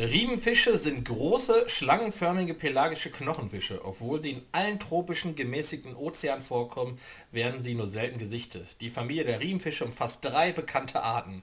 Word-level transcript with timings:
Riemenfische 0.00 0.78
sind 0.78 1.04
große, 1.04 1.68
schlangenförmige 1.68 2.54
pelagische 2.54 3.10
Knochenfische. 3.10 3.84
Obwohl 3.84 4.22
sie 4.22 4.30
in 4.30 4.42
allen 4.50 4.80
tropischen, 4.80 5.34
gemäßigten 5.34 5.94
Ozeanen 5.94 6.42
vorkommen, 6.42 6.98
werden 7.32 7.62
sie 7.62 7.74
nur 7.74 7.86
selten 7.86 8.18
gesichtet. 8.18 8.80
Die 8.80 8.88
Familie 8.88 9.24
der 9.24 9.40
Riemenfische 9.40 9.84
umfasst 9.84 10.24
drei 10.24 10.52
bekannte 10.52 11.02
Arten. 11.02 11.42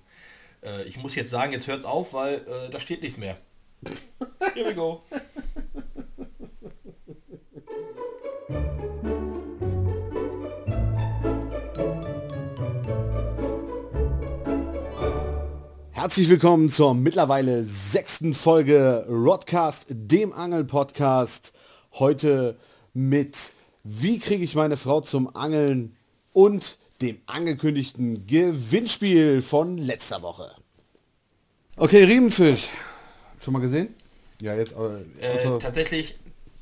Äh, 0.63 0.83
ich 0.85 0.97
muss 0.97 1.13
jetzt 1.13 1.29
sagen, 1.29 1.51
jetzt 1.51 1.67
hört's 1.67 1.85
auf, 1.85 2.13
weil 2.13 2.35
äh, 2.47 2.71
da 2.71 2.79
steht 2.79 3.03
nichts 3.03 3.19
mehr. 3.19 3.37
Here 4.55 4.67
we 4.67 4.73
go. 4.73 5.03
Herzlich 15.97 16.29
willkommen 16.29 16.69
zur 16.69 16.93
mittlerweile 16.93 17.63
sechsten 17.63 18.35
Folge 18.35 19.03
Rodcast, 19.09 19.87
dem 19.89 20.31
Angel-Podcast. 20.31 21.53
Heute 21.93 22.55
mit 22.93 23.35
Wie 23.83 24.19
kriege 24.19 24.43
ich 24.43 24.53
meine 24.53 24.77
Frau 24.77 25.01
zum 25.01 25.35
Angeln 25.35 25.97
und 26.33 26.77
dem 27.01 27.19
angekündigten 27.25 28.27
Gewinnspiel 28.27 29.41
von 29.41 29.79
letzter 29.79 30.21
Woche. 30.21 30.51
Okay, 31.77 32.03
Riemenfisch. 32.03 32.69
Schon 33.41 33.53
mal 33.53 33.61
gesehen? 33.61 33.95
Ja, 34.39 34.53
jetzt. 34.53 34.75
Äh, 34.75 35.25
äh, 35.25 35.57
tatsächlich, 35.57 36.13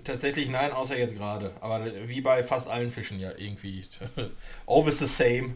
tatsächlich 0.05 0.47
nein, 0.47 0.71
außer 0.71 0.97
jetzt 0.97 1.13
gerade. 1.13 1.51
Aber 1.59 1.85
wie 2.07 2.21
bei 2.21 2.41
fast 2.41 2.69
allen 2.69 2.89
Fischen 2.89 3.19
ja 3.19 3.31
irgendwie. 3.37 3.83
Always 4.65 4.99
the 4.99 5.07
same. 5.07 5.55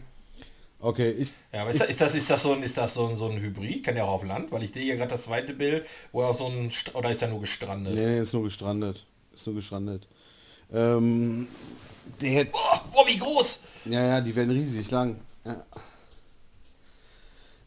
Okay, 0.82 1.10
ich. 1.10 1.32
Ja, 1.52 1.62
aber 1.62 1.70
ist, 1.70 1.84
ich, 1.88 1.96
das, 1.96 2.14
ist 2.14 2.30
das 2.30 2.42
so 2.42 2.54
ein, 2.54 2.62
ist 2.62 2.78
das 2.78 2.94
so 2.94 3.06
ein, 3.06 3.16
so 3.16 3.28
ein 3.28 3.38
Hybrid? 3.38 3.84
Kann 3.84 3.96
ja 3.96 4.04
auch 4.04 4.12
auf 4.12 4.24
Land, 4.24 4.50
weil 4.50 4.62
ich 4.62 4.72
sehe 4.72 4.84
ja 4.84 4.96
gerade 4.96 5.10
das 5.10 5.24
zweite 5.24 5.52
Bild, 5.52 5.86
wo 6.10 6.22
er 6.22 6.32
so 6.34 6.46
ein 6.46 6.70
oder 6.94 7.10
ist 7.10 7.20
er 7.20 7.28
nur 7.28 7.40
gestrandet? 7.40 7.94
Nee, 7.94 8.20
ist 8.20 8.32
nur 8.32 8.44
gestrandet. 8.44 9.04
Ist 9.34 9.46
nur 9.46 9.56
gestrandet. 9.56 10.08
Ähm, 10.72 11.48
der 12.20 12.46
oh, 12.52 12.78
oh, 12.94 13.06
wie 13.06 13.18
groß! 13.18 13.60
Ja, 13.86 14.04
ja, 14.04 14.20
die 14.20 14.34
werden 14.34 14.50
riesig 14.50 14.90
lang. 14.90 15.16
Ja. 15.44 15.64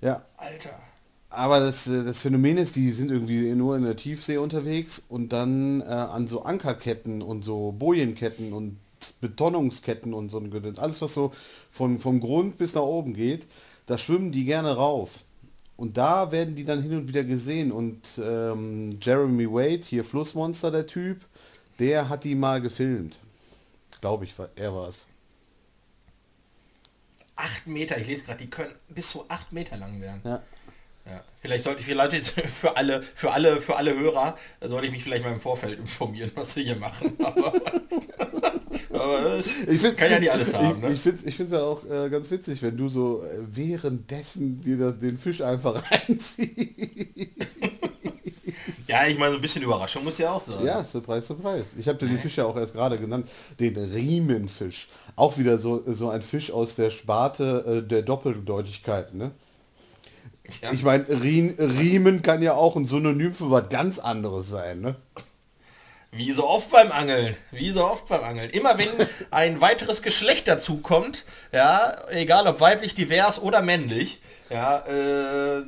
ja. 0.01 0.25
Alter. 0.37 0.79
Aber 1.29 1.59
das, 1.59 1.85
das 1.85 2.19
Phänomen 2.19 2.57
ist, 2.57 2.75
die 2.75 2.91
sind 2.91 3.09
irgendwie 3.09 3.53
nur 3.55 3.75
in 3.75 3.83
der 3.83 3.95
Tiefsee 3.95 4.37
unterwegs 4.37 5.03
und 5.09 5.33
dann 5.33 5.81
äh, 5.81 5.85
an 5.85 6.27
so 6.27 6.43
Ankerketten 6.43 7.21
und 7.23 7.43
so 7.43 7.71
Bojenketten 7.71 8.53
und 8.53 8.77
Betonungsketten 9.11 10.13
und 10.13 10.29
so 10.29 10.39
ein 10.39 10.49
Gedöns. 10.51 10.79
Alles, 10.79 11.01
was 11.01 11.13
so 11.13 11.33
von, 11.69 11.99
vom 11.99 12.19
Grund 12.19 12.57
bis 12.57 12.73
nach 12.73 12.81
oben 12.81 13.13
geht, 13.13 13.47
da 13.85 13.97
schwimmen 13.97 14.31
die 14.31 14.45
gerne 14.45 14.75
rauf. 14.75 15.25
Und 15.75 15.97
da 15.97 16.31
werden 16.31 16.55
die 16.55 16.63
dann 16.63 16.81
hin 16.81 16.93
und 16.93 17.07
wieder 17.07 17.23
gesehen. 17.23 17.71
Und 17.71 18.01
ähm, 18.17 18.97
Jeremy 19.01 19.51
Wade, 19.51 19.81
hier 19.83 20.03
Flussmonster, 20.03 20.71
der 20.71 20.87
Typ, 20.87 21.25
der 21.79 22.09
hat 22.09 22.23
die 22.23 22.35
mal 22.35 22.61
gefilmt. 22.61 23.19
Glaube 23.99 24.25
ich, 24.25 24.35
er 24.55 24.73
war 24.73 24.87
es. 24.87 25.07
Acht 27.35 27.65
Meter, 27.65 27.97
ich 27.97 28.07
lese 28.07 28.23
gerade, 28.23 28.43
die 28.43 28.49
können 28.49 28.73
bis 28.89 29.09
zu 29.09 29.25
acht 29.27 29.51
Meter 29.51 29.77
lang 29.77 29.99
werden. 29.99 30.21
Ja. 30.23 30.43
Ja. 31.05 31.21
Vielleicht 31.41 31.63
sollte 31.65 31.81
ich 31.81 31.85
vielleicht 31.85 32.27
für 32.53 32.77
alle, 32.77 33.03
für 33.03 33.31
alle, 33.31 33.61
für 33.61 33.75
alle 33.75 33.97
Hörer, 33.97 34.37
sollte 34.61 34.87
ich 34.87 34.93
mich 34.93 35.03
vielleicht 35.03 35.23
mal 35.23 35.33
im 35.33 35.41
Vorfeld 35.41 35.79
informieren, 35.79 36.31
was 36.35 36.55
wir 36.55 36.63
hier 36.63 36.75
machen. 36.75 37.17
Aber, 39.03 39.39
ich 39.39 39.45
find, 39.81 39.97
kann 39.97 40.11
ja 40.11 40.19
nicht 40.19 40.31
alles 40.31 40.53
haben. 40.53 40.79
Ne? 40.81 40.91
Ich, 40.91 41.05
ich 41.05 41.35
finde 41.35 41.43
es 41.43 41.51
ja 41.51 41.63
auch 41.63 41.83
äh, 41.85 42.09
ganz 42.09 42.29
witzig, 42.31 42.61
wenn 42.61 42.77
du 42.77 42.89
so 42.89 43.23
äh, 43.23 43.39
währenddessen 43.51 44.61
dir 44.61 44.77
das, 44.77 44.99
den 44.99 45.17
Fisch 45.17 45.41
einfach 45.41 45.83
reinziehst. 45.91 46.51
Ja, 48.87 49.07
ich 49.07 49.17
meine, 49.17 49.31
so 49.31 49.37
ein 49.37 49.41
bisschen 49.41 49.63
Überraschung 49.63 50.03
muss 50.03 50.19
ja 50.19 50.31
auch 50.31 50.41
sein. 50.41 50.63
Ja, 50.63 50.85
Surprise, 50.85 51.25
Surprise. 51.25 51.75
Ich 51.79 51.87
habe 51.87 51.97
dir 51.97 52.07
den 52.07 52.19
Fisch 52.19 52.37
ja 52.37 52.45
auch 52.45 52.55
erst 52.55 52.75
gerade 52.75 52.99
genannt, 52.99 53.27
den 53.59 53.75
Riemenfisch. 53.75 54.87
Auch 55.15 55.37
wieder 55.37 55.57
so, 55.57 55.83
so 55.87 56.09
ein 56.09 56.21
Fisch 56.21 56.51
aus 56.51 56.75
der 56.75 56.91
Sparte 56.91 57.81
äh, 57.83 57.87
der 57.87 58.03
Doppeldeutigkeit, 58.03 59.13
ne? 59.13 59.31
Ja. 60.61 60.71
Ich 60.73 60.83
meine, 60.83 61.05
Riemen 61.09 62.21
kann 62.21 62.41
ja 62.41 62.53
auch 62.53 62.75
ein 62.75 62.85
Synonym 62.85 63.33
für 63.33 63.49
was 63.49 63.69
ganz 63.69 63.97
anderes 63.97 64.49
sein, 64.49 64.81
ne? 64.81 64.95
Wie 66.15 66.31
so 66.31 66.47
oft 66.47 66.69
beim 66.71 66.91
Angeln, 66.91 67.35
wie 67.51 67.71
so 67.71 67.83
oft 67.85 68.07
beim 68.07 68.23
Angeln. 68.23 68.49
Immer 68.51 68.77
wenn 68.77 68.89
ein 69.31 69.61
weiteres 69.61 70.01
Geschlecht 70.01 70.47
dazukommt, 70.47 71.25
ja, 71.51 71.97
egal 72.09 72.47
ob 72.47 72.59
weiblich, 72.59 72.93
divers 72.93 73.41
oder 73.41 73.61
männlich, 73.61 74.21
ja, 74.49 74.85
äh, 74.85 75.63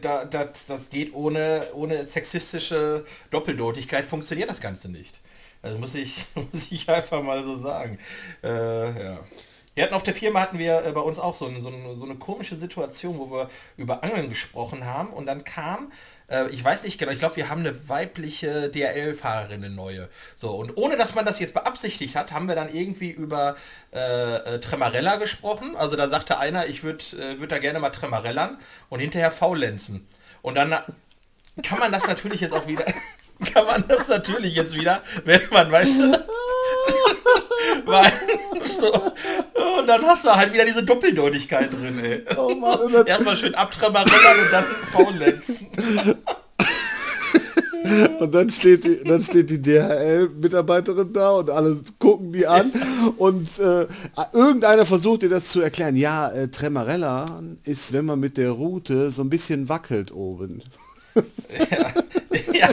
da, 0.00 0.24
das, 0.24 0.64
das 0.66 0.88
geht 0.88 1.14
ohne, 1.14 1.66
ohne 1.74 2.06
sexistische 2.06 3.04
Doppeldeutigkeit, 3.30 4.06
funktioniert 4.06 4.48
das 4.48 4.60
Ganze 4.60 4.88
nicht. 4.88 5.20
Also 5.62 5.78
muss 5.78 5.94
ich, 5.94 6.24
muss 6.34 6.70
ich 6.70 6.88
einfach 6.88 7.22
mal 7.22 7.44
so 7.44 7.58
sagen. 7.58 7.98
Äh, 8.42 9.04
ja. 9.04 9.18
Wir 9.74 9.84
hatten 9.84 9.94
auf 9.94 10.02
der 10.02 10.14
Firma 10.14 10.40
hatten 10.40 10.58
wir 10.58 10.84
äh, 10.84 10.92
bei 10.92 11.00
uns 11.00 11.18
auch 11.18 11.36
so, 11.36 11.46
ein, 11.46 11.62
so, 11.62 11.68
eine, 11.68 11.96
so, 11.96 12.04
eine, 12.04 12.16
komische 12.16 12.56
Situation, 12.58 13.18
wo 13.18 13.30
wir 13.30 13.48
über 13.76 14.02
Angeln 14.02 14.28
gesprochen 14.28 14.84
haben 14.84 15.10
und 15.10 15.26
dann 15.26 15.44
kam, 15.44 15.92
äh, 16.30 16.48
ich 16.50 16.62
weiß 16.62 16.82
nicht 16.84 16.98
genau, 16.98 17.12
ich 17.12 17.18
glaube, 17.18 17.36
wir 17.36 17.48
haben 17.48 17.60
eine 17.60 17.88
weibliche 17.88 18.70
DRL-Fahrerin, 18.70 19.64
eine 19.64 19.74
neue. 19.74 20.08
So, 20.36 20.52
und 20.52 20.76
ohne 20.76 20.96
dass 20.96 21.14
man 21.14 21.24
das 21.24 21.38
jetzt 21.40 21.54
beabsichtigt 21.54 22.16
hat, 22.16 22.32
haben 22.32 22.48
wir 22.48 22.54
dann 22.54 22.72
irgendwie 22.72 23.10
über 23.10 23.56
äh, 23.92 24.36
äh 24.36 24.60
Tremarella 24.60 25.16
gesprochen. 25.16 25.76
Also 25.76 25.96
da 25.96 26.08
sagte 26.08 26.38
einer, 26.38 26.66
ich 26.66 26.82
würde 26.82 27.04
äh, 27.16 27.40
würd 27.40 27.52
da 27.52 27.58
gerne 27.58 27.80
mal 27.80 27.90
Tremarellern 27.90 28.58
und 28.88 29.00
hinterher 29.00 29.30
faulenzen. 29.30 30.06
Und 30.42 30.54
dann 30.54 30.70
kann 31.62 31.78
man 31.78 31.92
das 31.92 32.06
natürlich 32.06 32.40
jetzt 32.40 32.52
auch 32.52 32.66
wieder, 32.66 32.84
kann 33.52 33.66
man 33.66 33.86
das 33.88 34.08
natürlich 34.08 34.54
jetzt 34.54 34.74
wieder, 34.74 35.02
wenn 35.24 35.42
man, 35.50 35.70
weißt 35.70 35.98
du, 35.98 36.12
weil, 37.84 38.12
so, 38.64 39.12
und 39.80 39.86
dann 39.86 40.06
hast 40.06 40.24
du 40.24 40.30
halt 40.30 40.52
wieder 40.52 40.64
diese 40.64 40.84
Doppeldeutigkeit 40.84 41.72
drin, 41.72 42.02
ey. 42.04 42.24
Oh 42.36 42.54
Mann, 42.54 43.06
Erstmal 43.06 43.36
schön 43.36 43.54
abtremmerellern 43.54 44.38
und 44.44 44.52
dann 44.52 44.64
faulenzen. 44.92 45.68
Und 48.20 48.34
dann 48.34 48.50
steht 48.50 48.84
die, 48.84 49.02
dann 49.04 49.22
steht 49.22 49.50
die 49.50 49.60
DHL-Mitarbeiterin 49.60 51.12
da 51.12 51.30
und 51.30 51.50
alle 51.50 51.80
gucken 51.98 52.32
die 52.32 52.46
an 52.46 52.70
und 53.16 53.48
äh, 53.58 53.86
irgendeiner 54.32 54.86
versucht 54.86 55.22
dir 55.22 55.28
das 55.28 55.46
zu 55.46 55.60
erklären. 55.60 55.96
Ja, 55.96 56.30
äh, 56.30 56.48
Tremarella 56.48 57.42
ist, 57.64 57.92
wenn 57.92 58.04
man 58.04 58.20
mit 58.20 58.36
der 58.36 58.50
Route 58.50 59.10
so 59.10 59.22
ein 59.22 59.30
bisschen 59.30 59.68
wackelt 59.68 60.12
oben. 60.12 60.62
Ja, 61.14 61.92
ja. 62.52 62.68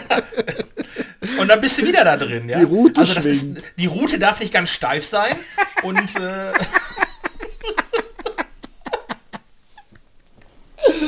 Und 1.40 1.48
dann 1.48 1.60
bist 1.60 1.78
du 1.78 1.86
wieder 1.86 2.04
da 2.04 2.18
drin. 2.18 2.50
Ja? 2.50 2.60
Die 2.60 2.66
Route 2.66 3.02
also 3.02 3.28
ist, 3.28 3.46
Die 3.78 3.86
Route 3.86 4.20
darf 4.20 4.40
nicht 4.40 4.54
ganz 4.54 4.70
steif 4.70 5.06
sein. 5.06 5.36
und 5.84 6.16
äh, 6.20 6.52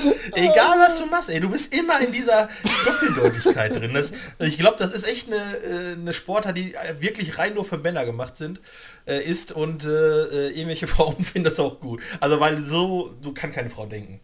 Egal 0.36 0.80
was 0.80 0.98
du 0.98 1.06
machst, 1.06 1.30
ey, 1.30 1.40
du 1.40 1.50
bist 1.50 1.74
immer 1.74 2.00
in 2.02 2.12
dieser 2.12 2.50
Doppeldeutigkeit 2.86 3.76
drin. 3.76 3.94
Das, 3.94 4.12
ich 4.40 4.58
glaube, 4.58 4.78
das 4.78 4.94
ist 4.94 5.08
echt 5.08 5.28
eine, 5.28 5.38
äh, 5.38 5.94
eine 5.94 6.14
Sportart, 6.14 6.58
die 6.58 6.74
wirklich 7.00 7.38
rein 7.38 7.54
nur 7.54 7.66
für 7.66 7.78
Männer 7.78 8.06
gemacht 8.06 8.38
sind, 8.38 8.60
äh, 9.06 9.22
ist 9.24 9.52
und 9.52 9.86
äh, 9.86 9.90
äh 9.90 10.48
irgendwelche 10.50 10.88
Frauen 10.96 11.24
finden 11.24 11.50
das 11.50 11.60
auch 11.60 11.80
gut. 11.80 12.02
Also 12.20 12.40
weil 12.40 12.60
so, 12.60 13.16
du 13.22 13.34
kann 13.34 13.52
keine 13.52 13.70
Frau 13.70 13.86
denken. 13.86 14.20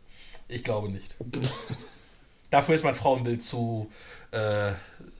Ich 0.47 0.63
glaube 0.63 0.89
nicht. 0.89 1.15
Dafür 2.51 2.75
ist 2.75 2.83
mein 2.83 2.95
Frauenbild 2.95 3.41
zu, 3.41 3.91
äh, 4.31 4.71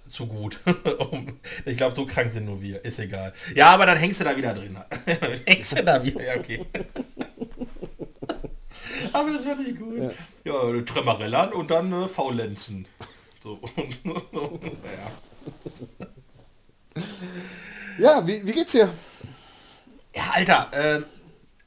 zu 0.08 0.28
gut. 0.28 0.60
ich 1.66 1.78
glaube, 1.78 1.96
so 1.96 2.06
krank 2.06 2.32
sind 2.32 2.46
nur 2.46 2.62
wir. 2.62 2.86
Ist 2.86 3.00
egal. 3.00 3.34
Ja, 3.56 3.72
aber 3.72 3.86
dann 3.86 3.98
hängst 3.98 4.20
du 4.20 4.24
da 4.24 4.38
wieder 4.38 4.54
drin. 4.54 4.78
hängst 5.46 5.78
du 5.78 5.84
da 5.84 6.04
wieder, 6.04 6.24
ja, 6.24 6.40
okay. 6.40 6.66
Aber 9.16 9.32
das 9.32 9.46
wird 9.46 9.60
nicht 9.60 9.80
gut. 9.80 9.98
Ja, 9.98 10.12
ja 10.44 10.82
Tremarellern 10.82 11.54
und 11.54 11.72
dann 11.72 11.92
äh, 11.92 12.08
Faulenzen. 12.08 12.88
So. 13.42 13.60
ja. 16.86 17.02
ja, 18.00 18.28
wie, 18.28 18.46
wie 18.46 18.54
geht's 18.54 18.72
dir? 18.74 18.90
Ja, 20.14 20.32
Alter, 20.34 20.70
äh, 20.74 21.02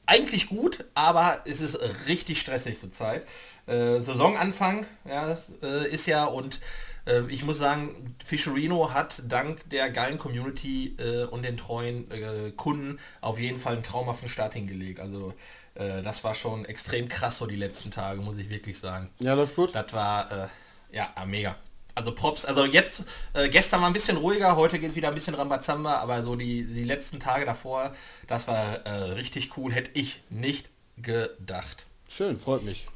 eigentlich 0.05 0.47
gut, 0.47 0.85
aber 0.93 1.41
es 1.45 1.61
ist 1.61 1.79
richtig 2.07 2.39
stressig 2.39 2.79
zurzeit. 2.79 3.25
Äh, 3.67 4.01
Saisonanfang 4.01 4.85
ja, 5.05 5.37
äh, 5.61 5.87
ist 5.87 6.07
ja 6.07 6.25
und 6.25 6.59
äh, 7.05 7.21
ich 7.29 7.43
muss 7.43 7.57
sagen, 7.57 8.15
Fischerino 8.23 8.93
hat 8.93 9.23
dank 9.27 9.69
der 9.69 9.89
geilen 9.89 10.17
Community 10.17 10.95
äh, 10.97 11.25
und 11.25 11.43
den 11.43 11.57
treuen 11.57 12.09
äh, 12.11 12.51
Kunden 12.51 12.99
auf 13.21 13.39
jeden 13.39 13.59
Fall 13.59 13.73
einen 13.73 13.83
traumhaften 13.83 14.29
Start 14.29 14.53
hingelegt. 14.53 14.99
Also 14.99 15.33
äh, 15.75 16.01
das 16.01 16.23
war 16.23 16.35
schon 16.35 16.65
extrem 16.65 17.07
krass 17.07 17.37
so 17.37 17.45
die 17.45 17.55
letzten 17.55 17.91
Tage, 17.91 18.21
muss 18.21 18.37
ich 18.37 18.49
wirklich 18.49 18.77
sagen. 18.77 19.09
Ja, 19.19 19.33
läuft 19.33 19.55
gut. 19.55 19.73
Das 19.73 19.93
war 19.93 20.31
äh, 20.31 20.47
ja 20.91 21.13
mega. 21.25 21.55
Also 21.95 22.13
Props, 22.13 22.45
also 22.45 22.65
jetzt, 22.65 23.03
äh, 23.33 23.49
gestern 23.49 23.81
war 23.81 23.87
ein 23.87 23.93
bisschen 23.93 24.17
ruhiger, 24.17 24.55
heute 24.55 24.79
geht 24.79 24.95
wieder 24.95 25.09
ein 25.09 25.15
bisschen 25.15 25.35
Rambazamba, 25.35 25.97
aber 25.97 26.23
so 26.23 26.35
die, 26.35 26.63
die 26.63 26.85
letzten 26.85 27.19
Tage 27.19 27.45
davor, 27.45 27.93
das 28.27 28.47
war 28.47 28.85
richtig 29.15 29.57
cool, 29.57 29.73
hätte 29.73 29.91
ich 29.95 30.21
nicht 30.29 30.69
gedacht. 30.97 31.85
Schön, 32.07 32.39
freut 32.39 32.63
mich. 32.63 32.87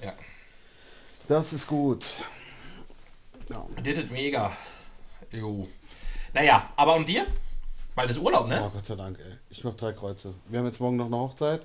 Ja. 0.00 0.14
Das 1.26 1.52
ist 1.52 1.66
gut. 1.66 2.04
Ja. 3.48 3.66
Ist 3.82 4.10
mega. 4.10 4.56
Jo. 5.30 5.68
Naja, 6.32 6.70
aber 6.76 6.94
und 6.94 7.08
dir? 7.08 7.26
Bald 7.94 8.10
ist 8.10 8.18
Urlaub, 8.18 8.48
ne? 8.48 8.62
Oh 8.64 8.70
Gott 8.70 8.86
sei 8.86 8.94
Dank, 8.94 9.18
ey. 9.18 9.38
Ich 9.50 9.64
mach 9.64 9.74
drei 9.74 9.92
Kreuze. 9.92 10.34
Wir 10.48 10.60
haben 10.60 10.66
jetzt 10.66 10.80
morgen 10.80 10.96
noch 10.96 11.06
eine 11.06 11.16
Hochzeit 11.16 11.62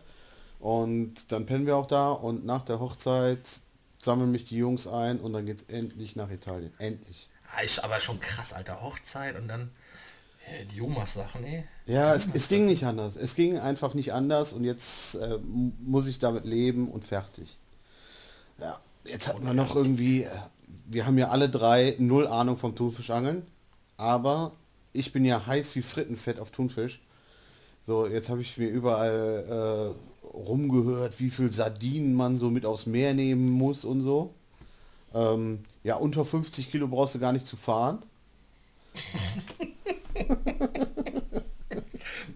und 0.59 1.31
dann 1.31 1.45
pennen 1.45 1.65
wir 1.65 1.75
auch 1.77 1.87
da 1.87 2.11
und 2.11 2.45
nach 2.45 2.63
der 2.63 2.79
Hochzeit 2.79 3.47
sammeln 3.99 4.31
mich 4.31 4.45
die 4.45 4.57
Jungs 4.57 4.87
ein 4.87 5.19
und 5.19 5.33
dann 5.33 5.45
geht's 5.45 5.63
endlich 5.67 6.15
nach 6.15 6.29
Italien. 6.29 6.71
Endlich. 6.77 7.29
Ja, 7.55 7.63
ist 7.63 7.83
aber 7.83 7.99
schon 7.99 8.19
krass, 8.19 8.53
alter 8.53 8.81
Hochzeit 8.81 9.35
und 9.39 9.47
dann 9.47 9.71
äh, 10.47 10.65
die 10.65 10.81
Omas-Sachen, 10.81 11.43
ey. 11.43 11.63
Ja, 11.85 12.13
es, 12.13 12.27
es 12.33 12.47
ging 12.47 12.65
nicht 12.65 12.85
anders. 12.85 13.15
Es 13.15 13.35
ging 13.35 13.57
einfach 13.59 13.93
nicht 13.93 14.13
anders 14.13 14.53
und 14.53 14.63
jetzt 14.63 15.15
äh, 15.15 15.37
muss 15.79 16.07
ich 16.07 16.19
damit 16.19 16.45
leben 16.45 16.89
und 16.89 17.05
fertig. 17.05 17.57
Ja, 18.59 18.79
jetzt 19.05 19.27
hatten 19.27 19.45
wir 19.45 19.53
noch 19.53 19.75
irgendwie, 19.75 20.23
äh, 20.23 20.29
wir 20.85 21.05
haben 21.05 21.17
ja 21.17 21.29
alle 21.29 21.49
drei 21.49 21.95
null 21.99 22.27
Ahnung 22.27 22.57
vom 22.57 22.75
Thunfischangeln, 22.75 23.45
aber 23.97 24.53
ich 24.93 25.13
bin 25.13 25.25
ja 25.25 25.45
heiß 25.45 25.75
wie 25.75 25.81
Frittenfett 25.81 26.39
auf 26.39 26.51
Thunfisch. 26.51 27.01
So, 27.85 28.05
jetzt 28.07 28.29
habe 28.29 28.41
ich 28.41 28.57
mir 28.57 28.67
überall 28.67 29.95
äh, 29.95 30.06
rumgehört, 30.33 31.19
wie 31.19 31.29
viel 31.29 31.51
Sardinen 31.51 32.13
man 32.13 32.37
so 32.37 32.49
mit 32.49 32.65
aufs 32.65 32.85
Meer 32.85 33.13
nehmen 33.13 33.49
muss 33.49 33.85
und 33.85 34.01
so. 34.01 34.33
Ähm, 35.13 35.59
ja, 35.83 35.95
unter 35.95 36.25
50 36.25 36.71
Kilo 36.71 36.87
brauchst 36.87 37.15
du 37.15 37.19
gar 37.19 37.33
nicht 37.33 37.47
zu 37.47 37.55
fahren. 37.55 37.99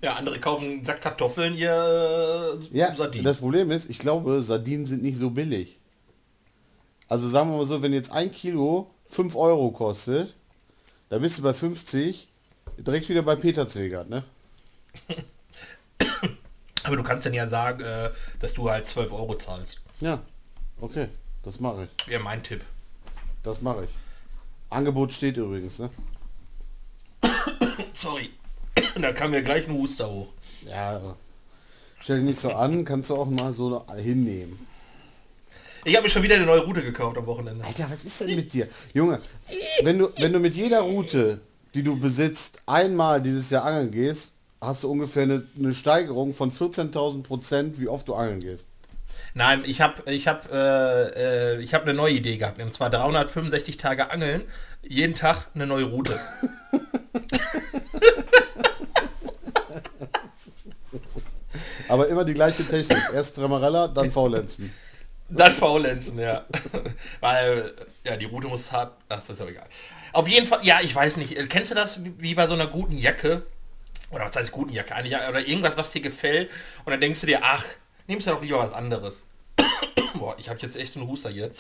ja, 0.02 0.14
andere 0.16 0.40
kaufen 0.40 0.66
einen 0.66 0.86
Sack 0.86 1.02
Kartoffeln, 1.02 1.56
ihr 1.56 1.72
äh, 1.72 2.78
ja, 2.78 2.96
Sardinen. 2.96 3.26
Das 3.26 3.38
Problem 3.38 3.72
ist, 3.72 3.90
ich 3.90 4.00
glaube, 4.00 4.42
Sardinen 4.42 4.86
sind 4.86 5.02
nicht 5.04 5.18
so 5.18 5.32
billig. 5.32 5.80
Also 7.08 7.28
sagen 7.30 7.50
wir 7.52 7.58
mal 7.58 7.66
so, 7.66 7.82
wenn 7.82 7.94
jetzt 7.94 8.12
ein 8.12 8.32
Kilo 8.32 8.90
5 9.08 9.36
Euro 9.36 9.72
kostet, 9.72 10.36
da 11.10 11.18
bist 11.20 11.38
du 11.38 11.42
bei 11.42 11.54
50, 11.54 12.30
direkt 12.78 13.10
wieder 13.10 13.22
bei 13.22 13.36
Peter 13.36 13.68
Zwegert, 13.68 14.10
ne? 14.10 14.24
Aber 16.92 16.98
du 16.98 17.04
kannst 17.04 17.26
dann 17.26 17.34
ja 17.34 17.48
sagen, 17.48 17.82
äh, 17.86 18.10
dass 18.40 18.54
du 18.54 18.70
halt 18.70 18.86
12 18.86 19.14
Euro 19.14 19.38
zahlst. 19.38 19.80
Ja, 20.02 20.22
okay, 20.82 21.08
das 21.42 21.62
mache 21.62 21.88
ich. 21.88 22.12
Ja, 22.12 22.20
mein 22.20 22.44
Tipp. 22.44 22.66
Das 23.44 23.62
mache 23.62 23.86
ich. 23.86 23.92
Angebot 24.70 25.14
steht 25.14 25.38
übrigens, 25.38 25.80
ne? 25.80 25.90
Sorry. 27.94 28.30
da 29.00 29.14
kam 29.14 29.32
mir 29.32 29.42
gleich 29.42 29.70
ein 29.70 29.74
Huster 29.74 30.10
hoch. 30.10 30.34
Ja, 30.66 31.16
stell 32.02 32.18
dich 32.18 32.26
nicht 32.26 32.42
so 32.42 32.52
an, 32.52 32.84
kannst 32.84 33.10
du 33.10 33.16
auch 33.16 33.26
mal 33.26 33.54
so 33.54 33.86
hinnehmen. 33.96 34.68
Ich 35.86 35.96
habe 35.96 36.04
mir 36.04 36.10
schon 36.10 36.24
wieder 36.24 36.36
eine 36.36 36.46
neue 36.46 36.66
Route 36.66 36.82
gekauft 36.82 37.18
am 37.18 37.26
Wochenende. 37.26 37.64
Alter, 37.64 37.90
was 37.90 38.04
ist 38.04 38.20
denn 38.20 38.36
mit 38.36 38.52
dir? 38.52 38.68
Junge, 38.94 39.22
wenn 39.84 39.98
du, 39.98 40.10
wenn 40.18 40.34
du 40.34 40.40
mit 40.40 40.56
jeder 40.56 40.82
Route, 40.82 41.40
die 41.74 41.84
du 41.84 41.98
besitzt, 41.98 42.62
einmal 42.66 43.22
dieses 43.22 43.50
Jahr 43.50 43.64
angeln 43.64 43.92
gehst, 43.92 44.34
hast 44.62 44.84
du 44.84 44.92
ungefähr 44.92 45.24
eine, 45.24 45.44
eine 45.58 45.74
Steigerung 45.74 46.34
von 46.34 46.52
14.000 46.52 47.24
Prozent, 47.24 47.80
wie 47.80 47.88
oft 47.88 48.08
du 48.08 48.14
angeln 48.14 48.40
gehst. 48.40 48.68
Nein, 49.34 49.64
ich 49.66 49.82
habe 49.82 50.12
ich 50.12 50.28
hab, 50.28 50.52
äh, 50.52 51.56
äh, 51.56 51.60
ich 51.62 51.74
hab 51.74 51.82
eine 51.84 51.94
neue 51.94 52.14
Idee 52.14 52.38
gehabt. 52.38 52.62
Und 52.62 52.74
zwar 52.74 52.90
365 52.90 53.78
Tage 53.78 54.12
angeln, 54.12 54.44
jeden 54.82 55.16
Tag 55.16 55.48
eine 55.56 55.66
neue 55.66 55.86
Route. 55.86 56.20
Aber 61.88 62.08
immer 62.08 62.24
die 62.24 62.34
gleiche 62.34 62.66
Technik. 62.66 63.00
Erst 63.14 63.36
Tremarella, 63.36 63.88
dann 63.90 64.12
Faulenzen. 64.12 64.72
Dann 65.30 65.52
Faulenzen, 65.52 66.18
ja. 66.20 66.46
Weil, 67.20 67.74
ja, 68.06 68.16
die 68.16 68.26
Route 68.26 68.48
muss 68.48 68.72
hart... 68.72 68.94
Ach, 69.10 69.18
das 69.18 69.30
ist 69.30 69.40
ja 69.40 69.46
egal. 69.48 69.68
Auf 70.14 70.28
jeden 70.28 70.48
Fall, 70.48 70.60
ja, 70.64 70.80
ich 70.82 70.96
weiß 70.96 71.18
nicht. 71.18 71.36
Kennst 71.50 71.72
du 71.72 71.76
das 71.76 72.00
wie 72.18 72.34
bei 72.36 72.48
so 72.48 72.54
einer 72.54 72.68
guten 72.68 72.98
Jacke? 72.98 73.44
Oder 74.12 74.26
was 74.26 74.36
heißt 74.36 74.52
guten 74.52 74.74
Jacke? 74.74 74.94
Eine 74.94 75.10
Jacke 75.10 75.30
oder 75.30 75.46
irgendwas, 75.46 75.78
was 75.78 75.92
dir 75.92 76.02
gefällt. 76.02 76.50
Und 76.86 76.92
dann 76.92 77.02
denkst 77.02 77.22
du 77.22 77.28
dir, 77.28 77.40
ach, 77.42 77.64
nimmst 78.08 78.28
du 78.28 78.32
doch 78.32 78.42
lieber 78.42 78.60
was 78.60 78.74
anderes. 78.74 79.24
Boah, 80.16 80.36
ich 80.38 80.50
habe 80.50 80.60
jetzt 80.60 80.76
echt 80.76 80.96
einen 80.96 81.08
Huster 81.08 81.30
hier. 81.30 81.52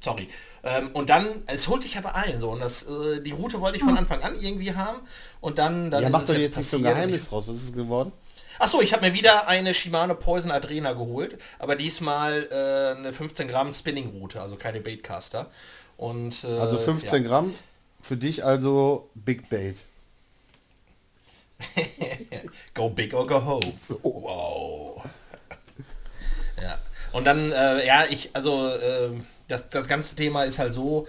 Sorry. 0.00 0.28
Ähm, 0.62 0.90
und 0.94 1.10
dann, 1.10 1.42
es 1.46 1.68
holt 1.68 1.84
dich 1.84 1.96
aber 1.98 2.14
ein. 2.14 2.40
So, 2.40 2.50
und 2.50 2.60
das, 2.60 2.84
äh, 2.84 3.20
die 3.20 3.32
Route 3.32 3.60
wollte 3.60 3.76
ich 3.76 3.84
von 3.84 3.96
Anfang 3.96 4.22
an 4.22 4.40
irgendwie 4.40 4.74
haben. 4.74 5.00
Und 5.40 5.58
dann... 5.58 5.90
dann 5.90 6.02
ja, 6.02 6.08
mach 6.08 6.26
doch 6.26 6.34
jetzt 6.34 6.56
nicht 6.56 6.70
so 6.70 6.78
ein 6.78 6.82
Geheimnis 6.82 7.28
draus. 7.28 7.46
Was 7.46 7.56
ist 7.56 7.64
es 7.64 7.72
geworden? 7.72 8.12
Achso, 8.58 8.80
ich 8.80 8.92
habe 8.92 9.06
mir 9.06 9.14
wieder 9.14 9.48
eine 9.48 9.72
Shimano 9.72 10.14
Poison 10.14 10.50
Adrena 10.50 10.92
geholt, 10.92 11.38
aber 11.58 11.76
diesmal 11.76 12.46
äh, 12.50 12.98
eine 12.98 13.12
15 13.12 13.48
Gramm 13.48 13.72
Spinning-Route, 13.72 14.40
also 14.40 14.56
keine 14.56 14.80
Baitcaster. 14.80 15.50
Und, 15.96 16.44
äh, 16.44 16.58
also 16.58 16.78
15 16.78 17.22
ja. 17.22 17.28
Gramm, 17.28 17.54
für 18.02 18.16
dich 18.16 18.44
also 18.44 19.08
Big 19.14 19.48
Bait. 19.48 19.84
go 22.74 22.88
big 22.88 23.14
or 23.14 23.26
go 23.26 23.44
home. 23.44 23.72
Wow. 24.02 25.04
ja. 26.60 26.78
Und 27.12 27.24
dann, 27.24 27.52
äh, 27.52 27.86
ja, 27.86 28.04
ich, 28.08 28.30
also 28.34 28.68
äh, 28.68 29.10
das, 29.48 29.68
das 29.68 29.88
ganze 29.88 30.16
Thema 30.16 30.44
ist 30.44 30.58
halt 30.58 30.74
so, 30.74 31.06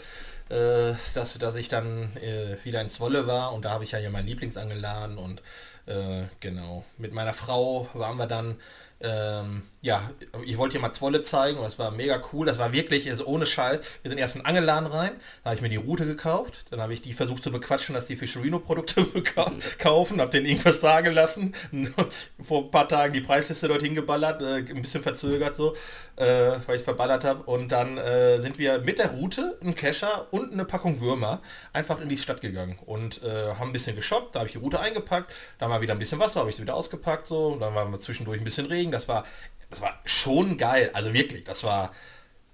äh, 0.49 0.93
dass, 1.13 1.37
dass 1.37 1.55
ich 1.55 1.69
dann 1.69 2.15
äh, 2.17 2.57
wieder 2.63 2.81
in 2.81 2.89
Zwolle 2.89 3.27
war 3.27 3.53
und 3.53 3.65
da 3.65 3.71
habe 3.71 3.83
ich 3.83 3.91
ja 3.91 3.99
hier 3.99 4.09
meinen 4.09 4.27
Lieblingsangelladen 4.27 5.17
und 5.17 5.41
äh, 5.85 6.23
genau. 6.39 6.83
Mit 6.97 7.13
meiner 7.13 7.33
Frau 7.33 7.87
waren 7.93 8.17
wir 8.17 8.27
dann 8.27 8.55
ähm, 8.99 9.63
ja, 9.83 9.99
ich 10.45 10.59
wollte 10.59 10.77
dir 10.77 10.81
mal 10.81 10.93
Zwolle 10.93 11.23
zeigen 11.23 11.57
und 11.57 11.63
das 11.63 11.79
war 11.79 11.89
mega 11.89 12.21
cool. 12.31 12.45
Das 12.45 12.59
war 12.59 12.71
wirklich, 12.71 13.09
also 13.09 13.25
ohne 13.25 13.47
Scheiß. 13.47 13.79
Wir 14.03 14.11
sind 14.11 14.19
erst 14.19 14.35
in 14.35 14.45
Angelladen 14.45 14.87
rein, 14.87 15.13
da 15.43 15.49
habe 15.49 15.55
ich 15.55 15.61
mir 15.63 15.69
die 15.69 15.77
Route 15.77 16.05
gekauft, 16.05 16.65
dann 16.69 16.79
habe 16.81 16.93
ich 16.93 17.01
die 17.01 17.13
versucht 17.13 17.41
zu 17.41 17.51
bequatschen, 17.51 17.95
dass 17.95 18.05
die 18.05 18.15
Fischerino-Produkte 18.15 19.05
kaufen, 19.79 20.21
habe 20.21 20.29
denen 20.29 20.45
irgendwas 20.45 20.81
da 20.81 21.01
gelassen, 21.01 21.55
vor 22.41 22.65
ein 22.65 22.71
paar 22.71 22.87
Tagen 22.87 23.13
die 23.13 23.21
Preisliste 23.21 23.67
dorthin 23.67 23.95
geballert, 23.95 24.43
äh, 24.43 24.71
ein 24.71 24.81
bisschen 24.83 25.01
verzögert 25.01 25.55
so, 25.55 25.75
äh, 26.15 26.25
weil 26.67 26.75
ich 26.75 26.81
es 26.81 26.83
verballert 26.83 27.23
habe 27.23 27.41
und 27.43 27.71
dann 27.71 27.97
äh, 27.97 28.39
sind 28.39 28.59
wir 28.59 28.81
mit 28.81 28.99
der 28.99 29.09
Route, 29.09 29.57
ein 29.63 29.73
Kescher 29.73 30.27
und 30.29 30.53
eine 30.53 30.65
Packung 30.65 30.99
Würmer 30.99 31.41
einfach 31.73 31.99
in 32.01 32.09
die 32.09 32.17
Stadt 32.17 32.41
gegangen 32.41 32.77
und 32.85 33.23
äh, 33.23 33.55
haben 33.55 33.69
ein 33.69 33.73
bisschen 33.73 33.95
geshoppt, 33.95 34.35
da 34.35 34.41
habe 34.41 34.47
ich 34.47 34.53
die 34.53 34.59
Route 34.59 34.79
eingepackt, 34.79 35.33
dann 35.57 35.71
war 35.71 35.81
wieder 35.81 35.93
ein 35.93 35.99
bisschen 35.99 36.19
Wasser, 36.19 36.41
habe 36.41 36.51
ich 36.51 36.55
sie 36.55 36.61
wieder 36.61 36.75
ausgepackt 36.75 37.25
so, 37.25 37.55
dann 37.55 37.73
war 37.73 37.99
zwischendurch 37.99 38.39
ein 38.39 38.43
bisschen 38.43 38.67
Regen, 38.67 38.91
das 38.91 39.07
war 39.07 39.25
das 39.71 39.81
war 39.81 39.99
schon 40.05 40.57
geil. 40.57 40.91
Also 40.93 41.13
wirklich, 41.13 41.45
das 41.45 41.63
war, 41.63 41.91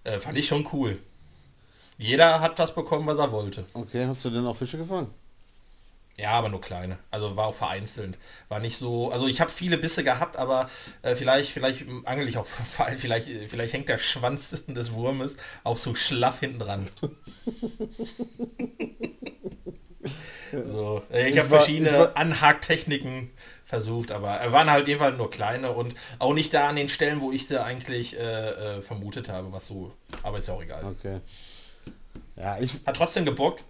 äh, 0.05 0.19
fand 0.19 0.37
ich 0.37 0.47
schon 0.47 0.65
cool. 0.71 0.99
Jeder 1.97 2.39
hat 2.39 2.59
das 2.59 2.73
bekommen, 2.73 3.07
was 3.07 3.17
er 3.17 3.31
wollte. 3.31 3.65
Okay, 3.73 4.05
hast 4.05 4.23
du 4.23 4.29
denn 4.29 4.45
auch 4.45 4.55
Fische 4.55 4.77
gefangen? 4.77 5.09
Ja, 6.15 6.31
aber 6.31 6.49
nur 6.49 6.61
kleine. 6.61 6.97
Also 7.11 7.35
war 7.35 7.47
auch 7.47 7.55
vereinzelt. 7.55 8.17
War 8.49 8.59
nicht 8.59 8.77
so. 8.77 9.11
Also 9.11 9.27
ich 9.27 9.41
habe 9.41 9.51
viele 9.51 9.77
Bisse 9.77 10.03
gehabt, 10.03 10.37
aber 10.37 10.69
äh, 11.01 11.15
vielleicht, 11.15 11.51
vielleicht 11.51 11.85
angel 12.05 12.27
ich 12.27 12.37
auch 12.37 12.47
vielleicht, 12.97 13.27
vielleicht 13.49 13.73
hängt 13.73 13.89
der 13.89 13.99
Schwanz 13.99 14.49
des 14.67 14.93
Wurmes 14.93 15.35
auch 15.63 15.77
so 15.77 15.95
schlaff 15.95 16.39
hinten 16.39 16.59
dran. 16.59 16.87
so. 20.51 21.03
Äh, 21.11 21.29
ich 21.29 21.37
habe 21.37 21.49
verschiedene 21.49 22.15
Anhaktechniken 22.15 23.29
versucht, 23.67 24.11
aber 24.11 24.31
er 24.31 24.53
waren 24.53 24.71
halt 24.71 24.87
jedenfalls 24.87 25.17
nur 25.17 25.29
kleine 25.29 25.71
und 25.73 25.93
auch 26.19 26.33
nicht 26.33 26.53
da 26.53 26.69
an 26.69 26.77
den 26.77 26.87
Stellen, 26.87 27.19
wo 27.19 27.33
ich 27.33 27.47
sie 27.47 27.61
eigentlich 27.61 28.17
äh, 28.17 28.77
äh, 28.77 28.81
vermutet 28.81 29.27
habe, 29.27 29.51
was 29.51 29.67
so, 29.67 29.91
aber 30.23 30.37
ist 30.37 30.47
ja 30.47 30.53
auch 30.53 30.63
egal. 30.63 30.85
Okay. 30.85 31.19
Ja, 32.37 32.57
ich 32.59 32.75
hat 32.85 32.95
trotzdem 32.95 33.25
gebockt. 33.25 33.65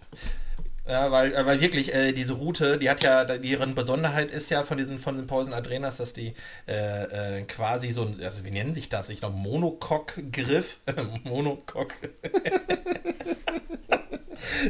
Ja, 0.86 1.10
weil, 1.10 1.34
äh, 1.34 1.44
weil 1.44 1.60
wirklich 1.60 1.92
äh, 1.92 2.12
diese 2.12 2.34
Route, 2.34 2.78
die 2.78 2.88
hat 2.88 3.02
ja, 3.02 3.24
deren 3.24 3.74
Besonderheit 3.74 4.30
ist 4.30 4.50
ja 4.50 4.62
von 4.62 4.78
diesen 4.78 4.98
von 4.98 5.16
den 5.16 5.26
Poison 5.26 5.52
Adrenas, 5.52 5.96
dass 5.96 6.12
die 6.12 6.32
äh, 6.66 7.40
äh, 7.40 7.42
quasi 7.42 7.92
so 7.92 8.02
ein, 8.02 8.22
also 8.22 8.44
wie 8.44 8.52
nennen 8.52 8.74
sich 8.74 8.88
das? 8.88 9.08
Ich 9.08 9.18
glaube 9.18 9.36
Monocoque-Griff, 9.36 10.78
Monocoque 11.24 11.94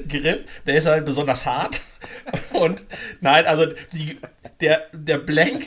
Griff, 0.09 0.41
der 0.67 0.77
ist 0.77 0.87
halt 0.87 1.05
besonders 1.05 1.47
hart 1.47 1.81
und 2.53 2.85
nein, 3.21 3.47
also 3.47 3.67
die, 3.93 4.19
der, 4.61 4.87
der 4.93 5.19
Blank 5.19 5.67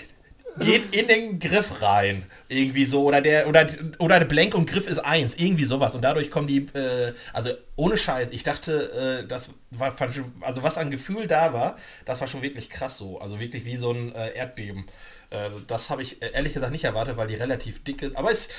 geht 0.59 0.95
in 0.95 1.07
den 1.07 1.39
Griff 1.39 1.81
rein. 1.81 2.25
Irgendwie 2.49 2.85
so. 2.85 3.03
Oder 3.03 3.21
der, 3.21 3.47
oder, 3.47 3.67
oder 3.99 4.19
der 4.19 4.25
Blank 4.25 4.55
und 4.55 4.69
Griff 4.69 4.87
ist 4.87 4.99
eins. 4.99 5.35
Irgendwie 5.35 5.63
sowas. 5.63 5.95
Und 5.95 6.01
dadurch 6.01 6.31
kommen 6.31 6.47
die, 6.47 6.67
äh, 6.73 7.13
also 7.33 7.51
ohne 7.75 7.97
Scheiß, 7.97 8.29
ich 8.31 8.43
dachte, 8.43 9.23
äh, 9.23 9.27
das 9.27 9.51
war, 9.69 9.95
also 10.41 10.63
was 10.63 10.77
an 10.77 10.91
Gefühl 10.91 11.27
da 11.27 11.53
war, 11.53 11.77
das 12.05 12.19
war 12.19 12.27
schon 12.27 12.41
wirklich 12.41 12.69
krass 12.69 12.97
so. 12.97 13.19
Also 13.19 13.39
wirklich 13.39 13.65
wie 13.65 13.77
so 13.77 13.91
ein 13.91 14.13
äh, 14.13 14.33
Erdbeben. 14.33 14.85
Äh, 15.29 15.49
das 15.67 15.89
habe 15.89 16.01
ich 16.01 16.21
äh, 16.21 16.31
ehrlich 16.33 16.53
gesagt 16.53 16.71
nicht 16.71 16.83
erwartet, 16.83 17.17
weil 17.17 17.27
die 17.27 17.35
relativ 17.35 17.83
dick 17.83 18.01
ist. 18.01 18.17
Aber 18.17 18.31
es, 18.31 18.49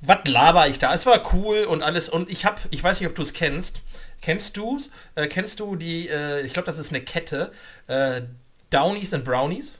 was 0.00 0.18
laber 0.26 0.66
ich 0.66 0.78
da? 0.78 0.94
Es 0.94 1.06
war 1.06 1.22
cool 1.32 1.64
und 1.64 1.82
alles. 1.82 2.08
Und 2.08 2.30
ich 2.30 2.44
habe, 2.44 2.60
ich 2.70 2.82
weiß 2.82 3.00
nicht, 3.00 3.08
ob 3.08 3.14
du 3.14 3.22
es 3.22 3.32
kennst. 3.32 3.82
Kennst 4.22 4.56
du? 4.56 4.80
Äh, 5.14 5.26
kennst 5.26 5.60
du 5.60 5.76
die, 5.76 6.08
ich 6.44 6.52
glaube, 6.54 6.66
das 6.66 6.78
ist 6.78 6.90
eine 6.90 7.02
Kette, 7.02 7.52
Downies 8.70 9.12
and 9.12 9.24
Brownies? 9.24 9.78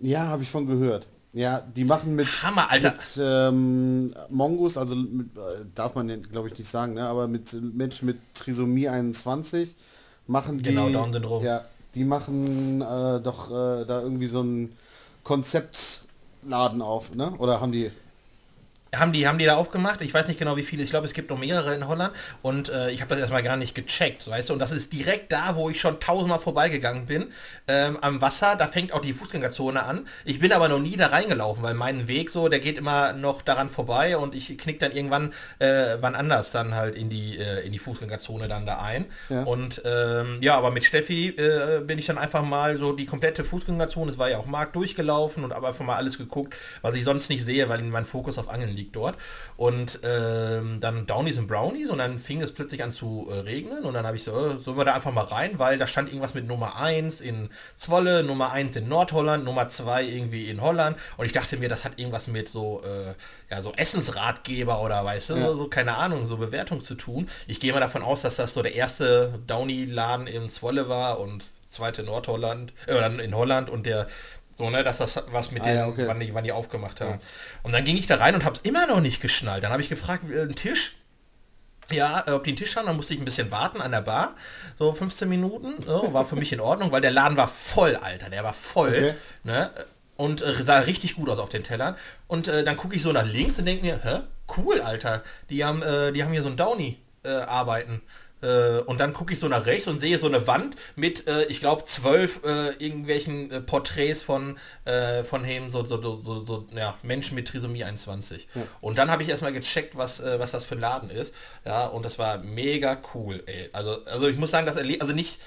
Ja, 0.00 0.26
habe 0.26 0.42
ich 0.42 0.50
von 0.50 0.66
gehört. 0.66 1.06
Ja, 1.34 1.60
die 1.60 1.84
machen 1.84 2.14
mit, 2.14 2.28
Hammer, 2.44 2.70
Alter. 2.70 2.92
mit 2.92 3.00
ähm, 3.18 4.14
Mongus, 4.30 4.76
also 4.76 4.94
mit, 4.94 5.36
äh, 5.36 5.64
darf 5.74 5.96
man 5.96 6.22
glaube 6.22 6.48
ich 6.48 6.56
nicht 6.56 6.70
sagen, 6.70 6.94
ne? 6.94 7.08
aber 7.08 7.26
mit 7.26 7.52
Menschen 7.60 8.06
mit 8.06 8.18
Trisomie 8.34 8.88
21 8.88 9.74
machen 10.28 10.58
die... 10.58 10.62
Genau, 10.62 10.88
Down-Syndrom. 10.90 11.44
Ja, 11.44 11.64
die 11.96 12.04
machen 12.04 12.80
äh, 12.82 13.20
doch 13.20 13.50
äh, 13.50 13.84
da 13.84 14.00
irgendwie 14.00 14.28
so 14.28 14.42
ein 14.42 14.76
Konzeptladen 15.24 16.80
auf, 16.80 17.12
ne? 17.14 17.32
Oder 17.38 17.60
haben 17.60 17.72
die... 17.72 17.90
Haben 18.98 19.12
die, 19.12 19.26
haben 19.26 19.38
die 19.38 19.44
da 19.44 19.56
aufgemacht? 19.56 20.00
Ich 20.02 20.12
weiß 20.12 20.28
nicht 20.28 20.38
genau 20.38 20.56
wie 20.56 20.62
viele. 20.62 20.82
Ich 20.82 20.90
glaube, 20.90 21.06
es 21.06 21.12
gibt 21.12 21.30
noch 21.30 21.38
mehrere 21.38 21.74
in 21.74 21.86
Holland. 21.88 22.14
Und 22.42 22.68
äh, 22.68 22.90
ich 22.90 23.00
habe 23.00 23.10
das 23.10 23.20
erstmal 23.20 23.42
gar 23.42 23.56
nicht 23.56 23.74
gecheckt, 23.74 24.28
weißt 24.28 24.48
du. 24.48 24.52
Und 24.52 24.58
das 24.58 24.70
ist 24.70 24.92
direkt 24.92 25.32
da, 25.32 25.56
wo 25.56 25.70
ich 25.70 25.80
schon 25.80 26.00
tausendmal 26.00 26.38
vorbeigegangen 26.38 27.06
bin. 27.06 27.26
Ähm, 27.68 27.98
am 28.00 28.20
Wasser, 28.20 28.56
da 28.56 28.66
fängt 28.66 28.92
auch 28.92 29.00
die 29.00 29.12
Fußgängerzone 29.12 29.82
an. 29.82 30.06
Ich 30.24 30.38
bin 30.38 30.52
aber 30.52 30.68
noch 30.68 30.80
nie 30.80 30.96
da 30.96 31.08
reingelaufen, 31.08 31.62
weil 31.62 31.74
mein 31.74 32.08
Weg 32.08 32.30
so, 32.30 32.48
der 32.48 32.60
geht 32.60 32.78
immer 32.78 33.12
noch 33.12 33.42
daran 33.42 33.68
vorbei 33.68 34.16
und 34.16 34.34
ich 34.34 34.56
knick 34.58 34.80
dann 34.80 34.92
irgendwann 34.92 35.32
äh, 35.58 35.96
wann 36.00 36.14
anders 36.14 36.50
dann 36.50 36.74
halt 36.74 36.94
in 36.96 37.08
die, 37.08 37.38
äh, 37.38 37.66
in 37.66 37.72
die 37.72 37.78
Fußgängerzone 37.78 38.48
dann 38.48 38.66
da 38.66 38.80
ein. 38.80 39.06
Ja. 39.28 39.42
Und 39.44 39.82
ähm, 39.84 40.38
ja, 40.40 40.56
aber 40.56 40.70
mit 40.70 40.84
Steffi 40.84 41.28
äh, 41.28 41.80
bin 41.80 41.98
ich 41.98 42.06
dann 42.06 42.18
einfach 42.18 42.42
mal 42.42 42.78
so 42.78 42.92
die 42.92 43.06
komplette 43.06 43.44
Fußgängerzone, 43.44 44.10
es 44.10 44.18
war 44.18 44.30
ja 44.30 44.38
auch 44.38 44.46
Markt 44.46 44.76
durchgelaufen 44.76 45.44
und 45.44 45.52
aber 45.52 45.68
einfach 45.68 45.84
mal 45.84 45.96
alles 45.96 46.18
geguckt, 46.18 46.54
was 46.82 46.94
ich 46.94 47.04
sonst 47.04 47.28
nicht 47.28 47.44
sehe, 47.44 47.68
weil 47.68 47.82
mein 47.82 48.04
Fokus 48.04 48.38
auf 48.38 48.48
Angeln 48.48 48.70
liegt 48.70 48.83
dort. 48.92 49.16
Und 49.56 50.00
ähm, 50.02 50.78
dann 50.80 51.06
Downies 51.06 51.38
und 51.38 51.46
Brownies 51.46 51.90
und 51.90 51.98
dann 51.98 52.18
fing 52.18 52.40
es 52.42 52.52
plötzlich 52.52 52.82
an 52.82 52.90
zu 52.92 53.28
äh, 53.30 53.40
regnen 53.40 53.84
und 53.84 53.94
dann 53.94 54.06
habe 54.06 54.16
ich 54.16 54.24
so, 54.24 54.32
äh, 54.32 54.58
sollen 54.58 54.76
wir 54.76 54.84
da 54.84 54.94
einfach 54.94 55.12
mal 55.12 55.24
rein, 55.24 55.58
weil 55.58 55.78
da 55.78 55.86
stand 55.86 56.08
irgendwas 56.08 56.34
mit 56.34 56.46
Nummer 56.46 56.76
1 56.80 57.20
in 57.20 57.50
Zwolle, 57.76 58.24
Nummer 58.24 58.52
1 58.52 58.76
in 58.76 58.88
Nordholland, 58.88 59.44
Nummer 59.44 59.68
2 59.68 60.04
irgendwie 60.04 60.50
in 60.50 60.60
Holland 60.60 60.96
und 61.16 61.26
ich 61.26 61.32
dachte 61.32 61.56
mir, 61.56 61.68
das 61.68 61.84
hat 61.84 61.98
irgendwas 61.98 62.26
mit 62.26 62.48
so, 62.48 62.82
äh, 62.84 63.14
ja, 63.52 63.62
so 63.62 63.72
Essensratgeber 63.74 64.80
oder 64.82 65.04
weißt 65.04 65.30
du, 65.30 65.34
Ja. 65.36 65.46
so, 65.48 65.56
so, 65.56 65.68
keine 65.68 65.96
Ahnung, 65.96 66.26
so 66.26 66.36
Bewertung 66.36 66.82
zu 66.82 66.94
tun. 66.94 67.28
Ich 67.46 67.60
gehe 67.60 67.72
mal 67.72 67.80
davon 67.80 68.02
aus, 68.02 68.22
dass 68.22 68.36
das 68.36 68.54
so 68.54 68.62
der 68.62 68.74
erste 68.74 69.38
Downy-Laden 69.46 70.26
in 70.26 70.50
Zwolle 70.50 70.88
war 70.88 71.20
und 71.20 71.46
zweite 71.70 72.02
in 72.02 72.06
Nordholland, 72.06 72.72
äh, 72.86 73.24
in 73.24 73.34
Holland 73.34 73.68
und 73.70 73.86
der 73.86 74.06
so, 74.56 74.70
ne, 74.70 74.84
dass 74.84 74.98
das 74.98 75.22
was 75.30 75.50
mit 75.50 75.62
Ah, 75.62 75.66
den, 75.66 75.76
ja, 75.76 75.86
okay. 75.88 76.06
wann, 76.06 76.20
die, 76.20 76.32
wann 76.34 76.44
die 76.44 76.52
aufgemacht 76.52 77.00
haben. 77.00 77.12
Ja. 77.12 77.18
Und 77.62 77.72
dann 77.72 77.84
ging 77.84 77.96
ich 77.96 78.06
da 78.06 78.16
rein 78.16 78.34
und 78.34 78.44
habe 78.44 78.54
es 78.56 78.60
immer 78.62 78.86
noch 78.86 79.00
nicht 79.00 79.20
geschnallt. 79.20 79.64
Dann 79.64 79.72
habe 79.72 79.82
ich 79.82 79.88
gefragt, 79.88 80.24
äh, 80.30 80.42
ein 80.42 80.54
Tisch? 80.54 80.96
Ja, 81.90 82.24
äh, 82.26 82.30
ob 82.30 82.44
die 82.44 82.50
einen 82.50 82.56
Tisch 82.56 82.76
haben, 82.76 82.86
dann 82.86 82.96
musste 82.96 83.14
ich 83.14 83.20
ein 83.20 83.24
bisschen 83.24 83.50
warten 83.50 83.80
an 83.80 83.90
der 83.90 84.00
Bar. 84.00 84.36
So 84.78 84.92
15 84.92 85.28
Minuten. 85.28 85.80
So, 85.82 86.14
war 86.14 86.24
für 86.24 86.36
mich 86.36 86.52
in 86.52 86.60
Ordnung, 86.60 86.92
weil 86.92 87.00
der 87.00 87.10
Laden 87.10 87.36
war 87.36 87.48
voll, 87.48 87.96
Alter. 87.96 88.30
Der 88.30 88.44
war 88.44 88.52
voll. 88.54 88.88
Okay. 88.88 89.14
Ne? 89.42 89.70
Und 90.16 90.42
äh, 90.42 90.62
sah 90.62 90.78
richtig 90.78 91.16
gut 91.16 91.28
aus 91.28 91.38
auf 91.38 91.48
den 91.48 91.64
Tellern. 91.64 91.96
Und 92.28 92.46
äh, 92.48 92.62
dann 92.64 92.76
gucke 92.76 92.94
ich 92.94 93.02
so 93.02 93.12
nach 93.12 93.26
links 93.26 93.58
und 93.58 93.66
denke 93.66 93.84
mir, 93.84 94.00
hä? 94.02 94.20
Cool, 94.56 94.80
Alter. 94.80 95.22
Die 95.50 95.64
haben, 95.64 95.80
die 95.80 96.22
haben 96.22 96.32
hier 96.32 96.42
so 96.42 96.50
ein 96.50 96.56
Downy 96.58 96.98
arbeiten. 97.24 98.02
Äh, 98.44 98.80
und 98.80 99.00
dann 99.00 99.12
gucke 99.12 99.32
ich 99.32 99.40
so 99.40 99.48
nach 99.48 99.66
rechts 99.66 99.88
und 99.88 100.00
sehe 100.00 100.18
so 100.18 100.26
eine 100.26 100.46
Wand 100.46 100.76
mit, 100.94 101.26
äh, 101.26 101.44
ich 101.44 101.60
glaube, 101.60 101.84
zwölf 101.84 102.40
äh, 102.44 102.72
irgendwelchen 102.72 103.50
äh, 103.50 103.60
Porträts 103.60 104.22
von, 104.22 104.58
von 105.24 105.44
eben 105.44 105.72
so, 105.72 105.84
so, 105.84 106.00
so, 106.00 106.44
so, 106.44 106.66
ja, 106.76 106.94
Menschen 107.02 107.34
mit 107.34 107.48
Trisomie 107.48 107.84
21. 107.84 108.48
Und 108.80 108.98
dann 108.98 109.10
habe 109.10 109.22
ich 109.22 109.28
erstmal 109.28 109.52
gecheckt, 109.52 109.96
was, 109.96 110.22
was 110.22 110.50
das 110.50 110.64
für 110.64 110.74
ein 110.74 110.80
Laden 110.80 111.10
ist. 111.10 111.32
Ja, 111.64 111.86
und 111.86 112.04
das 112.04 112.18
war 112.18 112.42
mega 112.42 113.00
cool, 113.14 113.42
ey. 113.46 113.70
Also, 113.72 114.04
also 114.04 114.28
ich 114.28 114.36
muss 114.36 114.50
sagen, 114.50 114.66
das 114.66 114.76
Erle 114.76 115.00
also 115.00 115.14
nicht, 115.14 115.40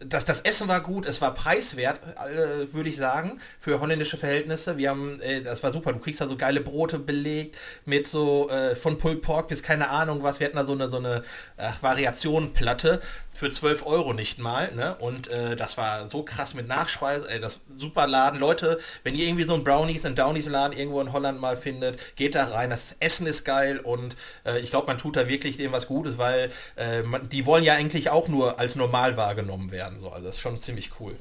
das, 0.00 0.24
das 0.24 0.40
Essen 0.40 0.66
war 0.68 0.80
gut, 0.80 1.06
es 1.06 1.20
war 1.20 1.34
preiswert, 1.34 2.00
äh, 2.16 2.72
würde 2.72 2.88
ich 2.88 2.96
sagen, 2.96 3.40
für 3.60 3.80
holländische 3.80 4.16
Verhältnisse. 4.16 4.76
Wir 4.76 4.90
haben, 4.90 5.20
äh, 5.20 5.42
das 5.42 5.62
war 5.62 5.72
super, 5.72 5.92
du 5.92 6.00
kriegst 6.00 6.20
da 6.20 6.28
so 6.28 6.36
geile 6.36 6.60
Brote 6.60 6.98
belegt 6.98 7.56
mit 7.84 8.06
so 8.06 8.50
äh, 8.50 8.74
von 8.74 8.98
Pulled 8.98 9.22
Pork 9.22 9.48
bis 9.48 9.62
keine 9.62 9.90
Ahnung 9.90 10.22
was. 10.22 10.40
Wir 10.40 10.46
hatten 10.46 10.56
da 10.56 10.66
so 10.66 10.72
eine, 10.72 10.90
so 10.90 10.96
eine 10.96 11.22
ach, 11.56 11.82
Variationenplatte 11.82 13.00
für 13.34 13.50
12 13.50 13.84
Euro 13.84 14.12
nicht 14.12 14.38
mal. 14.38 14.72
Ne? 14.74 14.94
Und 14.96 15.28
äh, 15.28 15.56
das 15.56 15.76
war 15.76 16.08
so 16.08 16.22
krass 16.22 16.54
mit 16.54 16.68
Nachspeise, 16.68 17.26
das 17.40 17.60
super 17.76 18.06
Laden. 18.06 18.38
Leute, 18.38 18.78
wenn 19.02 19.14
ihr 19.14 19.26
irgendwie 19.26 19.44
so 19.44 19.54
ein 19.54 19.64
Brownies 19.64 20.04
und 20.04 20.18
Downies 20.18 20.46
Laden 20.46 20.76
irgendwo 20.76 21.00
in 21.00 21.12
Holland 21.12 21.40
mal 21.40 21.56
findet, 21.56 22.16
geht 22.16 22.36
da 22.36 22.44
rein. 22.44 22.70
Das 22.70 22.94
Essen 23.00 23.26
ist 23.26 23.44
geil 23.44 23.80
und 23.80 24.16
äh, 24.46 24.60
ich 24.60 24.70
glaube, 24.70 24.86
man 24.86 24.98
tut 24.98 25.16
da 25.16 25.28
wirklich 25.28 25.56
dem 25.56 25.72
was 25.72 25.86
Gutes, 25.86 26.16
weil 26.16 26.50
äh, 26.76 27.02
man, 27.02 27.28
die 27.28 27.44
wollen 27.44 27.64
ja 27.64 27.74
eigentlich 27.74 28.10
auch 28.10 28.28
nur 28.28 28.60
als 28.60 28.76
normal 28.76 29.16
wahrgenommen 29.16 29.72
werden. 29.72 29.93
So. 30.00 30.10
Also 30.10 30.26
das 30.26 30.36
ist 30.36 30.40
schon 30.40 30.58
ziemlich 30.58 30.90
cool. 31.00 31.16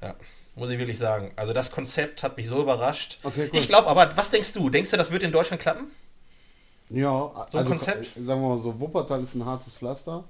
Ja, 0.00 0.14
muss 0.54 0.70
ich 0.70 0.78
wirklich 0.78 0.98
sagen. 0.98 1.32
Also 1.36 1.52
das 1.52 1.70
Konzept 1.70 2.22
hat 2.22 2.36
mich 2.36 2.48
so 2.48 2.60
überrascht. 2.62 3.18
Okay, 3.22 3.48
cool. 3.52 3.58
Ich 3.58 3.66
glaube 3.68 3.88
aber, 3.88 4.16
was 4.16 4.30
denkst 4.30 4.52
du? 4.52 4.70
Denkst 4.70 4.90
du, 4.90 4.96
das 4.96 5.10
wird 5.10 5.22
in 5.22 5.32
Deutschland 5.32 5.60
klappen? 5.62 5.90
Ja, 6.88 7.46
So 7.52 7.58
ein 7.58 7.66
also 7.66 7.70
Konzept? 7.70 8.16
äh, 8.16 8.22
sagen 8.22 8.42
wir 8.42 8.48
mal 8.48 8.58
so, 8.58 8.80
Wuppertal 8.80 9.22
ist 9.22 9.34
ein 9.34 9.44
hartes 9.44 9.74
Pflaster 9.74 10.24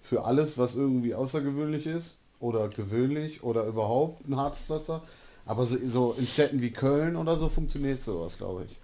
für 0.00 0.24
alles, 0.24 0.56
was 0.58 0.74
irgendwie 0.74 1.14
außergewöhnlich 1.14 1.86
ist 1.86 2.16
oder 2.40 2.68
gewöhnlich 2.68 3.42
oder 3.42 3.64
überhaupt 3.64 4.26
ein 4.28 4.36
hartes 4.36 4.62
Pflaster. 4.62 5.02
Aber 5.44 5.66
so, 5.66 5.76
so 5.86 6.12
in 6.14 6.26
Städten 6.26 6.62
wie 6.62 6.70
Köln 6.70 7.16
oder 7.16 7.36
so 7.36 7.48
funktioniert 7.48 8.02
sowas, 8.02 8.38
glaube 8.38 8.64
ich. 8.64 8.76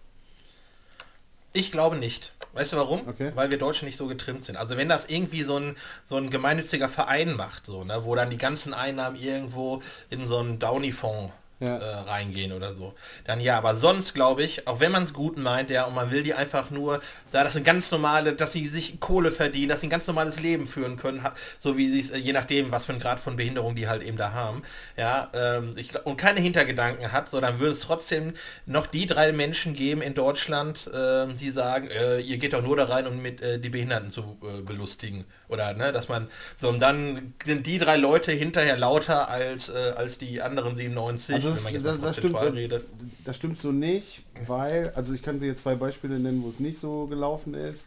Ich 1.53 1.73
glaube 1.73 1.97
nicht. 1.97 2.33
Weißt 2.53 2.73
du 2.73 2.77
warum? 2.77 3.07
Okay. 3.07 3.33
Weil 3.35 3.51
wir 3.51 3.59
Deutschen 3.59 3.87
nicht 3.87 3.99
so 3.99 4.07
getrimmt 4.07 4.45
sind. 4.45 4.57
Also 4.57 4.77
wenn 4.77 4.89
das 4.89 5.07
irgendwie 5.07 5.43
so 5.43 5.59
ein, 5.59 5.77
so 6.07 6.17
ein 6.17 6.31
gemeinnütziger 6.31 6.89
Verein 6.89 7.35
macht, 7.35 7.67
so, 7.67 7.85
ne, 7.85 8.05
wo 8.05 8.15
dann 8.15 8.31
die 8.31 8.39
ganzen 8.39 8.75
Einnahmen 8.75 9.17
irgendwo 9.17 9.83
in 10.11 10.27
so 10.27 10.39
einen 10.39 10.59
Downy-Fonds 10.59 11.33
Ja. 11.61 11.77
äh, 11.79 11.95
reingehen 12.09 12.53
oder 12.53 12.75
so, 12.75 12.95
dann 13.25 13.41
ja, 13.41 13.59
aber 13.59 13.75
sonst 13.75 14.15
glaube 14.15 14.43
ich, 14.43 14.69
auch 14.69 14.81
wenn 14.81 14.93
man 14.93 15.03
es 15.03 15.13
gut 15.13 15.37
meint, 15.39 15.71
ja, 15.71 15.85
und 15.85 15.95
man 15.95 16.11
will 16.11 16.23
die 16.23 16.35
einfach 16.35 16.71
nur, 16.71 17.01
da 17.33 17.45
das 17.45 17.55
sind 17.55 17.65
ganz 17.65 17.91
normale, 17.91 18.33
dass 18.35 18.53
sie 18.53 18.67
sich 18.69 19.01
Kohle 19.01 19.33
verdienen, 19.33 19.71
dass 19.71 19.81
sie 19.81 19.87
ein 19.87 19.91
ganz 19.91 20.07
normales 20.07 20.41
Leben 20.41 20.67
führen 20.67 20.97
können, 20.97 21.25
so 21.59 21.77
wie 21.77 21.89
sie 21.91 22.01
es, 22.01 22.11
äh, 22.11 22.19
je 22.19 22.33
nachdem, 22.33 22.71
was 22.71 22.85
für 22.85 22.93
ein 22.93 23.01
Grad 23.01 23.21
von 23.21 23.37
Behinderung 23.37 23.75
die 23.75 23.89
halt 23.89 24.03
eben 24.03 24.17
da 24.17 24.33
haben, 24.33 24.63
ja, 24.97 25.31
ähm, 25.35 25.73
ich, 25.77 25.95
und 26.05 26.17
keine 26.17 26.41
Hintergedanken 26.41 27.13
hat, 27.13 27.29
so 27.29 27.41
dann 27.41 27.59
würden 27.59 27.73
es 27.73 27.81
trotzdem 27.81 28.35
noch 28.67 28.87
die 28.87 29.07
drei 29.07 29.33
Menschen 29.33 29.75
geben 29.75 30.03
in 30.03 30.15
Deutschland, 30.15 30.91
ähm, 30.95 31.37
die 31.37 31.51
sagen, 31.51 31.89
äh, 31.89 32.21
ihr 32.21 32.39
geht 32.39 32.53
doch 32.53 32.63
nur 32.63 32.77
da 32.77 32.85
rein, 32.85 33.07
um 33.07 33.21
mit 33.21 33.41
äh, 33.41 33.59
die 33.59 33.69
Behinderten 33.69 34.11
zu 34.11 34.39
äh, 34.43 34.63
belustigen. 34.63 35.25
Oder 35.49 35.73
ne, 35.75 35.93
dass 35.93 36.09
man, 36.09 36.29
so 36.61 36.69
und 36.69 36.81
dann 36.81 37.35
sind 37.45 37.67
die 37.67 37.79
drei 37.79 37.97
Leute 37.97 38.33
hinterher 38.33 38.77
lauter 38.77 39.29
als, 39.29 39.71
äh, 39.71 39.95
als 39.97 40.19
die 40.19 40.43
anderen 40.43 40.77
97, 40.77 41.35
Also 41.35 41.48
das, 41.51 41.65
wenn 41.65 41.65
man 41.65 41.73
jetzt 41.75 41.87
das, 41.87 42.01
das, 42.01 42.17
stimmt, 42.17 42.41
redet. 42.41 42.85
das 43.25 43.37
stimmt 43.37 43.61
so 43.61 43.73
nicht, 43.73 44.25
weil, 44.47 44.93
also 44.95 45.15
ich 45.15 45.23
kann 45.23 45.41
dir 45.41 45.47
jetzt 45.47 45.63
zwei 45.63 45.75
Beispiele 45.75 46.19
nennen, 46.19 46.43
wo 46.43 46.49
es 46.49 46.61
nicht 46.61 46.79
so 46.79 47.07
gelaufen 47.07 47.55
ist. 47.55 47.87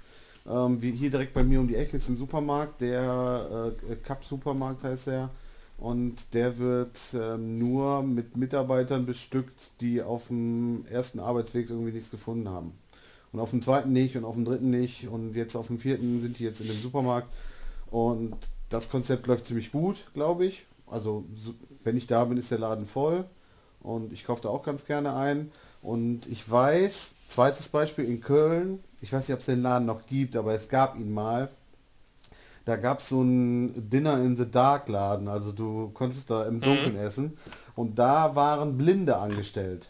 Ähm, 0.50 0.82
wie 0.82 0.92
hier 0.92 1.12
direkt 1.12 1.34
bei 1.34 1.44
mir 1.44 1.60
um 1.60 1.68
die 1.68 1.76
Ecke 1.76 1.98
ist 1.98 2.10
ein 2.10 2.16
Supermarkt, 2.16 2.82
der 2.82 3.74
äh, 3.90 3.96
Cup 3.96 4.26
Supermarkt 4.26 4.84
heißt 4.84 5.08
der. 5.08 5.30
Und 5.78 6.36
der 6.36 6.60
wird 6.60 7.00
ähm, 7.16 7.58
nur 7.58 8.04
mit 8.04 8.38
Mitarbeitern 8.38 9.06
bestückt, 9.06 9.72
die 9.82 10.02
auf 10.02 10.28
dem 10.28 10.86
ersten 10.86 11.20
Arbeitsweg 11.20 11.70
irgendwie 11.70 11.92
nichts 11.92 12.12
gefunden 12.12 12.50
haben. 12.50 12.74
Und 13.32 13.40
auf 13.40 13.50
dem 13.50 13.62
zweiten 13.62 13.92
nicht 13.92 14.16
und 14.16 14.24
auf 14.26 14.36
dem 14.36 14.46
dritten 14.46 14.70
nicht. 14.70 15.08
Und 15.08 15.36
jetzt 15.36 15.56
auf 15.56 15.68
dem 15.68 15.80
vierten 15.80 16.20
sind 16.20 16.38
die 16.38 16.44
jetzt 16.44 16.62
in 16.62 16.68
dem 16.68 16.80
Supermarkt. 16.82 17.34
Und 17.90 18.36
das 18.70 18.90
Konzept 18.90 19.26
läuft 19.28 19.46
ziemlich 19.46 19.72
gut, 19.72 20.06
glaube 20.14 20.46
ich. 20.46 20.66
Also 20.86 21.26
so, 21.36 21.56
wenn 21.84 21.98
ich 21.98 22.08
da 22.08 22.26
bin, 22.26 22.38
ist 22.38 22.52
der 22.52 22.60
Laden 22.60 22.86
voll. 22.86 23.26
Und 23.84 24.14
ich 24.14 24.26
kaufe 24.26 24.42
da 24.44 24.50
auch 24.50 24.64
ganz 24.64 24.86
gerne 24.86 25.16
ein. 25.16 25.52
Und 25.82 26.28
ich 26.28 26.50
weiß, 26.50 27.16
zweites 27.28 27.68
Beispiel 27.70 28.06
in 28.06 28.22
Köln, 28.22 28.84
ich 29.02 29.12
weiß 29.12 29.28
nicht, 29.28 29.34
ob 29.34 29.40
es 29.40 29.48
den 29.48 29.62
Laden 29.64 29.86
noch 29.88 30.06
gibt, 30.06 30.36
aber 30.36 30.54
es 30.54 30.70
gab 30.70 30.96
ihn 30.96 31.12
mal. 31.12 31.50
Da 32.66 32.76
gab 32.76 33.00
es 33.00 33.10
so 33.10 33.24
ein 33.24 33.90
Dinner 33.90 34.22
in 34.22 34.38
the 34.38 34.50
Dark 34.50 34.88
Laden, 34.88 35.28
also 35.28 35.52
du 35.52 35.90
konntest 35.90 36.30
da 36.30 36.46
im 36.46 36.62
Dunkeln 36.62 36.96
essen. 36.96 37.36
Und 37.76 37.98
da 37.98 38.36
waren 38.36 38.78
Blinde 38.78 39.18
angestellt. 39.18 39.90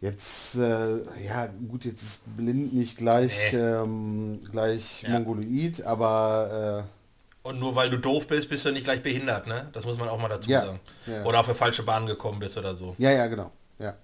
Jetzt, 0.00 0.54
äh, 0.56 0.98
ja 1.26 1.46
gut, 1.68 1.84
jetzt 1.84 2.02
ist 2.02 2.36
blind 2.36 2.72
nicht 2.72 2.98
gleich, 2.98 3.52
Nee. 3.52 3.58
ähm, 3.58 4.40
gleich 4.52 5.02
Ja. 5.02 5.10
Mongoloid, 5.18 5.82
aber 5.84 6.84
Und 7.48 7.58
nur 7.58 7.74
weil 7.74 7.88
du 7.88 7.98
doof 7.98 8.26
bist, 8.26 8.50
bist 8.50 8.66
du 8.66 8.72
nicht 8.72 8.84
gleich 8.84 9.02
behindert, 9.02 9.46
ne? 9.46 9.68
Das 9.72 9.86
muss 9.86 9.96
man 9.96 10.06
auch 10.08 10.20
mal 10.20 10.28
dazu 10.28 10.50
Ja, 10.50 10.66
sagen. 10.66 10.80
ja. 11.06 11.24
Oder 11.24 11.40
auf 11.40 11.46
eine 11.46 11.54
falsche 11.54 11.82
Bahn 11.82 12.06
gekommen 12.06 12.38
bist 12.38 12.58
oder 12.58 12.76
so. 12.76 12.94
ja, 12.98 13.10
ja, 13.10 13.26
genau. 13.26 13.50
Ja. 13.78 13.94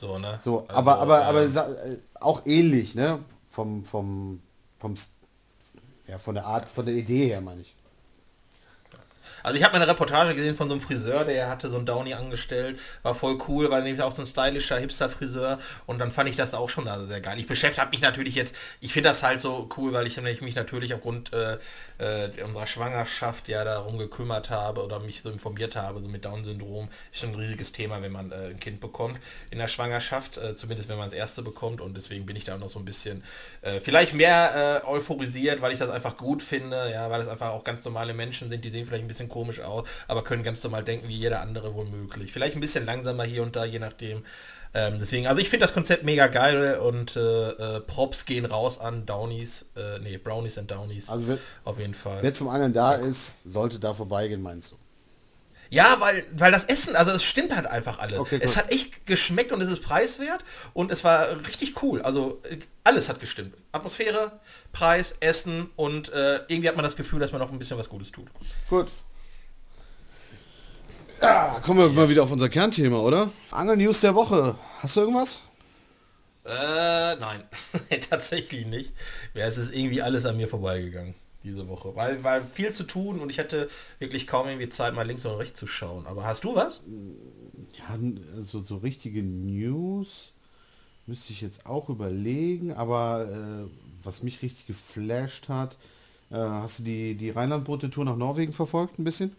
So, 0.00 0.16
ne? 0.18 0.38
So, 0.40 0.60
Also, 0.60 0.74
aber, 0.74 0.98
aber, 0.98 1.20
ähm, 1.20 1.26
aber 1.26 1.48
sa- 1.48 1.68
äh, 1.68 1.98
auch 2.20 2.46
ähnlich, 2.46 2.94
ne? 2.94 3.18
Vom, 3.50 3.84
vom, 3.84 4.40
vom, 4.78 4.94
ja, 6.08 6.18
von 6.18 6.34
der 6.34 6.46
Art, 6.46 6.70
von 6.70 6.86
der 6.86 6.94
Idee 6.94 7.26
her, 7.28 7.40
meine 7.42 7.60
ich. 7.60 7.74
Also 9.44 9.58
ich 9.58 9.64
habe 9.64 9.74
eine 9.74 9.86
Reportage 9.86 10.34
gesehen 10.34 10.56
von 10.56 10.68
so 10.68 10.74
einem 10.74 10.80
Friseur, 10.80 11.26
der 11.26 11.50
hatte 11.50 11.68
so 11.68 11.76
ein 11.76 11.84
Downy 11.84 12.14
angestellt, 12.14 12.80
war 13.02 13.14
voll 13.14 13.36
cool, 13.46 13.70
war 13.70 13.82
nämlich 13.82 14.00
auch 14.00 14.16
so 14.16 14.22
ein 14.22 14.26
stylischer 14.26 14.78
Hipster-Friseur 14.78 15.58
und 15.84 15.98
dann 15.98 16.10
fand 16.10 16.30
ich 16.30 16.36
das 16.36 16.54
auch 16.54 16.70
schon 16.70 16.88
also 16.88 17.06
sehr 17.06 17.20
geil. 17.20 17.38
Ich 17.38 17.46
beschäftige 17.46 17.88
mich 17.90 18.00
natürlich 18.00 18.36
jetzt, 18.36 18.54
ich 18.80 18.94
finde 18.94 19.10
das 19.10 19.22
halt 19.22 19.42
so 19.42 19.68
cool, 19.76 19.92
weil 19.92 20.06
ich, 20.06 20.16
ich 20.16 20.40
mich 20.40 20.54
natürlich 20.54 20.94
aufgrund 20.94 21.34
äh, 21.34 21.58
äh, 21.98 22.42
unserer 22.42 22.66
Schwangerschaft 22.66 23.48
ja 23.48 23.64
darum 23.64 23.98
gekümmert 23.98 24.48
habe 24.48 24.82
oder 24.82 24.98
mich 24.98 25.20
so 25.20 25.28
informiert 25.28 25.76
habe, 25.76 26.00
so 26.00 26.08
mit 26.08 26.24
Down-Syndrom 26.24 26.88
ist 27.12 27.20
schon 27.20 27.32
ein 27.32 27.34
riesiges 27.34 27.72
Thema, 27.72 28.00
wenn 28.00 28.12
man 28.12 28.32
äh, 28.32 28.46
ein 28.46 28.60
Kind 28.60 28.80
bekommt 28.80 29.20
in 29.50 29.58
der 29.58 29.68
Schwangerschaft, 29.68 30.38
äh, 30.38 30.54
zumindest 30.54 30.88
wenn 30.88 30.96
man 30.96 31.10
das 31.10 31.14
erste 31.14 31.42
bekommt 31.42 31.82
und 31.82 31.98
deswegen 31.98 32.24
bin 32.24 32.36
ich 32.36 32.44
da 32.44 32.56
noch 32.56 32.70
so 32.70 32.78
ein 32.78 32.86
bisschen 32.86 33.22
äh, 33.60 33.80
vielleicht 33.80 34.14
mehr 34.14 34.82
äh, 34.86 34.88
euphorisiert, 34.88 35.60
weil 35.60 35.74
ich 35.74 35.78
das 35.80 35.90
einfach 35.90 36.16
gut 36.16 36.42
finde, 36.42 36.90
ja, 36.90 37.10
weil 37.10 37.20
es 37.20 37.28
einfach 37.28 37.50
auch 37.50 37.62
ganz 37.62 37.84
normale 37.84 38.14
Menschen 38.14 38.48
sind, 38.48 38.64
die 38.64 38.70
sehen 38.70 38.86
vielleicht 38.86 39.04
ein 39.04 39.08
bisschen 39.08 39.28
komisch 39.34 39.60
aus, 39.60 39.88
aber 40.06 40.22
können 40.22 40.44
ganz 40.44 40.62
normal 40.62 40.84
denken 40.84 41.08
wie 41.08 41.16
jeder 41.16 41.40
andere 41.40 41.74
wohl 41.74 41.86
möglich. 41.86 42.32
Vielleicht 42.32 42.54
ein 42.54 42.60
bisschen 42.60 42.86
langsamer 42.86 43.24
hier 43.24 43.42
und 43.42 43.56
da, 43.56 43.64
je 43.64 43.80
nachdem. 43.80 44.22
Ähm, 44.74 44.98
deswegen, 45.00 45.26
also 45.26 45.40
ich 45.40 45.48
finde 45.48 45.64
das 45.64 45.74
Konzept 45.74 46.04
mega 46.04 46.28
geil 46.28 46.78
und 46.78 47.16
äh, 47.16 47.20
äh, 47.20 47.80
Props 47.80 48.26
gehen 48.26 48.44
raus 48.44 48.78
an 48.78 49.06
Downies, 49.06 49.66
äh, 49.76 49.98
nee, 50.00 50.18
Brownies 50.18 50.56
und 50.56 50.70
Downies. 50.70 51.08
Also 51.08 51.28
wer, 51.28 51.38
auf 51.64 51.80
jeden 51.80 51.94
Fall. 51.94 52.22
Wer 52.22 52.32
zum 52.32 52.48
Angeln 52.48 52.72
da 52.72 52.94
ist, 52.94 53.34
sollte 53.44 53.80
da 53.80 53.92
vorbeigehen, 53.92 54.40
meinst 54.40 54.72
du? 54.72 54.76
Ja, 55.70 55.96
weil, 55.98 56.24
weil 56.36 56.52
das 56.52 56.64
Essen, 56.66 56.94
also 56.94 57.10
es 57.10 57.24
stimmt 57.24 57.54
halt 57.54 57.66
einfach 57.66 57.98
alles. 57.98 58.18
Okay, 58.18 58.38
es 58.40 58.56
hat 58.56 58.70
echt 58.70 59.06
geschmeckt 59.06 59.50
und 59.50 59.60
es 59.60 59.70
ist 59.70 59.82
preiswert 59.82 60.44
und 60.72 60.92
es 60.92 61.02
war 61.02 61.28
richtig 61.48 61.82
cool. 61.82 62.02
Also 62.02 62.40
äh, 62.44 62.58
alles 62.84 63.08
hat 63.08 63.18
gestimmt. 63.18 63.54
Atmosphäre, 63.72 64.32
Preis, 64.72 65.14
Essen 65.20 65.70
und 65.76 66.12
äh, 66.12 66.40
irgendwie 66.48 66.68
hat 66.68 66.76
man 66.76 66.84
das 66.84 66.96
Gefühl, 66.96 67.20
dass 67.20 67.32
man 67.32 67.40
noch 67.40 67.50
ein 67.50 67.58
bisschen 67.58 67.78
was 67.78 67.88
Gutes 67.88 68.12
tut. 68.12 68.28
Gut. 68.68 68.92
Ja, 71.24 71.58
kommen 71.62 71.78
wir 71.78 71.88
mal 71.88 72.10
wieder 72.10 72.22
auf 72.22 72.30
unser 72.30 72.50
Kernthema, 72.50 72.98
oder? 72.98 73.30
Angel-News 73.50 74.02
der 74.02 74.14
Woche. 74.14 74.56
Hast 74.80 74.96
du 74.96 75.00
irgendwas? 75.00 75.40
Äh, 76.44 77.16
nein, 77.16 77.44
tatsächlich 78.10 78.66
nicht. 78.66 78.92
Ja, 79.32 79.46
es 79.46 79.56
ist 79.56 79.74
irgendwie 79.74 80.02
alles 80.02 80.26
an 80.26 80.36
mir 80.36 80.48
vorbeigegangen 80.48 81.14
diese 81.42 81.66
Woche, 81.68 81.96
weil 81.96 82.22
weil 82.24 82.44
viel 82.44 82.74
zu 82.74 82.84
tun 82.84 83.20
und 83.20 83.30
ich 83.30 83.38
hatte 83.38 83.70
wirklich 83.98 84.26
kaum 84.26 84.48
irgendwie 84.48 84.68
Zeit, 84.68 84.94
mal 84.94 85.06
links 85.06 85.24
und 85.24 85.36
rechts 85.36 85.58
zu 85.58 85.66
schauen. 85.66 86.06
Aber 86.06 86.24
hast 86.24 86.44
du 86.44 86.54
was? 86.54 86.82
Ja, 87.78 87.98
so, 88.42 88.62
so 88.62 88.76
richtige 88.76 89.22
News 89.22 90.32
müsste 91.06 91.32
ich 91.32 91.40
jetzt 91.40 91.64
auch 91.64 91.88
überlegen, 91.88 92.74
aber 92.74 93.28
äh, 93.30 93.70
was 94.02 94.22
mich 94.22 94.42
richtig 94.42 94.66
geflasht 94.66 95.48
hat, 95.48 95.78
äh, 96.30 96.36
hast 96.36 96.80
du 96.80 96.82
die, 96.82 97.14
die 97.14 97.30
Rheinland-Boote-Tour 97.30 98.04
nach 98.04 98.16
Norwegen 98.16 98.52
verfolgt 98.52 98.98
ein 98.98 99.04
bisschen? 99.04 99.34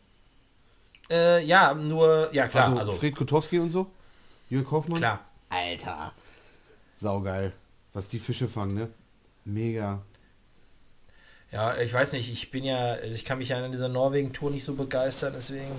Äh, 1.10 1.46
ja, 1.46 1.74
nur, 1.74 2.30
ja 2.34 2.48
klar, 2.48 2.70
also, 2.70 2.80
also, 2.80 2.92
Fred 2.94 3.16
Kotowski 3.16 3.60
und 3.60 3.70
so? 3.70 3.88
Jürg 4.50 4.70
Hoffmann? 4.72 5.00
klar. 5.00 5.20
Alter. 5.50 6.12
Saugeil. 7.00 7.54
Was 7.94 8.08
die 8.08 8.20
Fische 8.20 8.48
fangen, 8.48 8.76
ne? 8.76 8.90
Mega. 9.46 10.02
Ja, 11.52 11.78
ich 11.78 11.94
weiß 11.94 12.12
nicht, 12.12 12.30
ich 12.30 12.52
bin 12.52 12.64
ja, 12.64 12.94
also 12.94 13.16
ich 13.16 13.24
kann 13.24 13.38
mich 13.38 13.50
ja 13.50 13.64
an 13.64 13.72
dieser 13.72 13.88
Norwegen-Tour 13.88 14.52
nicht 14.52 14.66
so 14.66 14.74
begeistern, 14.74 15.34
deswegen. 15.36 15.72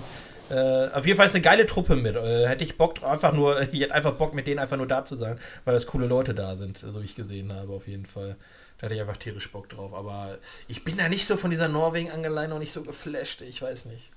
Äh, 0.49 0.87
auf 0.93 1.05
jeden 1.05 1.17
Fall 1.17 1.25
ist 1.25 1.35
eine 1.35 1.41
geile 1.41 1.65
Truppe 1.65 1.95
mit. 1.95 2.15
Äh, 2.15 2.47
hätte 2.47 2.63
ich 2.63 2.77
Bock 2.77 3.03
einfach 3.03 3.33
nur, 3.33 3.61
ich 3.73 3.81
hätte 3.81 3.93
einfach 3.93 4.13
Bock 4.13 4.33
mit 4.33 4.47
denen 4.47 4.59
einfach 4.59 4.77
nur 4.77 4.87
da 4.87 5.05
zu 5.05 5.17
sein, 5.17 5.37
weil 5.65 5.73
das 5.73 5.85
coole 5.85 6.07
Leute 6.07 6.33
da 6.33 6.55
sind, 6.55 6.77
so 6.77 7.01
wie 7.01 7.05
ich 7.05 7.15
gesehen 7.15 7.53
habe, 7.53 7.73
auf 7.73 7.87
jeden 7.87 8.05
Fall. 8.05 8.37
Da 8.77 8.85
hatte 8.85 8.95
ich 8.95 9.01
einfach 9.01 9.17
tierisch 9.17 9.51
Bock 9.51 9.69
drauf. 9.69 9.93
Aber 9.93 10.37
ich 10.67 10.83
bin 10.83 10.97
da 10.97 11.09
nicht 11.09 11.27
so 11.27 11.35
von 11.35 11.51
dieser 11.51 11.67
Norwegen-Angelei 11.67 12.47
noch 12.47 12.59
nicht 12.59 12.71
so 12.71 12.81
geflasht, 12.81 13.41
ich 13.41 13.61
weiß 13.61 13.85
nicht. 13.85 14.11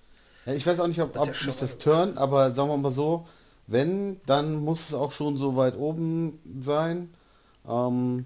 Ja, 0.46 0.52
ich 0.54 0.66
weiß 0.66 0.80
auch 0.80 0.86
nicht, 0.86 1.00
ob, 1.00 1.12
Das 1.12 1.22
ob 1.22 1.28
ja 1.28 1.32
mich 1.32 1.40
schon- 1.40 1.54
das 1.60 1.78
turnt, 1.78 2.18
aber 2.18 2.54
sagen 2.54 2.68
wir 2.70 2.76
mal 2.76 2.92
so, 2.92 3.26
wenn, 3.66 4.20
dann 4.26 4.56
muss 4.64 4.88
es 4.88 4.94
auch 4.94 5.12
schon 5.12 5.36
so 5.36 5.56
weit 5.56 5.76
oben 5.76 6.38
sein. 6.60 7.10
Ähm, 7.68 8.24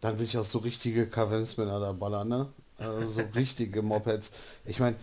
dann 0.00 0.18
will 0.18 0.26
ich 0.26 0.36
auch 0.36 0.44
so 0.44 0.58
richtige 0.58 1.06
Kavenzmänner 1.06 1.80
da 1.80 1.92
ballern, 1.92 2.28
ne? 2.28 2.48
Also 2.78 3.10
so 3.10 3.22
richtige 3.34 3.80
Mopeds. 3.82 4.30
Ich 4.66 4.80
meine, 4.80 4.96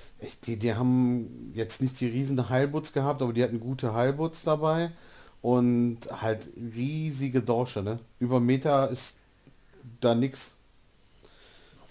die, 0.45 0.57
die 0.57 0.75
haben 0.75 1.51
jetzt 1.55 1.81
nicht 1.81 1.99
die 1.99 2.07
riesen 2.07 2.49
Heilbutz 2.49 2.93
gehabt, 2.93 3.21
aber 3.21 3.33
die 3.33 3.43
hatten 3.43 3.59
gute 3.59 3.93
Heilbutz 3.93 4.43
dabei 4.43 4.91
und 5.41 5.97
halt 6.21 6.47
riesige 6.75 7.41
Dorsche, 7.41 7.81
ne? 7.81 7.99
Über 8.19 8.39
Meter 8.39 8.89
ist 8.89 9.15
da 10.01 10.13
nix. 10.13 10.51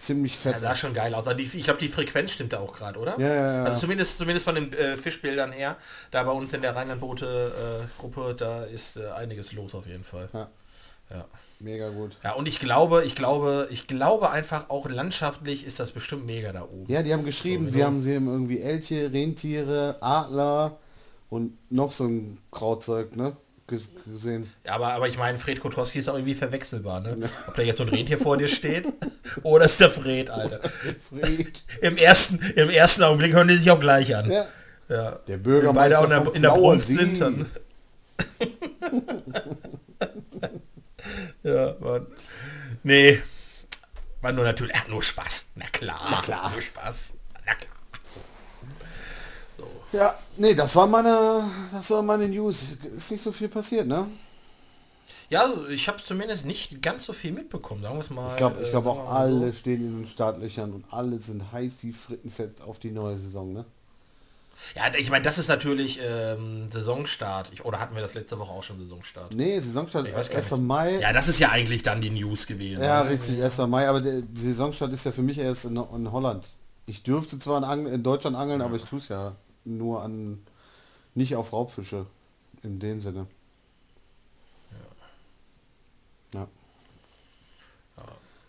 Ziemlich 0.02 0.34
Ja, 0.44 0.50
fett. 0.50 0.60
sah 0.60 0.74
schon 0.74 0.94
geil 0.94 1.14
aus. 1.14 1.24
Also 1.28 1.36
die, 1.38 1.44
ich 1.44 1.62
glaube, 1.62 1.78
die 1.78 1.86
Frequenz 1.86 2.32
stimmt 2.32 2.52
da 2.52 2.58
auch 2.58 2.72
gerade, 2.76 2.98
oder? 2.98 3.14
Ja, 3.20 3.28
ja, 3.28 3.54
ja. 3.58 3.64
Also 3.64 3.82
zumindest, 3.82 4.18
zumindest 4.18 4.44
von 4.44 4.56
den 4.56 4.72
äh, 4.72 4.96
Fischbildern 4.96 5.52
her, 5.52 5.76
da 6.10 6.24
bei 6.24 6.32
uns 6.32 6.52
in 6.52 6.60
der 6.60 6.74
Rheinland-Boote-Gruppe, 6.74 8.34
da 8.36 8.64
ist 8.64 8.96
äh, 8.96 9.08
einiges 9.10 9.52
los 9.52 9.76
auf 9.76 9.86
jeden 9.86 10.02
Fall. 10.02 10.28
Ja. 10.32 10.48
Ja. 11.10 11.24
Mega 11.60 11.88
gut. 11.90 12.16
Ja, 12.24 12.32
und 12.32 12.48
ich 12.48 12.58
glaube, 12.58 13.04
ich 13.04 13.14
glaube, 13.14 13.68
ich 13.70 13.86
glaube 13.86 14.30
einfach 14.30 14.70
auch 14.70 14.88
landschaftlich 14.88 15.64
ist 15.64 15.78
das 15.78 15.92
bestimmt 15.92 16.26
mega 16.26 16.52
da 16.52 16.62
oben. 16.64 16.86
Ja, 16.90 17.04
die 17.04 17.12
haben 17.12 17.24
geschrieben, 17.24 17.70
sie 17.70 17.84
haben 17.84 18.02
sie 18.02 18.16
haben 18.16 18.26
irgendwie 18.26 18.60
Elche, 18.60 19.12
Rentiere, 19.12 19.98
Adler 20.00 20.78
und 21.30 21.56
noch 21.70 21.92
so 21.92 22.04
ein 22.06 22.38
Krautzeug, 22.50 23.14
ne? 23.14 23.36
Ge- 23.78 23.88
Gesehen. 24.06 24.52
Ja, 24.66 24.74
aber, 24.74 24.92
aber 24.92 25.08
ich 25.08 25.16
meine, 25.16 25.38
Fred 25.38 25.60
Kotowski 25.60 25.98
ist 25.98 26.08
auch 26.08 26.14
irgendwie 26.14 26.34
verwechselbar, 26.34 27.00
ne? 27.00 27.16
Ob 27.46 27.54
da 27.54 27.62
jetzt 27.62 27.78
so 27.78 27.84
ein 27.84 27.88
Rentier 27.88 28.18
vor 28.18 28.36
dir 28.36 28.48
steht 28.48 28.86
oder 29.42 29.64
ist 29.64 29.80
der 29.80 29.90
Fred, 29.90 30.28
Alter. 30.30 30.60
Fred. 31.08 31.64
Im 31.80 31.96
ersten, 31.96 32.38
Im 32.54 32.68
ersten 32.70 33.02
Augenblick 33.02 33.32
hören 33.32 33.48
die 33.48 33.56
sich 33.56 33.70
auch 33.70 33.80
gleich 33.80 34.14
an. 34.14 34.30
Ja. 34.30 34.46
Ja. 34.88 35.10
Der 35.26 35.38
Bürgermeister 35.38 35.80
beide 35.80 35.98
auch 35.98 36.04
in 36.34 36.42
der, 36.42 36.54
in 36.54 36.62
der 36.66 36.78
sind 36.78 37.20
dann. 37.20 37.46
ja, 41.42 41.74
Mann. 41.80 42.06
Nee. 42.82 43.22
War 44.20 44.32
nur 44.32 44.44
natürlich, 44.44 44.74
ach, 44.76 44.86
nur 44.88 45.02
Spaß. 45.02 45.52
Na 45.56 45.64
klar. 45.72 46.00
Na 46.10 46.20
klar. 46.20 46.50
Nur 46.50 46.60
Spaß. 46.60 47.14
Ja, 49.92 50.18
nee, 50.36 50.54
das 50.54 50.74
war 50.74 50.86
meine, 50.86 51.44
das 51.70 51.90
war 51.90 52.02
meine 52.02 52.28
News. 52.28 52.76
Ist 52.96 53.10
nicht 53.10 53.22
so 53.22 53.30
viel 53.30 53.48
passiert, 53.48 53.86
ne? 53.86 54.08
Ja, 55.28 55.44
also 55.44 55.66
ich 55.68 55.88
habe 55.88 56.02
zumindest 56.02 56.44
nicht 56.44 56.82
ganz 56.82 57.04
so 57.04 57.12
viel 57.12 57.32
mitbekommen, 57.32 57.80
sagen 57.80 57.96
wir 57.96 58.00
es 58.00 58.10
mal. 58.10 58.28
Ich 58.30 58.36
glaube 58.36 58.60
ich 58.60 58.68
äh, 58.68 58.70
glaub 58.70 58.84
sagen 58.84 58.98
auch 58.98 59.04
mal 59.04 59.30
so. 59.30 59.36
alle 59.36 59.52
stehen 59.52 59.80
in 59.80 59.96
den 59.98 60.06
Startlöchern 60.06 60.72
und 60.72 60.84
alle 60.90 61.18
sind 61.18 61.52
heiß 61.52 61.76
wie 61.82 61.92
Frittenfett 61.92 62.60
auf 62.62 62.78
die 62.78 62.90
neue 62.90 63.16
Saison, 63.16 63.52
ne? 63.52 63.64
Ja, 64.76 64.82
ich 64.96 65.10
meine, 65.10 65.24
das 65.24 65.38
ist 65.38 65.48
natürlich 65.48 65.98
ähm, 66.06 66.68
Saisonstart. 66.70 67.48
Ich, 67.52 67.64
oder 67.64 67.80
hatten 67.80 67.94
wir 67.94 68.02
das 68.02 68.14
letzte 68.14 68.38
Woche 68.38 68.50
auch 68.50 68.62
schon 68.62 68.78
Saisonstart? 68.78 69.34
Nee, 69.34 69.58
Saisonstart 69.58 70.06
Ich 70.06 70.14
weiß 70.14 70.28
gar 70.28 70.36
1. 70.36 70.50
nicht. 70.52 70.62
Mai. 70.62 70.98
Ja, 71.00 71.12
das 71.12 71.28
ist 71.28 71.40
ja 71.40 71.50
eigentlich 71.50 71.82
dann 71.82 72.00
die 72.00 72.10
News 72.10 72.46
gewesen. 72.46 72.82
Ja, 72.82 73.02
ne? 73.02 73.10
richtig, 73.10 73.42
1. 73.42 73.58
Mai, 73.58 73.88
aber 73.88 74.00
der 74.00 74.22
Saisonstart 74.34 74.92
ist 74.92 75.04
ja 75.04 75.12
für 75.12 75.22
mich 75.22 75.38
erst 75.38 75.64
in, 75.64 75.76
in 75.76 76.12
Holland. 76.12 76.46
Ich 76.86 77.02
dürfte 77.02 77.38
zwar 77.38 77.72
in, 77.72 77.86
in 77.86 78.02
Deutschland 78.02 78.36
angeln, 78.36 78.60
aber 78.60 78.76
ich 78.76 78.84
tue 78.84 78.98
es 78.98 79.08
ja 79.08 79.34
nur 79.64 80.02
an, 80.02 80.44
nicht 81.14 81.36
auf 81.36 81.52
Raubfische, 81.52 82.06
in 82.62 82.78
dem 82.80 83.00
Sinne. 83.00 83.26
Ja. 86.34 86.48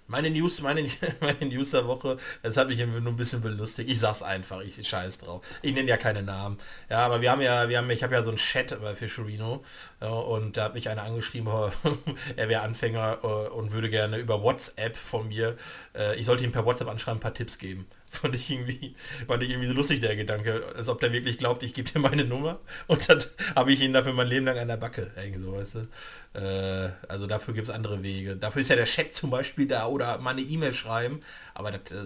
Meine 0.08 0.30
News, 0.30 0.62
meine, 0.62 0.88
meine 1.22 1.46
News 1.46 1.72
der 1.72 1.88
Woche, 1.88 2.18
das 2.42 2.58
hat 2.58 2.68
mich 2.68 2.80
irgendwie 2.80 3.00
nur 3.00 3.14
ein 3.14 3.16
bisschen 3.16 3.42
belustigt. 3.42 3.90
Ich 3.90 4.00
sag's 4.00 4.22
einfach, 4.22 4.62
ich 4.62 4.88
scheiß 4.88 5.20
drauf. 5.20 5.46
Ich 5.62 5.74
nenne 5.74 5.90
ja 5.90 5.98
keine 5.98 6.22
Namen. 6.22 6.58
Ja, 6.90 7.00
aber 7.00 7.22
wir 7.22 7.32
haben 7.32 7.42
ja, 7.42 7.70
wir 7.70 7.78
haben, 7.78 7.90
ich 7.90 8.04
habe 8.04 8.14
ja 8.14 8.22
so 8.22 8.30
einen 8.30 8.38
Chat 8.38 8.80
bei 8.82 8.96
Fischerino 8.96 9.64
ja, 10.02 10.10
und 10.10 10.58
da 10.58 10.66
hat 10.66 10.74
mich 10.74 10.90
einer 10.90 11.04
angeschrieben, 11.04 11.48
er 12.36 12.50
wäre 12.50 12.62
Anfänger 12.62 13.20
äh, 13.24 13.28
und 13.50 13.72
würde 13.72 13.90
gerne 13.90 14.18
über 14.18 14.44
WhatsApp 14.44 14.96
von 14.96 15.30
mir, 15.30 15.58
äh, 15.96 16.16
ich 16.16 16.26
sollte 16.26 16.44
ihm 16.44 16.52
per 16.52 16.66
WhatsApp 16.66 16.90
anschreiben, 16.90 17.18
ein 17.20 17.22
paar 17.22 17.34
Tipps 17.34 17.58
geben. 17.58 17.88
Fand 18.22 18.36
ich 18.36 18.52
irgendwie, 18.52 18.96
fand 19.28 19.42
ich 19.42 19.50
irgendwie 19.50 19.68
so 19.68 19.74
lustig, 19.74 20.00
der 20.00 20.16
Gedanke, 20.16 20.64
als 20.76 20.88
ob 20.88 21.00
der 21.00 21.12
wirklich 21.12 21.40
glaubt, 21.40 21.64
ich 21.64 21.74
gebe 21.74 21.90
dir 21.90 21.98
meine 22.00 22.26
Nummer 22.26 22.60
und 22.86 23.10
dann 23.10 23.24
habe 23.56 23.74
ich 23.74 23.82
ihn 23.82 23.92
dafür 23.92 24.14
mein 24.14 24.28
Leben 24.28 24.46
lang 24.46 24.58
an 24.60 24.68
der 24.68 24.78
Backe. 24.78 25.10
Irgendwie 25.16 25.42
so, 25.42 25.54
weißt 25.54 25.76
du? 25.76 26.40
Äh, 26.40 26.92
also 27.08 27.26
dafür 27.26 27.56
gibt 27.56 27.68
es 27.68 27.74
andere 27.74 28.04
Wege. 28.04 28.36
Dafür 28.36 28.62
ist 28.62 28.70
ja 28.70 28.76
der 28.76 28.86
Chat 28.86 29.16
zum 29.16 29.32
Beispiel 29.32 29.68
da 29.68 29.88
oder 29.88 30.20
mal 30.20 30.32
eine 30.32 30.42
E-Mail 30.42 30.74
schreiben. 30.74 31.22
Aber 31.56 31.72
das, 31.72 31.92
äh, 31.92 32.06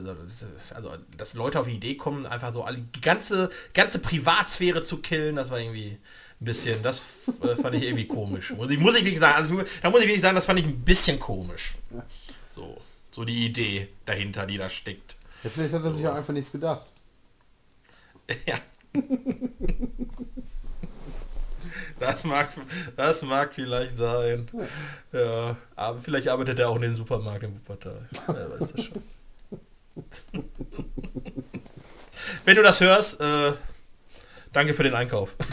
das 0.58 0.72
also, 0.72 0.94
dass 1.18 1.34
Leute 1.34 1.60
auf 1.60 1.68
die 1.68 1.76
Idee 1.76 1.96
kommen, 1.96 2.26
einfach 2.26 2.54
so 2.54 2.64
alle, 2.64 2.78
die 2.78 3.02
ganze, 3.02 3.50
ganze 3.74 4.00
Privatsphäre 4.00 4.84
zu 4.84 4.98
killen, 4.98 5.36
das 5.36 5.50
war 5.50 5.60
irgendwie 5.60 5.98
ein 6.40 6.46
bisschen, 6.46 6.82
das 6.84 7.02
äh, 7.42 7.56
fand 7.56 7.76
ich 7.76 7.84
irgendwie 7.84 8.08
komisch. 8.08 8.52
Muss 8.52 8.72
ich, 8.72 8.80
muss 8.80 8.96
ich 8.96 9.04
wirklich 9.04 9.20
sagen, 9.20 9.36
also, 9.36 9.64
da 9.82 9.90
muss 9.90 10.02
ich 10.02 10.08
wirklich 10.08 10.22
sagen, 10.22 10.36
das 10.36 10.46
fand 10.46 10.60
ich 10.60 10.66
ein 10.66 10.82
bisschen 10.82 11.20
komisch. 11.20 11.74
So, 12.56 12.80
so 13.12 13.26
die 13.26 13.46
Idee 13.46 13.90
dahinter, 14.06 14.46
die 14.46 14.58
da 14.58 14.70
steckt. 14.70 15.18
Ja 15.48 15.54
vielleicht 15.54 15.74
hat 15.74 15.84
er 15.84 15.92
sich 15.92 16.08
auch 16.08 16.16
einfach 16.16 16.34
nichts 16.34 16.52
gedacht. 16.52 16.90
Ja. 18.46 18.58
Das 22.00 22.26
mag, 22.26 22.50
das 22.98 23.22
mag 23.22 23.54
vielleicht 23.54 23.98
sein. 23.98 24.50
Ja, 25.14 25.56
aber 25.78 26.02
vielleicht 26.02 26.28
arbeitet 26.28 26.60
er 26.60 26.70
auch 26.70 26.76
in 26.76 26.82
den 26.82 26.98
Supermarkt 26.98 27.44
in 27.44 27.56
Wuppertal. 27.56 28.10
Wer 28.28 28.52
weiß 28.52 28.74
das 28.76 28.84
schon. 28.86 29.02
wenn 32.46 32.56
du 32.56 32.64
das 32.64 32.82
hörst, 32.82 33.22
äh, 33.22 33.54
danke 34.52 34.74
für 34.74 34.84
den 34.84 34.94
Einkauf. 34.94 35.38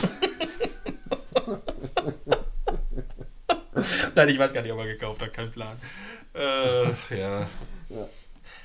Nein, 4.17 4.29
ich 4.29 4.39
weiß 4.39 4.53
gar 4.53 4.63
nicht, 4.63 4.73
ob 4.73 4.81
er 4.81 4.87
gekauft 4.87 5.23
hat, 5.23 5.33
kein 5.33 5.51
Plan. 5.53 5.77
Äh, 6.35 6.89
ja. 7.17 7.47
Ja. 7.89 8.09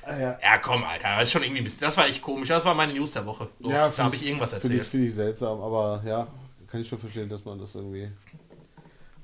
Ah, 0.02 0.16
ja. 0.18 0.38
Ja, 0.42 0.58
komm, 0.58 0.82
Alter, 0.84 1.14
das 1.16 1.24
ist 1.24 1.32
schon 1.32 1.42
irgendwie 1.42 1.70
das 1.78 1.96
war 1.96 2.06
echt 2.06 2.22
komisch. 2.22 2.48
Das 2.48 2.64
war 2.64 2.74
meine 2.74 2.92
News 2.94 3.12
der 3.12 3.26
Woche. 3.26 3.48
So, 3.60 3.70
Ja, 3.70 3.84
da 3.86 3.90
find 3.90 4.04
habe 4.06 4.16
ich 4.16 4.26
irgendwas 4.26 4.50
Finde 4.50 4.66
ich, 4.66 4.72
erzählt. 4.72 4.86
finde 4.88 5.06
ich 5.08 5.14
seltsam, 5.14 5.60
aber 5.60 6.02
ja, 6.06 6.26
kann 6.68 6.80
ich 6.80 6.88
schon 6.88 6.98
verstehen, 6.98 7.28
dass 7.28 7.44
man 7.44 7.58
das 7.58 7.74
irgendwie 7.74 8.10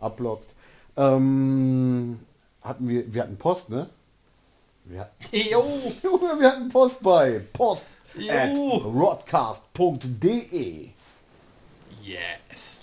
abblockt. 0.01 0.55
Ähm, 0.97 2.21
hatten 2.63 2.89
wir, 2.89 3.13
wir 3.15 3.23
hatten 3.23 3.37
Post, 3.39 3.71
ne? 3.71 3.89
Wir, 4.85 5.01
hatten- 5.01 5.25
Jo, 5.51 5.65
wir 6.39 6.49
hatten 6.51 6.69
Post 6.69 7.03
bei 7.03 7.41
post 7.53 7.87
Jo. 8.15 8.31
at 8.33 8.57
rodcast.de. 9.77 10.91
yes. 12.03 12.77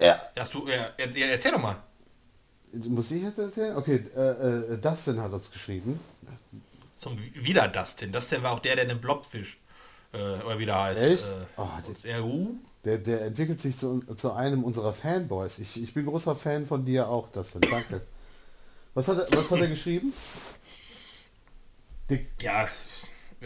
Ja, 0.00 0.20
Hast 0.38 0.52
du, 0.54 0.66
ja, 0.68 0.88
erzähl 0.98 1.52
doch 1.52 1.60
mal. 1.60 1.76
Muss 2.72 3.10
ich 3.10 3.22
jetzt 3.22 3.38
erzählen? 3.38 3.76
Okay, 3.76 4.04
äh, 4.16 4.20
äh, 4.74 4.78
Dustin 4.78 5.20
hat 5.20 5.32
uns 5.32 5.50
geschrieben. 5.50 6.00
Zum 6.98 7.18
wieder 7.34 7.68
Dustin. 7.68 8.12
Dustin 8.12 8.42
war 8.42 8.52
auch 8.52 8.60
der, 8.60 8.76
der 8.76 8.86
den 8.86 9.00
Blobfisch, 9.00 9.58
äh, 10.12 10.18
oder 10.18 10.58
wie 10.58 10.66
der 10.66 10.82
heißt. 10.82 11.02
Echt? 11.02 11.24
Äh, 11.24 11.46
Oh, 11.56 11.68
und 11.86 12.04
er, 12.04 12.24
uh, 12.24 12.54
Der, 12.84 12.98
der 12.98 13.22
entwickelt 13.26 13.60
sich 13.60 13.76
zu, 13.78 14.00
zu 14.00 14.32
einem 14.32 14.64
unserer 14.64 14.92
Fanboys. 14.92 15.58
Ich, 15.58 15.80
ich 15.82 15.92
bin 15.94 16.06
großer 16.06 16.34
Fan 16.36 16.66
von 16.66 16.84
dir 16.84 17.08
auch, 17.08 17.28
Dustin. 17.28 17.60
Danke. 17.62 18.02
Was 18.94 19.08
hat 19.08 19.18
er, 19.18 19.38
was 19.38 19.50
hat 19.50 19.60
er 19.60 19.68
geschrieben? 19.68 20.12
Dick. 22.08 22.28
ja, 22.40 22.68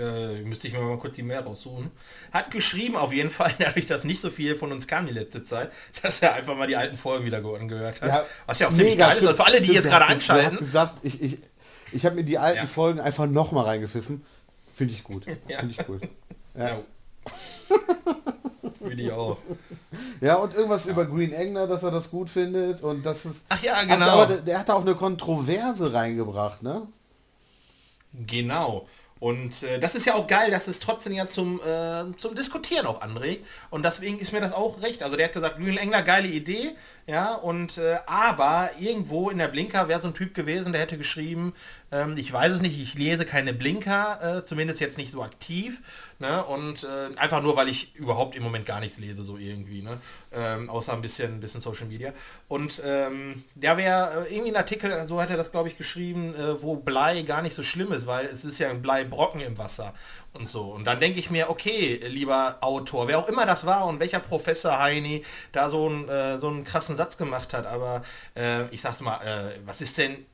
äh, 0.00 0.42
müsste 0.42 0.66
ich 0.68 0.72
mir 0.74 0.80
mal 0.80 0.98
kurz 0.98 1.14
die 1.16 1.22
Mail 1.22 1.40
raussuchen. 1.40 1.90
Hat 2.32 2.50
geschrieben 2.50 2.96
auf 2.96 3.12
jeden 3.12 3.30
Fall, 3.30 3.52
dadurch, 3.58 3.86
dass 3.86 4.02
nicht 4.04 4.20
so 4.20 4.30
viel 4.30 4.56
von 4.56 4.72
uns 4.72 4.86
kam 4.86 5.06
die 5.06 5.12
letzte 5.12 5.44
Zeit, 5.44 5.70
dass 6.02 6.20
er 6.22 6.34
einfach 6.34 6.56
mal 6.56 6.66
die 6.66 6.76
alten 6.76 6.96
Folgen 6.96 7.24
wieder 7.26 7.40
ge- 7.40 7.58
angehört 7.58 8.00
hat. 8.02 8.08
Ja, 8.08 8.24
Was 8.46 8.58
ja 8.58 8.68
auch 8.68 8.72
ziemlich 8.72 8.98
geil 8.98 9.16
ist. 9.16 9.22
Also 9.24 9.34
für 9.34 9.44
alle, 9.46 9.58
die 9.58 9.64
stimmt, 9.66 9.76
jetzt 9.76 9.88
gerade 9.88 10.04
hat- 10.08 10.28
hat 10.52 10.58
gesagt, 10.58 10.94
ich, 11.04 11.22
ich, 11.22 11.38
ich 11.92 12.04
habe 12.06 12.16
mir 12.16 12.24
die 12.24 12.38
alten 12.38 12.58
Ja. 12.58 12.66
Folgen 12.66 13.00
einfach 13.00 13.26
nochmal 13.26 13.64
reingepfiffen. 13.66 14.24
Finde 14.74 14.94
ich 14.94 15.04
gut. 15.04 15.26
Ja. 15.48 15.58
Finde 15.58 15.74
ich 15.78 15.86
gut. 15.86 16.02
Ja. 16.56 16.68
Ja. 16.68 16.78
Will 18.80 18.98
ich 19.00 19.12
auch. 19.12 19.36
ja, 20.20 20.36
und 20.36 20.54
irgendwas 20.54 20.86
über 20.86 21.04
Green 21.04 21.32
Engler, 21.32 21.66
dass 21.66 21.82
er 21.82 21.90
das 21.90 22.10
gut 22.10 22.30
findet 22.30 22.82
und 22.82 23.04
das 23.04 23.26
ist. 23.26 23.44
Ach 23.50 23.62
ja, 23.62 23.82
genau. 23.84 24.06
aber 24.08 24.26
der, 24.26 24.36
der 24.38 24.58
hat 24.60 24.68
da 24.68 24.74
auch 24.74 24.80
eine 24.80 24.94
Kontroverse 24.94 25.92
reingebracht, 25.92 26.62
ne? 26.62 26.86
Genau. 28.26 28.88
Und 29.20 29.62
äh, 29.62 29.78
das 29.78 29.94
ist 29.94 30.06
ja 30.06 30.14
auch 30.14 30.26
geil, 30.26 30.50
dass 30.50 30.66
es 30.66 30.80
trotzdem 30.80 31.12
ja 31.12 31.26
zum, 31.26 31.60
äh, 31.60 32.16
zum 32.16 32.34
Diskutieren 32.34 32.86
auch 32.86 33.02
anregt. 33.02 33.46
Und 33.68 33.84
deswegen 33.84 34.18
ist 34.18 34.32
mir 34.32 34.40
das 34.40 34.52
auch 34.52 34.82
recht. 34.82 35.02
Also 35.02 35.16
der 35.16 35.26
hat 35.26 35.34
gesagt, 35.34 35.58
Green 35.58 35.76
Engler, 35.76 36.02
geile 36.02 36.26
Idee. 36.26 36.74
Ja, 37.06 37.34
und 37.34 37.78
äh, 37.78 37.98
aber 38.06 38.70
irgendwo 38.78 39.30
in 39.30 39.38
der 39.38 39.48
Blinker 39.48 39.88
wäre 39.88 40.00
so 40.00 40.08
ein 40.08 40.14
Typ 40.14 40.34
gewesen, 40.34 40.72
der 40.72 40.82
hätte 40.82 40.98
geschrieben, 40.98 41.54
ähm, 41.92 42.16
ich 42.16 42.32
weiß 42.32 42.52
es 42.52 42.60
nicht, 42.60 42.80
ich 42.80 42.94
lese 42.94 43.24
keine 43.24 43.52
Blinker, 43.52 44.38
äh, 44.38 44.44
zumindest 44.44 44.80
jetzt 44.80 44.96
nicht 44.96 45.10
so 45.10 45.22
aktiv. 45.22 45.80
Ne? 46.18 46.44
Und 46.44 46.84
äh, 46.84 47.16
einfach 47.16 47.42
nur, 47.42 47.56
weil 47.56 47.68
ich 47.68 47.94
überhaupt 47.96 48.36
im 48.36 48.42
Moment 48.42 48.66
gar 48.66 48.78
nichts 48.80 48.98
lese, 48.98 49.22
so 49.22 49.38
irgendwie. 49.38 49.82
Ne? 49.82 49.98
Ähm, 50.32 50.68
außer 50.68 50.92
ein 50.92 51.00
bisschen, 51.00 51.40
bisschen 51.40 51.60
Social 51.60 51.86
Media. 51.86 52.12
Und 52.46 52.80
ähm, 52.84 53.42
der 53.54 53.76
wäre 53.76 54.26
äh, 54.26 54.34
irgendwie 54.34 54.52
ein 54.52 54.56
Artikel, 54.56 55.06
so 55.08 55.20
hat 55.20 55.30
er 55.30 55.36
das 55.36 55.50
glaube 55.50 55.68
ich 55.68 55.76
geschrieben, 55.76 56.34
äh, 56.34 56.62
wo 56.62 56.76
Blei 56.76 57.22
gar 57.22 57.42
nicht 57.42 57.56
so 57.56 57.62
schlimm 57.62 57.92
ist, 57.92 58.06
weil 58.06 58.26
es 58.26 58.44
ist 58.44 58.58
ja 58.58 58.70
ein 58.70 58.82
Bleibrocken 58.82 59.40
im 59.40 59.58
Wasser 59.58 59.94
und 60.32 60.48
so. 60.48 60.62
Und 60.62 60.84
dann 60.84 61.00
denke 61.00 61.18
ich 61.18 61.30
mir, 61.30 61.50
okay, 61.50 62.00
lieber 62.06 62.58
Autor, 62.60 63.08
wer 63.08 63.18
auch 63.18 63.28
immer 63.28 63.46
das 63.46 63.66
war 63.66 63.86
und 63.86 64.00
welcher 64.00 64.20
Professor 64.20 64.78
Heini 64.78 65.24
da 65.52 65.70
so, 65.70 65.88
ein, 65.88 66.08
äh, 66.08 66.38
so 66.38 66.48
einen 66.48 66.64
krassen 66.64 66.96
Satz 66.96 67.16
gemacht 67.16 67.52
hat, 67.52 67.66
aber 67.66 68.02
äh, 68.36 68.68
ich 68.68 68.80
sag's 68.80 69.00
mal, 69.00 69.20
äh, 69.22 69.58
was 69.64 69.80
ist 69.80 69.98
denn 69.98 70.24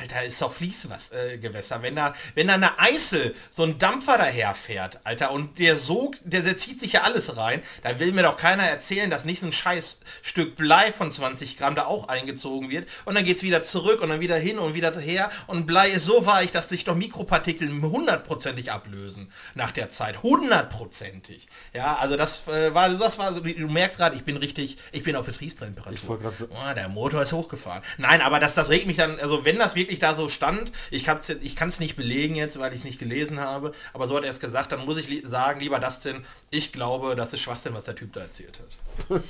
Alter, 0.00 0.24
ist 0.24 0.40
doch 0.40 0.52
Fließgewässer. 0.52 1.32
Äh, 1.32 1.38
Gewässer. 1.38 1.82
wenn 1.82 1.96
da, 1.96 2.14
wenn 2.34 2.48
da 2.48 2.54
eine 2.54 2.78
Eißel 2.78 3.34
so 3.50 3.62
ein 3.62 3.78
Dampfer 3.78 4.18
daherfährt, 4.18 5.00
Alter, 5.04 5.30
und 5.30 5.58
der 5.58 5.76
Sog, 5.76 6.16
der, 6.24 6.42
der 6.42 6.56
zieht 6.56 6.80
sich 6.80 6.92
ja 6.92 7.02
alles 7.02 7.36
rein, 7.36 7.62
da 7.82 7.98
will 7.98 8.12
mir 8.12 8.22
doch 8.22 8.36
keiner 8.36 8.64
erzählen, 8.64 9.10
dass 9.10 9.24
nicht 9.24 9.40
so 9.40 9.46
ein 9.46 9.52
scheiß 9.52 10.00
Stück 10.22 10.56
Blei 10.56 10.92
von 10.92 11.10
20 11.10 11.56
Gramm 11.58 11.74
da 11.74 11.86
auch 11.86 12.08
eingezogen 12.08 12.70
wird 12.70 12.88
und 13.04 13.14
dann 13.14 13.24
geht's 13.24 13.42
wieder 13.42 13.62
zurück 13.62 14.00
und 14.00 14.08
dann 14.08 14.20
wieder 14.20 14.36
hin 14.36 14.58
und 14.58 14.74
wieder 14.74 14.92
her 14.98 15.30
und 15.46 15.66
Blei 15.66 15.90
ist 15.90 16.04
so 16.04 16.26
weich, 16.26 16.52
dass 16.52 16.68
sich 16.68 16.84
doch 16.84 16.94
Mikropartikel 16.94 17.70
hundertprozentig 17.82 18.72
ablösen 18.72 19.30
nach 19.54 19.70
der 19.70 19.90
Zeit. 19.90 20.22
Hundertprozentig. 20.22 21.48
Ja, 21.72 21.96
also 21.96 22.16
das 22.16 22.46
äh, 22.48 22.74
war, 22.74 22.88
das 22.88 23.18
war 23.18 23.34
so, 23.34 23.40
du 23.40 23.68
merkst 23.68 23.98
gerade, 23.98 24.16
ich 24.16 24.24
bin 24.24 24.36
richtig, 24.36 24.78
ich 24.92 25.02
bin 25.02 25.16
auf 25.16 25.26
Betriebstemperatur. 25.26 25.92
Ich 25.94 26.08
Oh, 26.08 26.74
der 26.74 26.88
Motor 26.88 27.22
ist 27.22 27.32
hochgefahren. 27.32 27.82
Nein, 27.98 28.20
aber 28.20 28.40
das, 28.40 28.54
das 28.54 28.68
regt 28.68 28.86
mich 28.86 28.96
dann, 28.96 29.18
also 29.20 29.44
wenn 29.44 29.58
das 29.58 29.74
wirklich 29.74 29.83
da 29.98 30.14
so 30.14 30.28
stand, 30.28 30.72
ich, 30.90 31.08
hab's 31.08 31.28
jetzt- 31.28 31.44
ich 31.44 31.56
kann 31.56 31.68
es 31.68 31.80
nicht 31.80 31.96
belegen 31.96 32.34
jetzt, 32.34 32.58
weil 32.58 32.72
ich 32.72 32.78
es 32.80 32.84
nicht 32.84 32.98
gelesen 32.98 33.40
habe, 33.40 33.72
aber 33.92 34.06
so 34.08 34.16
hat 34.16 34.24
er 34.24 34.30
es 34.30 34.40
gesagt, 34.40 34.72
dann 34.72 34.84
muss 34.84 34.98
ich 34.98 35.08
li 35.08 35.22
sagen, 35.26 35.60
lieber 35.60 35.78
Dustin, 35.78 36.24
ich 36.50 36.72
glaube, 36.72 37.14
das 37.16 37.32
ist 37.32 37.40
Schwachsinn, 37.40 37.74
was 37.74 37.84
der 37.84 37.94
Typ 37.94 38.12
da 38.12 38.20
erzählt 38.20 38.60
hat. 38.60 39.20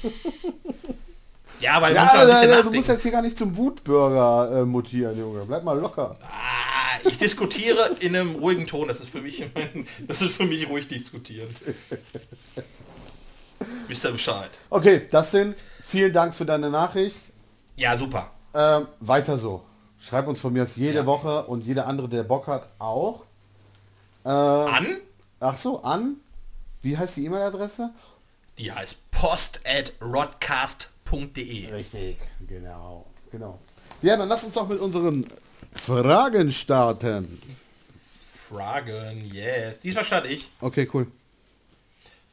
ja, 1.60 1.80
weil 1.80 1.94
Ja, 1.94 2.26
da 2.26 2.46
da, 2.46 2.62
du 2.62 2.70
musst 2.72 2.88
jetzt 2.88 3.02
hier 3.02 3.12
gar 3.12 3.22
nicht 3.22 3.38
zum 3.38 3.56
Wutbürger 3.56 4.60
äh, 4.60 4.64
mutieren, 4.64 5.18
Junge. 5.18 5.44
Bleib 5.44 5.64
mal 5.64 5.78
locker. 5.78 6.16
Ah, 6.22 6.98
ich 7.08 7.18
diskutiere 7.18 7.90
in 8.00 8.14
einem 8.16 8.34
ruhigen 8.36 8.66
Ton, 8.66 8.88
das 8.88 9.00
ist 9.00 9.08
für 9.10 9.20
mich, 9.20 9.42
das 10.06 10.22
ist 10.22 10.34
für 10.36 10.44
mich 10.46 10.68
ruhig 10.68 10.88
diskutieren. 10.88 11.48
Wisst 13.88 14.04
ihr 14.04 14.12
Bescheid? 14.12 14.50
Okay, 14.70 15.06
Dustin, 15.10 15.54
vielen 15.82 16.12
Dank 16.12 16.34
für 16.34 16.44
deine 16.44 16.70
Nachricht. 16.70 17.20
Ja, 17.76 17.96
super. 17.96 18.30
Ähm, 18.54 18.86
weiter 19.00 19.38
so. 19.38 19.64
Schreib 20.04 20.26
uns 20.26 20.38
von 20.38 20.52
mir 20.52 20.64
aus 20.64 20.76
jede 20.76 20.98
Ja. 20.98 21.06
Woche 21.06 21.44
und 21.46 21.64
jeder 21.64 21.86
andere, 21.86 22.10
der 22.10 22.24
Bock 22.24 22.46
hat, 22.46 22.68
auch. 22.78 23.24
Äh, 24.22 24.28
An? 24.28 24.98
ach 25.40 25.56
so, 25.56 25.82
an. 25.82 26.16
Wie 26.82 26.98
heißt 26.98 27.16
die 27.16 27.24
E-Mail-Adresse? 27.24 27.90
Die 28.58 28.70
heißt 28.70 28.98
post 29.10 29.60
at 29.64 29.94
rodcast.de. 30.02 31.72
Richtig, 31.72 32.18
genau, 32.46 33.06
genau. 33.32 33.58
Ja, 34.02 34.18
dann 34.18 34.28
lass 34.28 34.44
uns 34.44 34.52
doch 34.54 34.68
mit 34.68 34.78
unseren 34.78 35.26
Fragen 35.72 36.50
starten. 36.50 37.40
Fragen, 38.50 39.22
yes. 39.32 39.80
Diesmal 39.80 40.04
starte 40.04 40.28
ich, 40.28 40.50
Okay, 40.60 40.86
cool. 40.92 41.06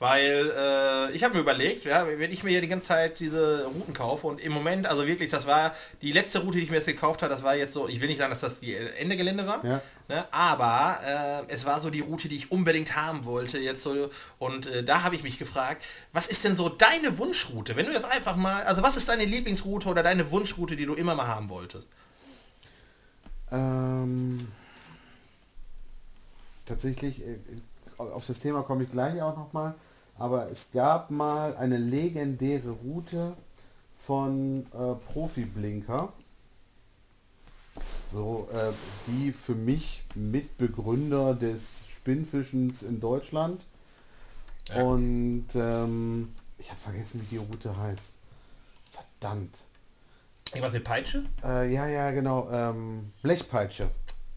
Weil 0.02 0.52
äh, 0.58 1.12
ich 1.12 1.24
habe 1.24 1.36
mir 1.36 1.42
überlegt, 1.42 1.86
ja, 1.86 2.08
wenn 2.08 2.32
ich 2.32 2.44
mir 2.44 2.50
hier 2.50 2.62
die 2.62 2.68
ganze 2.68 2.88
Zeit 2.88 3.20
diese 3.20 3.66
Routen 3.66 3.94
kaufe 3.94 4.26
und 4.26 4.42
im 4.42 4.52
Moment, 4.52 4.88
also 4.88 5.06
wirklich, 5.06 5.30
das 5.30 5.46
war 5.46 5.76
die 6.02 6.12
letzte 6.12 6.40
Route, 6.40 6.58
die 6.58 6.64
ich 6.64 6.72
mir 6.72 6.78
jetzt 6.78 6.88
gekauft 6.88 7.22
habe, 7.22 7.32
das 7.32 7.44
war 7.44 7.56
jetzt 7.56 7.74
so, 7.74 7.88
ich 7.88 8.02
will 8.02 8.08
nicht 8.08 8.18
sagen, 8.18 8.32
dass 8.32 8.40
das 8.40 8.62
die 8.62 8.74
Ende 8.74 9.16
Gelände 9.16 9.46
war, 9.46 9.64
Ja. 9.64 9.80
ne, 10.10 10.26
aber 10.32 11.46
äh, 11.48 11.54
es 11.54 11.66
war 11.66 11.80
so 11.82 11.92
die 11.92 12.00
Route, 12.00 12.30
die 12.30 12.36
ich 12.36 12.52
unbedingt 12.52 12.96
haben 12.96 13.26
wollte 13.26 13.60
jetzt 13.60 13.84
so 13.84 14.10
und 14.40 14.66
äh, 14.66 14.84
da 14.84 15.04
habe 15.04 15.14
ich 15.14 15.22
mich 15.22 15.38
gefragt, 15.38 15.84
was 16.14 16.26
ist 16.26 16.44
denn 16.46 16.56
so 16.56 16.68
deine 16.68 17.20
Wunschroute? 17.20 17.76
Wenn 17.76 17.86
du 17.86 17.94
das 17.94 18.04
einfach 18.04 18.36
mal, 18.36 18.64
also 18.64 18.82
was 18.82 18.98
ist 18.98 19.08
deine 19.08 19.26
Lieblingsroute 19.26 19.88
oder 19.88 20.02
deine 20.02 20.32
Wunschroute, 20.32 20.76
die 20.76 20.88
du 20.88 20.96
immer 20.96 21.14
mal 21.14 21.28
haben 21.28 21.50
wolltest? 21.50 21.86
Ähm, 23.52 24.48
tatsächlich, 26.66 27.22
äh, 27.22 27.38
auf 28.00 28.26
das 28.26 28.40
Thema 28.40 28.64
komme 28.64 28.86
ich 28.86 28.90
gleich 28.90 29.22
auch 29.22 29.38
nochmal, 29.38 29.76
aber 30.22 30.50
es 30.52 30.72
gab 30.72 31.10
mal 31.10 31.56
eine 31.58 31.78
legendäre 31.78 32.70
Route 32.70 33.34
von 33.98 34.68
äh, 34.74 34.96
Profi-Blinker, 35.12 36.14
so, 38.12 38.48
äh, 38.54 38.72
die 39.08 39.32
für 39.32 39.56
mich 39.56 40.04
Mitbegründer 40.14 41.34
des 41.34 41.88
Spinnfischens 41.88 42.84
in 42.84 43.00
Deutschland 43.00 43.66
Ja. 44.70 44.84
und 44.84 45.48
ähm, 45.56 46.36
ich 46.60 46.70
habe 46.70 46.80
vergessen, 46.80 47.22
wie 47.22 47.38
die 47.38 47.38
Route 47.38 47.76
heißt. 47.76 48.14
Verdammt. 48.92 49.58
Irgendwas 50.50 50.74
mit 50.74 50.84
Peitsche? 50.84 51.24
Äh, 51.44 51.74
ja, 51.74 51.88
ja, 51.88 52.12
genau. 52.12 52.48
Ähm, 52.52 53.14
Blechpeitsche. 53.24 53.90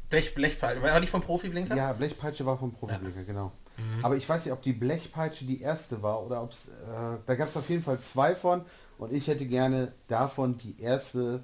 Blech, 0.08 0.34
Blechpeitsche, 0.34 0.80
war 0.82 1.00
nicht 1.00 1.10
vom 1.10 1.20
Profiblinker? 1.20 1.76
Ja, 1.76 1.92
Blechpeitsche 1.92 2.46
war 2.46 2.56
vom 2.56 2.72
Profiblinker, 2.72 3.24
genau. 3.24 3.52
Mhm. 3.76 4.04
Aber 4.04 4.16
ich 4.16 4.28
weiß 4.28 4.44
nicht, 4.44 4.52
ob 4.52 4.62
die 4.62 4.72
Blechpeitsche 4.72 5.44
die 5.44 5.60
erste 5.60 6.02
war 6.02 6.24
oder 6.24 6.42
ob 6.42 6.52
es. 6.52 6.68
Äh, 6.68 7.18
da 7.26 7.34
gab 7.34 7.48
es 7.48 7.56
auf 7.56 7.68
jeden 7.68 7.82
Fall 7.82 7.98
zwei 8.00 8.34
von 8.34 8.64
und 8.98 9.12
ich 9.12 9.26
hätte 9.28 9.46
gerne 9.46 9.92
davon 10.08 10.56
die 10.58 10.80
erste, 10.80 11.42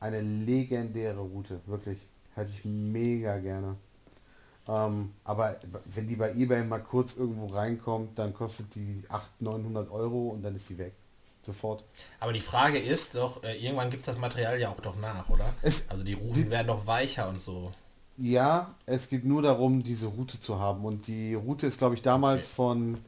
eine 0.00 0.20
legendäre 0.20 1.18
Route. 1.20 1.60
Wirklich. 1.66 1.98
Hätte 2.34 2.50
ich 2.50 2.64
mega 2.64 3.38
gerne. 3.38 3.74
Ähm, 4.68 5.12
aber 5.24 5.56
wenn 5.86 6.06
die 6.06 6.16
bei 6.16 6.30
eBay 6.32 6.62
mal 6.64 6.78
kurz 6.80 7.16
irgendwo 7.16 7.46
reinkommt, 7.46 8.18
dann 8.18 8.34
kostet 8.34 8.74
die 8.74 9.02
800, 9.08 9.40
900 9.40 9.90
Euro 9.90 10.28
und 10.28 10.42
dann 10.42 10.54
ist 10.54 10.68
die 10.68 10.78
weg. 10.78 10.92
Sofort. 11.42 11.84
Aber 12.20 12.32
die 12.34 12.40
Frage 12.42 12.78
ist 12.78 13.14
doch, 13.14 13.42
äh, 13.42 13.56
irgendwann 13.56 13.88
gibt 13.90 14.00
es 14.00 14.06
das 14.06 14.18
Material 14.18 14.60
ja 14.60 14.68
auch 14.68 14.80
doch 14.80 14.96
nach, 14.96 15.28
oder? 15.30 15.46
Es- 15.62 15.88
also 15.88 16.04
die 16.04 16.12
Routen 16.12 16.50
werden 16.50 16.66
doch 16.66 16.86
weicher 16.86 17.28
und 17.28 17.40
so. 17.40 17.72
Ja, 18.18 18.74
es 18.84 19.08
geht 19.08 19.24
nur 19.24 19.42
darum, 19.42 19.82
diese 19.82 20.06
Route 20.06 20.40
zu 20.40 20.58
haben. 20.58 20.84
Und 20.84 21.06
die 21.06 21.34
Route 21.34 21.66
ist, 21.66 21.78
glaube 21.78 21.94
ich, 21.94 22.02
damals 22.02 22.46
okay. 22.46 22.54
von, 22.54 22.98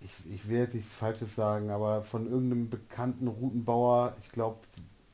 ich, 0.00 0.34
ich 0.34 0.48
will 0.48 0.58
jetzt 0.58 0.74
nichts 0.74 0.92
Falsches 0.92 1.36
sagen, 1.36 1.70
aber 1.70 2.02
von 2.02 2.26
irgendeinem 2.26 2.70
bekannten 2.70 3.28
Routenbauer, 3.28 4.16
ich 4.22 4.32
glaube, 4.32 4.58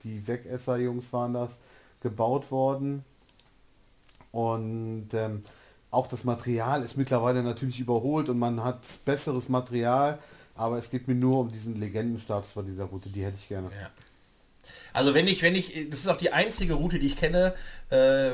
die 0.04 0.26
Wegesser-Jungs 0.26 1.12
waren 1.12 1.35
das, 1.35 1.59
gebaut 2.00 2.50
worden. 2.52 3.04
Und 4.30 5.09
ähm, 5.12 5.42
auch 5.90 6.06
das 6.06 6.24
Material 6.24 6.82
ist 6.82 6.96
mittlerweile 6.96 7.42
natürlich 7.42 7.80
überholt 7.80 8.28
und 8.28 8.38
man 8.38 8.62
hat 8.62 8.82
besseres 9.04 9.48
Material, 9.48 10.18
aber 10.54 10.78
es 10.78 10.90
geht 10.90 11.09
mir 11.09 11.14
nur 11.14 11.40
um 11.40 11.48
diesen 11.48 11.74
Legendenstatus 11.74 12.50
bei 12.50 12.62
dieser 12.62 12.85
Route, 12.85 13.09
die 13.09 13.24
hätte 13.24 13.38
ich 13.40 13.48
gerne. 13.48 13.68
Ja. 13.68 13.90
Also 14.92 15.14
wenn 15.14 15.29
ich, 15.29 15.42
wenn 15.42 15.55
ich, 15.55 15.90
das 15.90 16.00
ist 16.00 16.09
auch 16.09 16.16
die 16.16 16.33
einzige 16.33 16.74
Route, 16.74 16.98
die 16.98 17.07
ich 17.07 17.16
kenne, 17.16 17.55
äh, 17.90 18.31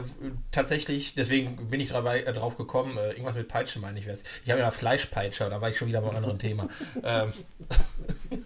tatsächlich, 0.51 1.15
deswegen 1.15 1.69
bin 1.69 1.81
ich 1.81 1.91
dabei, 1.91 2.23
äh, 2.23 2.33
drauf 2.33 2.57
gekommen, 2.57 2.97
äh, 2.97 3.11
irgendwas 3.11 3.35
mit 3.35 3.49
Peitschen 3.49 3.83
meine 3.83 3.99
ich. 3.99 4.07
Ich 4.45 4.51
habe 4.51 4.61
ja 4.61 4.71
Fleischpeitscher, 4.71 5.51
da 5.51 5.61
war 5.61 5.71
ich 5.71 5.77
schon 5.77 5.89
wieder 5.89 6.01
beim 6.01 6.17
anderen 6.17 6.39
Thema. 6.39 6.69
ähm, 7.05 7.33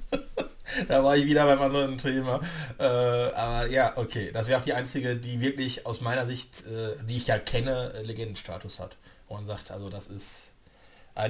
da 0.89 1.05
war 1.05 1.17
ich 1.17 1.27
wieder 1.27 1.45
beim 1.45 1.61
anderen 1.61 1.99
Thema. 1.99 2.41
Äh, 2.79 2.85
aber 2.85 3.67
ja, 3.67 3.97
okay, 3.97 4.31
das 4.33 4.49
wäre 4.49 4.61
auch 4.61 4.65
die 4.65 4.73
einzige, 4.73 5.17
die 5.17 5.41
wirklich 5.41 5.87
aus 5.87 6.01
meiner 6.01 6.27
Sicht, 6.27 6.65
äh, 6.67 6.97
die 7.07 7.17
ich 7.17 7.31
halt 7.31 7.47
kenne, 7.47 7.93
äh, 7.95 8.03
Legendenstatus 8.03 8.81
hat. 8.81 8.97
Und 9.29 9.47
sagt, 9.47 9.73
also 9.73 9.91
das 9.91 10.07
ist, 10.07 10.53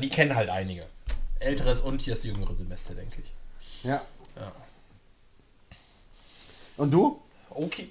die 0.02 0.10
kennen 0.10 0.36
halt 0.36 0.50
einige. 0.50 0.84
Älteres 1.38 1.80
und 1.80 2.02
hier 2.02 2.12
ist 2.12 2.24
das 2.24 2.30
jüngere 2.30 2.54
Semester, 2.54 2.94
denke 2.94 3.22
ich. 3.22 3.32
Ja. 3.82 4.02
ja. 4.36 4.52
Und 6.76 6.92
du? 6.92 7.20
Okay. 7.50 7.88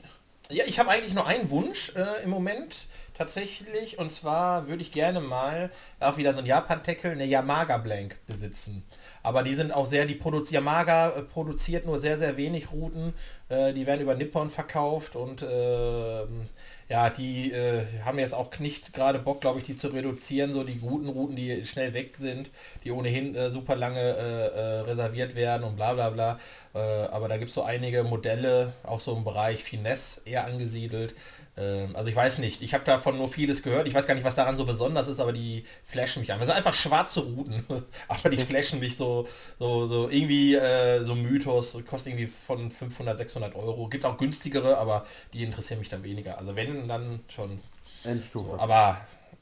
Ja, 0.50 0.64
ich 0.68 0.78
habe 0.78 0.92
eigentlich 0.92 1.14
nur 1.14 1.26
einen 1.26 1.50
Wunsch 1.50 1.92
äh, 1.96 2.24
im 2.24 2.30
Moment 2.30 2.86
tatsächlich. 3.18 3.98
Und 3.98 4.12
zwar 4.12 4.68
würde 4.68 4.84
ich 4.84 4.92
gerne 4.92 5.20
mal 5.20 5.72
auch 6.00 6.18
wieder 6.18 6.34
so 6.34 6.40
ein 6.40 6.46
Japan-Tackle, 6.46 7.12
eine 7.12 7.26
Yamaga 7.26 7.78
Blank 7.78 8.18
besitzen. 8.28 8.84
Aber 9.24 9.42
die 9.42 9.56
sind 9.56 9.72
auch 9.72 9.88
sehr, 9.88 10.06
die 10.06 10.16
Produz 10.16 10.52
Yamaga 10.52 11.10
äh, 11.10 11.24
produziert 11.24 11.86
nur 11.86 12.00
sehr, 12.00 12.20
sehr 12.20 12.38
wenig 12.38 12.72
Routen. 12.72 13.14
Äh, 13.50 13.74
die 13.74 13.88
werden 13.88 14.02
über 14.02 14.14
Nippon 14.14 14.52
verkauft 14.52 15.16
und 15.16 15.42
ähm, 15.42 16.48
ja, 16.88 17.10
die 17.10 17.52
äh, 17.52 17.82
haben 18.04 18.20
jetzt 18.20 18.36
auch 18.36 18.60
nicht 18.60 18.94
gerade 18.94 19.18
Bock, 19.18 19.42
glaube 19.42 19.58
ich, 19.58 19.66
die 19.66 19.76
zu 19.76 19.88
reduzieren, 19.88 20.54
so 20.54 20.64
die 20.64 20.78
guten 20.78 21.10
Routen, 21.10 21.36
die 21.36 21.66
schnell 21.66 21.96
weg 21.96 22.16
sind, 22.20 22.52
die 22.84 22.92
ohnehin 22.92 23.34
äh, 23.34 23.50
super 23.50 23.76
lange 23.76 24.00
äh 24.00 24.80
reserviert 24.82 25.36
werden 25.36 25.64
und 25.64 25.76
bla 25.76 25.94
bla 25.94 26.12
bla. 26.12 26.40
Äh, 26.76 26.80
aber 26.80 27.28
da 27.28 27.38
gibt 27.38 27.50
es 27.50 27.56
so 27.56 27.64
einige 27.64 28.04
Modelle, 28.04 28.74
auch 28.84 29.00
so 29.00 29.16
im 29.16 29.24
Bereich 29.24 29.64
Finesse 29.64 30.22
eher 30.26 30.46
angesiedelt, 30.46 31.16
ähm, 31.58 31.96
also 31.96 32.10
ich 32.10 32.16
weiß 32.16 32.40
nicht, 32.40 32.62
ich 32.62 32.74
habe 32.74 32.84
davon 32.84 33.18
nur 33.18 33.30
vieles 33.30 33.64
gehört. 33.64 33.88
Ich 33.88 33.94
weiß 33.94 34.08
gar 34.08 34.16
nicht, 34.16 34.24
was 34.24 34.36
daran 34.36 34.58
so 34.58 34.66
besonders 34.66 35.08
ist, 35.08 35.20
aber 35.20 35.32
die 35.32 35.66
flashen 35.84 36.22
mich 36.22 36.32
an. 36.32 36.40
Das 36.40 36.48
sind 36.48 36.58
einfach 36.58 36.74
schwarze 36.74 37.22
Routen, 37.22 37.64
aber 38.08 38.30
die 38.30 38.38
flashen 38.38 38.80
mich 38.80 38.98
so, 38.98 39.28
so, 39.58 39.88
so 39.88 40.10
irgendwie 40.10 40.56
äh, 40.56 41.06
so 41.06 41.16
Mythos, 41.16 41.78
kostet 41.88 42.14
irgendwie 42.14 42.28
von 42.28 42.70
500, 42.72 43.18
600 43.18 43.56
Euro. 43.56 43.88
Gibt 43.88 44.06
auch 44.06 44.18
günstigere, 44.18 44.78
aber 44.78 45.06
die 45.34 45.44
interessieren 45.44 45.80
mich 45.80 45.90
dann 45.90 46.04
weniger. 46.04 46.38
Also 46.38 46.56
wenn, 46.56 46.88
dann 46.88 47.22
schon. 47.34 47.60
Endstufe. 48.04 48.52
So, 48.52 48.60
aber 48.60 48.98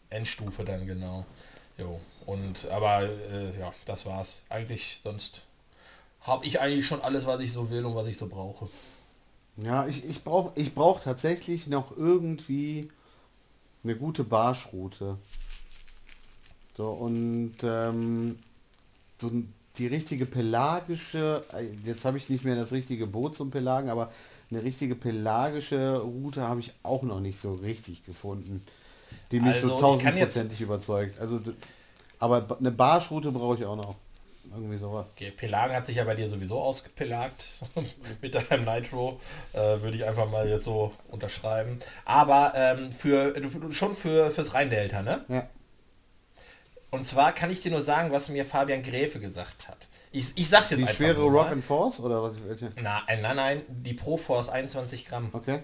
Endstufe 0.10 0.64
dann 0.64 0.86
genau. 0.86 1.26
Jo. 1.78 2.00
Und 2.26 2.68
aber 2.70 3.02
äh, 3.02 3.60
ja, 3.60 3.74
das 3.86 4.06
war's. 4.06 4.42
Eigentlich 4.50 5.02
sonst 5.04 5.42
habe 6.24 6.46
ich 6.46 6.60
eigentlich 6.60 6.88
schon 6.88 7.02
alles, 7.02 7.26
was 7.26 7.40
ich 7.42 7.52
so 7.52 7.70
will 7.70 7.86
und 7.86 7.96
was 7.96 8.08
ich 8.08 8.18
so 8.18 8.28
brauche. 8.28 8.70
Ja, 9.58 9.86
ich, 9.86 10.06
ich 10.06 10.24
brauche 10.24 10.52
ich 10.56 10.74
brauch 10.74 11.00
tatsächlich 11.00 11.68
noch 11.68 11.96
irgendwie 11.96 12.90
eine 13.84 13.96
gute 13.96 14.24
Barschroute. 14.24 15.18
So, 16.76 16.86
und 16.86 17.56
ähm, 17.64 18.40
so 19.22 19.32
die 19.78 19.88
richtige 19.88 20.26
pelagische, 20.26 21.42
äh, 21.54 21.66
jetzt 21.88 22.06
habe 22.06 22.18
ich 22.18 22.30
nicht 22.30 22.46
mehr 22.46 22.56
das 22.56 22.72
richtige 22.72 23.06
Boot 23.06 23.36
zum 23.36 23.52
Pelagen, 23.52 23.90
aber 23.90 24.12
eine 24.50 24.64
richtige 24.64 24.96
pelagische 24.96 26.00
Route 26.00 26.44
habe 26.44 26.60
ich 26.62 26.74
auch 26.84 27.04
noch 27.04 27.20
nicht 27.20 27.40
so 27.40 27.56
richtig 27.56 28.06
gefunden, 28.06 28.66
die 29.32 29.40
mich 29.40 29.56
also, 29.56 29.70
so 29.70 29.80
tausendprozentig 29.80 30.62
überzeugt. 30.62 31.20
Also, 31.20 31.40
aber 32.20 32.58
eine 32.60 32.72
Barschroute 32.72 33.32
brauche 33.32 33.58
ich 33.58 33.66
auch 33.66 33.76
noch. 33.76 33.96
Irgendwie 34.56 34.78
sowas. 34.78 35.06
Okay, 35.12 35.32
Pelagen 35.32 35.76
hat 35.76 35.86
sich 35.86 35.98
ja 35.98 36.04
bei 36.04 36.16
dir 36.16 36.30
sowieso 36.30 36.62
ausgepelagt 36.62 37.46
mit 38.22 38.36
deinem 38.36 38.66
Nitro. 38.66 39.20
Äh, 39.54 39.82
Würde 39.82 39.98
ich 39.98 40.06
einfach 40.06 40.30
mal 40.30 40.48
jetzt 40.48 40.66
so 40.66 40.92
unterschreiben. 41.10 41.80
Aber 42.06 42.54
ähm, 42.56 42.92
für 42.92 43.34
schon 43.72 43.96
für 43.96 44.32
fürs 44.32 44.54
Rheindelta, 44.54 45.02
ne? 45.02 45.26
Ja. 45.28 45.48
Und 46.92 47.06
zwar 47.06 47.32
kann 47.32 47.50
ich 47.50 47.62
dir 47.62 47.72
nur 47.72 47.82
sagen, 47.82 48.12
was 48.12 48.30
mir 48.30 48.46
Fabian 48.46 48.84
Gräfe 48.84 49.20
gesagt 49.20 49.68
hat. 49.68 49.88
Ich, 50.12 50.32
ich 50.36 50.48
sag's 50.48 50.70
jetzt 50.70 50.78
die 50.78 50.84
einfach. 50.84 50.96
Die 50.96 51.04
schwere 51.04 51.24
Rock 51.24 51.48
and 51.48 51.66
Force 51.66 52.00
oder 52.00 52.22
was? 52.22 52.36
Nein, 52.76 53.22
nein, 53.22 53.36
nein, 53.36 53.62
die 53.68 53.94
Pro 53.94 54.16
Force 54.18 54.48
21 54.48 55.06
Gramm. 55.08 55.30
Okay. 55.34 55.64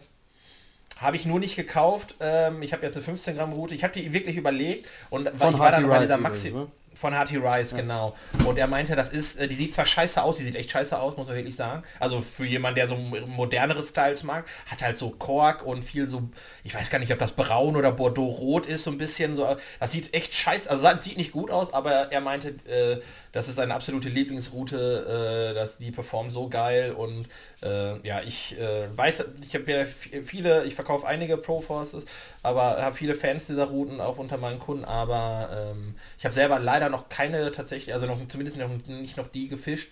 Habe 0.97 1.15
ich 1.15 1.27
nur 1.27 1.39
nicht 1.39 1.55
gekauft. 1.55 2.15
Ähm, 2.19 2.63
ich 2.63 2.73
habe 2.73 2.83
jetzt 2.83 2.95
eine 2.95 3.03
15 3.03 3.35
Gramm 3.35 3.53
Route. 3.53 3.75
Ich 3.75 3.83
habe 3.83 3.93
die 3.93 4.11
wirklich 4.11 4.35
überlegt 4.37 4.87
und 5.11 5.29
Von 5.37 5.53
ich 5.53 5.59
war 5.59 5.71
dann 5.71 5.87
bei 5.87 5.99
dieser 5.99 6.17
Maxi. 6.17 6.49
Ne? 6.49 6.67
Von 6.93 7.15
Harty 7.15 7.37
Rice, 7.37 7.71
ja. 7.71 7.77
genau. 7.77 8.15
Und 8.45 8.57
er 8.57 8.67
meinte, 8.67 8.95
das 8.95 9.09
ist, 9.09 9.39
äh, 9.39 9.47
die 9.47 9.55
sieht 9.55 9.73
zwar 9.73 9.85
scheiße 9.85 10.21
aus, 10.21 10.37
die 10.37 10.43
sieht 10.43 10.55
echt 10.55 10.71
scheiße 10.71 10.97
aus, 10.97 11.15
muss 11.17 11.27
man 11.27 11.37
wirklich 11.37 11.55
sagen. 11.55 11.83
Also 11.99 12.21
für 12.21 12.45
jemanden, 12.45 12.75
der 12.75 12.87
so 12.87 12.95
modernere 12.95 13.83
Styles 13.85 14.23
mag, 14.23 14.45
hat 14.65 14.81
halt 14.81 14.97
so 14.97 15.11
Kork 15.11 15.65
und 15.65 15.83
viel 15.83 16.07
so, 16.07 16.29
ich 16.63 16.73
weiß 16.73 16.89
gar 16.89 16.99
nicht, 16.99 17.11
ob 17.13 17.19
das 17.19 17.31
braun 17.31 17.75
oder 17.75 17.91
Bordeaux-rot 17.91 18.67
ist, 18.67 18.83
so 18.83 18.91
ein 18.91 18.97
bisschen 18.97 19.35
so. 19.35 19.57
Das 19.79 19.91
sieht 19.91 20.13
echt 20.13 20.33
scheiße, 20.33 20.69
also 20.69 20.87
sieht 20.99 21.17
nicht 21.17 21.31
gut 21.31 21.51
aus, 21.51 21.73
aber 21.73 22.11
er 22.11 22.21
meinte, 22.21 22.49
äh, 22.67 22.99
das 23.31 23.47
ist 23.47 23.55
seine 23.55 23.75
absolute 23.75 24.09
Lieblingsroute, 24.09 25.51
äh, 25.51 25.53
dass 25.53 25.77
die 25.77 25.91
performt 25.91 26.31
so 26.31 26.49
geil 26.49 26.93
und 26.93 27.27
äh, 27.61 27.99
ja, 28.07 28.21
ich 28.21 28.57
äh, 28.59 28.95
weiß, 28.95 29.25
ich 29.45 29.53
habe 29.55 29.71
ja 29.71 29.85
viele, 29.85 30.65
ich 30.65 30.75
verkaufe 30.75 31.07
einige 31.07 31.37
Pro 31.37 31.61
Forces, 31.61 32.05
aber 32.43 32.81
habe 32.81 32.95
viele 32.95 33.15
Fans 33.15 33.47
dieser 33.47 33.65
Routen 33.65 34.01
auch 34.01 34.17
unter 34.17 34.37
meinen 34.37 34.59
Kunden, 34.59 34.85
aber 34.85 35.71
ähm, 35.71 35.95
ich 36.17 36.25
habe 36.25 36.33
selber 36.33 36.59
leider 36.59 36.89
noch 36.89 37.09
keine 37.09 37.51
tatsächlich, 37.51 37.93
also 37.93 38.05
noch 38.07 38.17
zumindest 38.27 38.57
noch, 38.57 38.69
nicht 38.87 39.17
noch 39.17 39.27
die 39.27 39.47
gefischt 39.47 39.91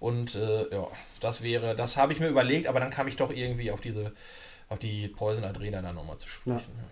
und 0.00 0.34
äh, 0.34 0.72
ja, 0.72 0.86
das 1.20 1.42
wäre, 1.42 1.74
das 1.74 1.96
habe 1.96 2.12
ich 2.12 2.20
mir 2.20 2.28
überlegt, 2.28 2.66
aber 2.66 2.80
dann 2.80 2.90
kam 2.90 3.08
ich 3.08 3.16
doch 3.16 3.30
irgendwie 3.30 3.70
auf 3.70 3.80
diese, 3.80 4.12
auf 4.68 4.78
die 4.78 5.08
Poison 5.08 5.44
Adrena 5.44 5.82
dann 5.82 5.94
nochmal 5.94 6.18
zu 6.18 6.28
sprechen. 6.28 6.72
Ja. 6.76 6.84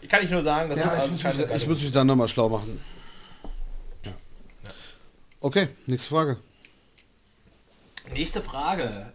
Ich 0.00 0.08
kann 0.08 0.20
nicht 0.20 0.30
nur 0.30 0.42
sagen, 0.42 0.70
dass 0.70 0.78
ja, 0.78 0.98
ich, 1.02 1.10
muss 1.10 1.24
mich, 1.24 1.50
ich 1.54 1.66
muss 1.66 1.82
mich 1.82 1.90
dann 1.90 2.06
nochmal 2.06 2.28
schlau 2.28 2.48
machen. 2.48 2.80
Okay, 5.40 5.68
nächste 5.86 6.08
Frage. 6.10 6.36
Nächste 8.12 8.42
Frage. 8.42 9.12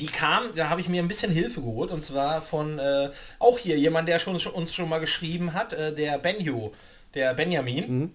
Die 0.00 0.06
kam, 0.06 0.54
da 0.56 0.68
habe 0.70 0.80
ich 0.80 0.88
mir 0.88 1.02
ein 1.02 1.08
bisschen 1.08 1.30
Hilfe 1.30 1.60
geholt 1.60 1.90
und 1.90 2.02
zwar 2.02 2.42
von 2.42 2.78
äh, 2.78 3.10
auch 3.38 3.58
hier 3.58 3.78
jemand, 3.78 4.08
der 4.08 4.18
schon, 4.18 4.36
uns 4.36 4.74
schon 4.74 4.88
mal 4.88 5.00
geschrieben 5.00 5.52
hat, 5.52 5.72
äh, 5.72 5.94
der 5.94 6.18
Benjo, 6.18 6.72
der 7.14 7.34
Benjamin. 7.34 7.98
Mhm. 7.98 8.14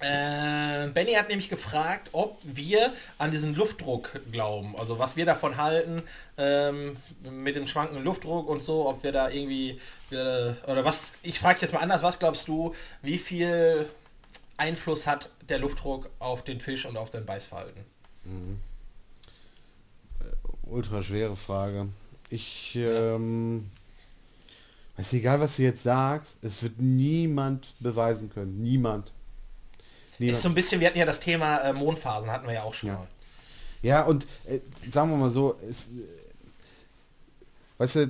Äh, 0.00 0.88
Benny 0.88 1.12
hat 1.12 1.28
nämlich 1.28 1.48
gefragt, 1.48 2.08
ob 2.10 2.38
wir 2.42 2.92
an 3.18 3.30
diesen 3.30 3.54
Luftdruck 3.54 4.20
glauben, 4.32 4.74
also 4.76 4.98
was 4.98 5.16
wir 5.16 5.24
davon 5.24 5.56
halten 5.56 6.02
ähm, 6.36 6.96
mit 7.22 7.54
dem 7.54 7.68
schwankenden 7.68 8.04
Luftdruck 8.04 8.48
und 8.48 8.64
so, 8.64 8.88
ob 8.88 9.04
wir 9.04 9.12
da 9.12 9.30
irgendwie 9.30 9.80
äh, 10.10 10.54
oder 10.66 10.84
was. 10.84 11.12
Ich 11.22 11.38
frage 11.38 11.60
jetzt 11.62 11.72
mal 11.72 11.80
anders, 11.80 12.02
was 12.02 12.18
glaubst 12.18 12.48
du, 12.48 12.74
wie 13.02 13.18
viel 13.18 13.88
Einfluss 14.56 15.06
hat 15.06 15.30
der 15.48 15.58
Luftdruck 15.58 16.10
auf 16.18 16.44
den 16.44 16.60
Fisch 16.60 16.86
und 16.86 16.96
auf 16.96 17.10
sein 17.10 17.26
Beißverhalten? 17.26 17.84
Mhm. 18.24 18.60
Äh, 20.20 20.68
ultra 20.68 21.02
schwere 21.02 21.36
Frage. 21.36 21.88
Ich 22.28 22.74
ja. 22.74 23.14
ähm, 23.14 23.70
weiß 24.96 25.12
egal, 25.14 25.40
was 25.40 25.56
du 25.56 25.62
jetzt 25.62 25.82
sagst, 25.82 26.36
es 26.42 26.62
wird 26.62 26.80
niemand 26.80 27.74
beweisen 27.80 28.30
können. 28.30 28.62
Niemand. 28.62 29.12
niemand. 30.18 30.36
Ist 30.36 30.42
so 30.42 30.48
ein 30.48 30.54
bisschen, 30.54 30.80
wir 30.80 30.88
hatten 30.88 30.98
ja 30.98 31.06
das 31.06 31.20
Thema 31.20 31.58
äh, 31.58 31.72
Mondphasen, 31.72 32.30
hatten 32.30 32.46
wir 32.46 32.54
ja 32.54 32.62
auch 32.62 32.74
schon 32.74 32.90
ja. 32.90 32.94
mal. 32.96 33.08
Ja, 33.82 34.02
und 34.04 34.26
äh, 34.46 34.60
sagen 34.90 35.10
wir 35.10 35.16
mal 35.16 35.30
so, 35.30 35.58
es, 35.68 35.88
weißt 37.82 37.96
du, 37.96 38.06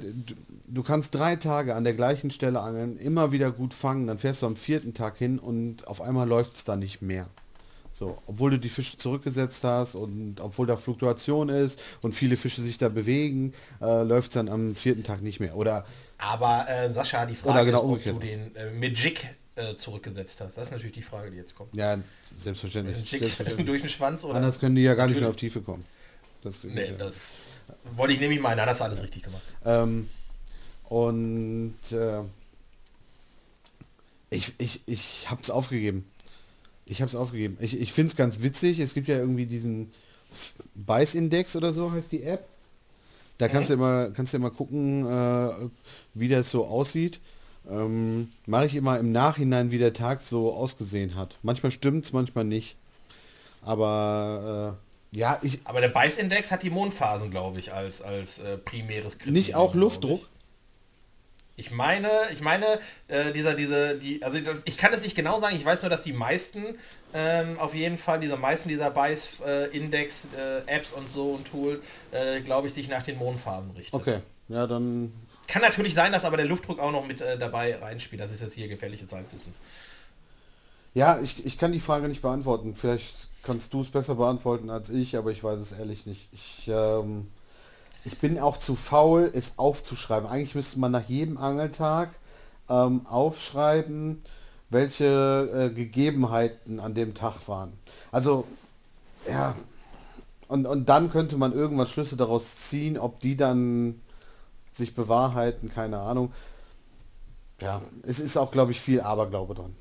du, 0.67 0.83
kannst 0.83 1.15
drei 1.15 1.37
Tage 1.37 1.75
an 1.75 1.85
der 1.85 1.95
gleichen 1.95 2.31
Stelle 2.31 2.61
angeln, 2.61 2.99
immer 2.99 3.33
wieder 3.33 3.51
gut 3.51 3.73
fangen, 3.73 4.07
dann 4.07 4.19
fährst 4.19 4.43
du 4.43 4.47
am 4.47 4.57
vierten 4.57 4.93
Tag 4.93 5.17
hin 5.17 5.39
und 5.39 5.89
auf 5.89 6.03
einmal 6.03 6.29
läuft 6.29 6.57
es 6.57 6.65
da 6.65 6.77
nicht 6.77 7.01
mehr. 7.01 7.29
So, 7.91 8.19
obwohl 8.27 8.51
du 8.51 8.59
die 8.59 8.69
Fische 8.69 8.99
zurückgesetzt 8.99 9.65
hast 9.65 9.95
und 9.95 10.41
obwohl 10.41 10.67
da 10.67 10.77
Fluktuation 10.77 11.49
ist 11.49 11.81
und 12.03 12.13
viele 12.13 12.37
Fische 12.37 12.61
sich 12.61 12.77
da 12.77 12.91
bewegen, 12.91 13.55
äh, 13.81 14.03
läuft 14.03 14.33
es 14.33 14.35
dann 14.35 14.51
am 14.51 14.75
vierten 14.75 15.05
Tag 15.05 15.23
nicht 15.23 15.41
mehr. 15.41 15.57
Oder 15.57 15.87
aber 16.19 16.67
äh, 16.69 16.93
Sascha, 16.93 17.25
die 17.25 17.35
Frage 17.35 17.67
genau 17.67 17.79
ist, 17.79 17.85
ob 17.85 17.91
umgekehrt. 17.91 18.17
du 18.17 18.21
den 18.21 18.57
äh, 18.57 18.71
mit 18.73 18.99
Jig 18.99 19.27
äh, 19.57 19.75
zurückgesetzt 19.75 20.41
hast. 20.43 20.57
Das 20.57 20.65
ist 20.65 20.71
natürlich 20.71 20.93
die 20.93 21.03
Frage, 21.03 21.31
die 21.31 21.39
jetzt 21.39 21.55
kommt. 21.55 21.75
Ja, 21.75 21.99
selbstverständlich. 22.39 23.09
selbstverständlich. 23.09 23.67
durch 23.67 23.81
den 23.81 23.91
Schwanz 23.91 24.23
oder? 24.25 24.35
Anders 24.35 24.59
können 24.59 24.77
die 24.77 24.83
ja 24.83 24.95
gar 24.95 25.07
nicht 25.07 25.19
mehr 25.19 25.31
auf 25.31 25.37
Tiefe 25.37 25.63
kommen. 25.63 25.85
Das, 26.43 26.63
nee, 26.65 26.93
das 26.99 27.37
wollte 27.97 28.15
ich 28.15 28.21
nämlich 28.21 28.41
meinen, 28.41 28.61
hast 28.65 28.81
du 28.81 28.85
alles 28.85 29.03
richtig 29.03 29.23
gemacht. 29.23 29.43
Ähm, 29.65 30.09
Und 30.89 31.75
äh, 31.93 32.23
ich, 34.31 34.53
ich, 34.59 34.81
ich 34.87 35.31
habe 35.31 35.43
es 35.43 35.51
aufgegeben. 35.51 36.07
Ich 36.87 37.01
habe 37.01 37.09
es 37.09 37.15
aufgegeben. 37.15 37.57
Ich, 37.61 37.79
ich 37.79 37.93
finde 37.93 38.11
es 38.11 38.17
ganz 38.17 38.43
witzig. 38.43 38.79
Es 38.79 38.95
gibt 38.95 39.09
ja 39.09 39.17
irgendwie 39.17 39.47
diesen 39.47 39.93
Beißindex 40.75 41.57
oder 41.57 41.73
so 41.73 41.93
heißt 41.93 42.13
die 42.13 42.23
App. 42.23 42.47
Da 43.39 43.49
kannst 43.49 43.71
du 43.71 43.75
immer, 43.75 44.11
kannst 44.11 44.33
du 44.33 44.37
immer 44.37 44.51
gucken, 44.51 45.07
äh, 45.07 45.51
wie 46.15 46.29
das 46.29 46.51
so 46.51 46.67
aussieht. 46.67 47.21
Ähm, 47.71 48.31
Mache 48.47 48.67
ich 48.67 48.75
immer 48.75 48.99
im 48.99 49.13
Nachhinein, 49.13 49.71
wie 49.71 49.79
der 49.79 49.93
Tag 49.93 50.23
so 50.23 50.53
ausgesehen 50.53 51.15
hat. 51.15 51.39
Manchmal 51.43 51.73
stimmt's, 51.73 52.13
manchmal 52.13 52.45
nicht. 52.45 52.77
Aber 53.63 54.77
äh, 54.77 54.92
ja, 55.13 55.39
ich. 55.43 55.61
Aber 55.65 55.81
der 55.81 55.89
Beißindex 55.89 56.51
hat 56.51 56.63
die 56.63 56.71
Mondphasen, 56.71 57.31
glaube 57.31 57.59
ich, 57.59 57.73
als, 57.73 58.03
als 58.03 58.39
äh, 58.39 58.59
primäres 58.59 59.19
Kriterium. 59.19 59.35
Nicht 59.35 59.55
auch 59.55 59.75
Luftdruck? 59.75 60.29
Ich 61.55 61.71
meine, 61.71 62.09
ich 62.33 62.41
meine, 62.41 62.81
äh, 63.09 63.31
dieser, 63.33 63.55
diese, 63.55 63.99
die, 63.99 64.23
also 64.23 64.39
ich 64.65 64.79
kann 64.79 64.93
es 64.95 65.03
nicht 65.03 65.15
genau 65.15 65.39
sagen, 65.41 65.55
ich 65.55 65.65
weiß 65.65 65.83
nur, 65.83 65.91
dass 65.91 66.01
die 66.01 66.15
meisten 66.15 66.65
ähm, 67.13 67.59
auf 67.59 67.75
jeden 67.75 67.99
Fall, 67.99 68.21
diese 68.21 68.39
meisten 68.39 68.71
dieser 68.71 68.91
Bias-Index-Apps 68.91 70.93
äh, 70.93 70.95
und 70.95 71.09
so 71.09 71.33
und 71.33 71.47
Tool, 71.47 71.83
äh, 72.11 72.41
glaube 72.41 72.69
ich, 72.69 72.75
sich 72.75 72.89
nach 72.89 73.03
den 73.03 73.19
Mondphasen 73.19 73.71
richten. 73.73 73.95
Okay, 73.95 74.21
ja, 74.49 74.67
dann. 74.67 75.13
Kann 75.47 75.61
natürlich 75.61 75.93
sein, 75.93 76.13
dass 76.13 76.25
aber 76.25 76.39
der 76.39 76.47
Luftdruck 76.47 76.79
auch 76.79 76.91
noch 76.91 77.07
mit 77.07 77.21
äh, 77.21 77.39
dabei 77.39 77.77
reinspielt. 77.77 78.23
Das 78.23 78.33
ist 78.33 78.41
jetzt 78.41 78.55
hier 78.55 78.69
gefährliche 78.69 79.07
Zeitwissen. 79.07 79.53
Ja, 80.95 81.19
ich, 81.21 81.45
ich 81.45 81.59
kann 81.59 81.73
die 81.73 81.81
Frage 81.81 82.09
nicht 82.09 82.23
beantworten. 82.23 82.75
Vielleicht 82.75 83.29
kannst 83.43 83.73
du 83.73 83.81
es 83.81 83.91
besser 83.91 84.15
beantworten 84.15 84.71
als 84.71 84.91
ich, 84.91 85.17
aber 85.17 85.31
ich 85.33 85.43
weiß 85.43 85.59
es 85.59 85.73
ehrlich 85.73 86.07
nicht. 86.07 86.29
Ich, 86.33 86.69
ähm, 86.69 87.29
ich 88.05 88.19
bin 88.19 88.39
auch 88.39 88.59
zu 88.59 88.77
faul, 88.77 89.31
es 89.33 89.53
aufzuschreiben. 89.57 90.29
Eigentlich 90.29 90.55
müsste 90.55 90.79
man 90.79 90.93
nach 90.93 91.09
jedem 91.09 91.39
Angeltag 91.39 92.11
ähm, 92.69 93.07
aufschreiben, 93.07 94.23
welche 94.71 95.71
äh, 95.71 95.75
Gegebenheiten 95.75 96.81
an 96.81 96.95
dem 96.95 97.15
Tag 97.15 97.47
waren. 97.49 97.73
Also, 98.11 98.47
ja, 99.29 99.55
und, 100.49 100.67
und 100.67 100.89
dann 100.89 101.11
könnte 101.11 101.39
man 101.39 101.53
irgendwann 101.53 101.87
Schlüsse 101.87 102.17
daraus 102.17 102.57
ziehen, 102.57 102.99
ob 102.99 103.21
die 103.21 103.37
dann 103.37 104.01
sich 104.75 104.95
bewahrheiten, 104.95 105.69
keine 105.71 105.99
Ahnung. 106.01 106.33
Ja, 107.61 107.81
es 108.03 108.21
ist 108.21 108.37
auch, 108.37 108.51
glaube 108.51 108.73
ich, 108.73 108.81
viel 108.81 109.01
Aberglaube 109.01 109.55
dran. 109.55 109.75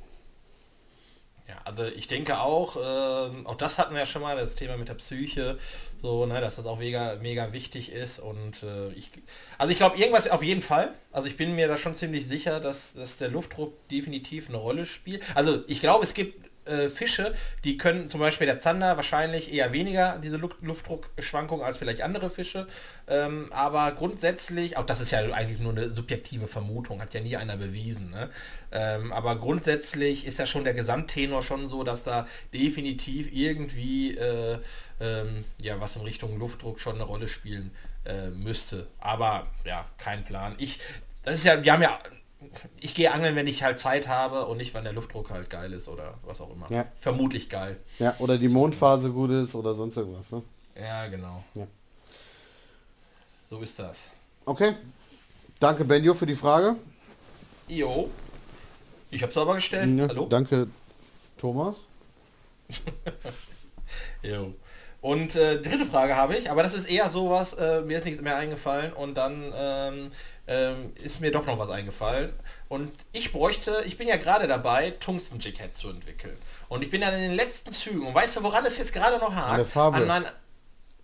Ja, 1.51 1.57
also 1.65 1.83
ich 1.83 2.07
denke 2.07 2.39
auch, 2.39 2.77
äh, 2.77 3.45
auch 3.45 3.55
das 3.55 3.77
hatten 3.77 3.93
wir 3.93 3.99
ja 3.99 4.05
schon 4.05 4.21
mal, 4.21 4.37
das 4.37 4.55
Thema 4.55 4.77
mit 4.77 4.87
der 4.87 4.93
Psyche, 4.93 5.57
so, 6.01 6.25
ne, 6.25 6.39
dass 6.39 6.55
das 6.55 6.65
auch 6.65 6.79
mega, 6.79 7.17
mega 7.21 7.51
wichtig 7.51 7.91
ist 7.91 8.19
und 8.19 8.63
äh, 8.63 8.87
ich, 8.93 9.09
also 9.57 9.69
ich 9.69 9.77
glaube 9.77 9.97
irgendwas 9.97 10.29
auf 10.29 10.43
jeden 10.43 10.61
Fall, 10.61 10.93
also 11.11 11.27
ich 11.27 11.35
bin 11.35 11.53
mir 11.53 11.67
da 11.67 11.75
schon 11.75 11.97
ziemlich 11.97 12.25
sicher, 12.25 12.61
dass, 12.61 12.93
dass 12.93 13.17
der 13.17 13.27
Luftdruck 13.27 13.85
definitiv 13.89 14.47
eine 14.47 14.59
Rolle 14.59 14.85
spielt. 14.85 15.23
Also 15.35 15.65
ich 15.67 15.81
glaube, 15.81 16.05
es 16.05 16.13
gibt 16.13 16.40
äh, 16.65 16.89
Fische, 16.89 17.33
die 17.63 17.77
können 17.77 18.09
zum 18.09 18.19
Beispiel 18.19 18.47
der 18.47 18.59
Zander 18.59 18.95
wahrscheinlich 18.95 19.53
eher 19.53 19.73
weniger 19.73 20.19
diese 20.23 20.37
Luftdruckschwankungen 20.37 21.65
als 21.65 21.77
vielleicht 21.77 22.01
andere 22.01 22.29
Fische. 22.29 22.67
Ähm, 23.07 23.47
aber 23.51 23.91
grundsätzlich, 23.93 24.77
auch 24.77 24.85
das 24.85 25.01
ist 25.01 25.11
ja 25.11 25.19
eigentlich 25.31 25.59
nur 25.59 25.71
eine 25.71 25.91
subjektive 25.91 26.47
Vermutung, 26.47 27.01
hat 27.01 27.13
ja 27.13 27.21
nie 27.21 27.35
einer 27.35 27.57
bewiesen. 27.57 28.11
Ne? 28.11 28.29
Ähm, 28.71 29.11
aber 29.11 29.37
grundsätzlich 29.37 30.25
ist 30.25 30.39
ja 30.39 30.45
schon 30.45 30.63
der 30.63 30.73
Gesamttenor 30.73 31.43
schon 31.43 31.67
so, 31.67 31.83
dass 31.83 32.03
da 32.03 32.27
definitiv 32.53 33.29
irgendwie 33.31 34.15
äh, 34.15 34.59
ähm, 34.99 35.45
ja 35.57 35.79
was 35.81 35.95
in 35.95 36.03
Richtung 36.03 36.37
Luftdruck 36.37 36.79
schon 36.79 36.95
eine 36.95 37.03
Rolle 37.03 37.27
spielen 37.27 37.71
äh, 38.05 38.29
müsste. 38.29 38.87
Aber 38.99 39.47
ja, 39.65 39.85
kein 39.97 40.23
Plan. 40.23 40.55
Ich, 40.57 40.79
das 41.23 41.35
ist 41.35 41.45
ja, 41.45 41.63
wir 41.63 41.73
haben 41.73 41.81
ja 41.81 41.97
ich 42.79 42.95
gehe 42.95 43.11
angeln, 43.11 43.35
wenn 43.35 43.47
ich 43.47 43.63
halt 43.63 43.79
Zeit 43.79 44.07
habe 44.07 44.45
und 44.45 44.57
nicht, 44.57 44.73
wenn 44.73 44.83
der 44.83 44.93
Luftdruck 44.93 45.29
halt 45.29 45.49
geil 45.49 45.73
ist 45.73 45.87
oder 45.87 46.15
was 46.25 46.41
auch 46.41 46.51
immer. 46.51 46.71
Ja. 46.71 46.85
Vermutlich 46.95 47.49
geil. 47.49 47.77
Ja, 47.99 48.15
oder 48.19 48.37
die 48.37 48.49
Mondphase 48.49 49.11
gut 49.11 49.31
ist 49.31 49.55
oder 49.55 49.73
sonst 49.75 49.97
irgendwas. 49.97 50.31
Ne? 50.31 50.41
Ja, 50.75 51.07
genau. 51.07 51.43
Ja. 51.53 51.67
So 53.49 53.59
ist 53.59 53.77
das. 53.77 54.09
Okay. 54.45 54.75
Danke, 55.59 55.85
Benjo, 55.85 56.13
für 56.13 56.25
die 56.25 56.35
Frage. 56.35 56.75
Jo. 57.67 58.09
Ich 59.11 59.21
habe 59.21 59.31
es 59.31 59.37
aber 59.37 59.55
gestellt. 59.55 59.97
Ja, 59.97 60.07
Hallo? 60.07 60.25
Danke, 60.25 60.67
Thomas. 61.37 61.81
jo. 64.23 64.53
Und 65.01 65.35
äh, 65.35 65.61
dritte 65.61 65.85
Frage 65.85 66.15
habe 66.15 66.35
ich, 66.35 66.49
aber 66.49 66.63
das 66.63 66.73
ist 66.73 66.89
eher 66.89 67.09
sowas, 67.09 67.53
äh, 67.53 67.81
mir 67.81 67.97
ist 67.97 68.05
nichts 68.05 68.21
mehr 68.21 68.37
eingefallen 68.37 68.93
und 68.93 69.15
dann 69.15 69.51
ähm, 69.55 70.09
ähm, 70.51 70.93
ist 71.01 71.21
mir 71.21 71.31
doch 71.31 71.45
noch 71.45 71.57
was 71.57 71.69
eingefallen. 71.69 72.33
Und 72.67 72.91
ich 73.13 73.31
bräuchte, 73.31 73.83
ich 73.85 73.97
bin 73.97 74.07
ja 74.07 74.17
gerade 74.17 74.47
dabei, 74.47 74.91
Tungsten 74.99 75.39
Jig 75.39 75.59
Heads 75.59 75.79
zu 75.79 75.89
entwickeln. 75.89 76.37
Und 76.67 76.83
ich 76.83 76.89
bin 76.89 77.01
dann 77.01 77.13
in 77.13 77.21
den 77.21 77.35
letzten 77.35 77.71
Zügen. 77.71 78.05
Und 78.05 78.13
weißt 78.13 78.35
du, 78.35 78.43
woran 78.43 78.65
es 78.65 78.77
jetzt 78.77 78.93
gerade 78.93 79.17
noch 79.17 79.33
hakt? 79.33 79.49
An 79.49 79.57
der 79.57 79.65
Farbe. 79.65 79.97
An 79.97 80.07
mein, 80.07 80.25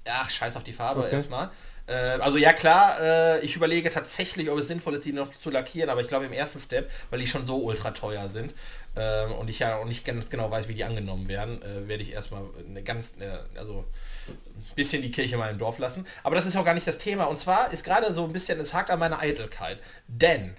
ach, 0.06 0.30
scheiß 0.30 0.58
auf 0.58 0.64
die 0.64 0.74
Farbe 0.74 1.02
okay. 1.02 1.16
erstmal. 1.16 1.50
Äh, 1.88 1.94
also 1.94 2.38
ja 2.38 2.52
klar, 2.52 3.00
äh, 3.00 3.40
ich 3.40 3.56
überlege 3.56 3.90
tatsächlich, 3.90 4.50
ob 4.50 4.60
es 4.60 4.68
sinnvoll 4.68 4.96
ist, 4.96 5.06
die 5.06 5.14
noch 5.14 5.34
zu 5.40 5.50
lackieren, 5.50 5.90
aber 5.90 6.02
ich 6.02 6.10
glaube 6.10 6.26
im 6.26 6.34
ersten 6.34 6.60
Step, 6.60 6.92
weil 7.10 7.20
die 7.20 7.28
schon 7.28 7.46
so 7.46 7.58
ultra 7.64 7.92
teuer 7.92 8.30
sind 8.30 8.54
äh, 8.96 9.26
und 9.26 9.50
ich 9.50 9.60
ja 9.60 9.78
auch 9.78 9.86
nicht 9.86 10.04
ganz 10.04 10.30
genau 10.30 10.52
weiß, 10.52 10.68
wie 10.68 10.74
die 10.74 10.84
angenommen 10.84 11.30
werden, 11.30 11.62
äh, 11.62 11.88
werde 11.88 12.04
ich 12.04 12.12
erstmal 12.12 12.44
eine 12.68 12.84
ganz, 12.84 13.14
also 13.56 13.86
bisschen 14.76 15.02
die 15.02 15.12
Kirche 15.12 15.38
mal 15.38 15.50
im 15.50 15.58
Dorf 15.58 15.80
lassen. 15.80 16.06
Aber 16.24 16.36
das 16.36 16.46
ist 16.46 16.56
auch 16.56 16.64
gar 16.66 16.74
nicht 16.74 16.88
das 16.88 16.98
Thema. 16.98 17.26
Und 17.26 17.38
zwar 17.38 17.74
ist 17.74 17.84
gerade 17.84 18.14
so 18.14 18.24
ein 18.24 18.34
bisschen, 18.34 18.60
es 18.60 18.74
hakt 18.74 18.90
an 18.90 19.00
meiner 19.00 19.20
Eitelkeit. 19.20 19.80
Denn 20.08 20.56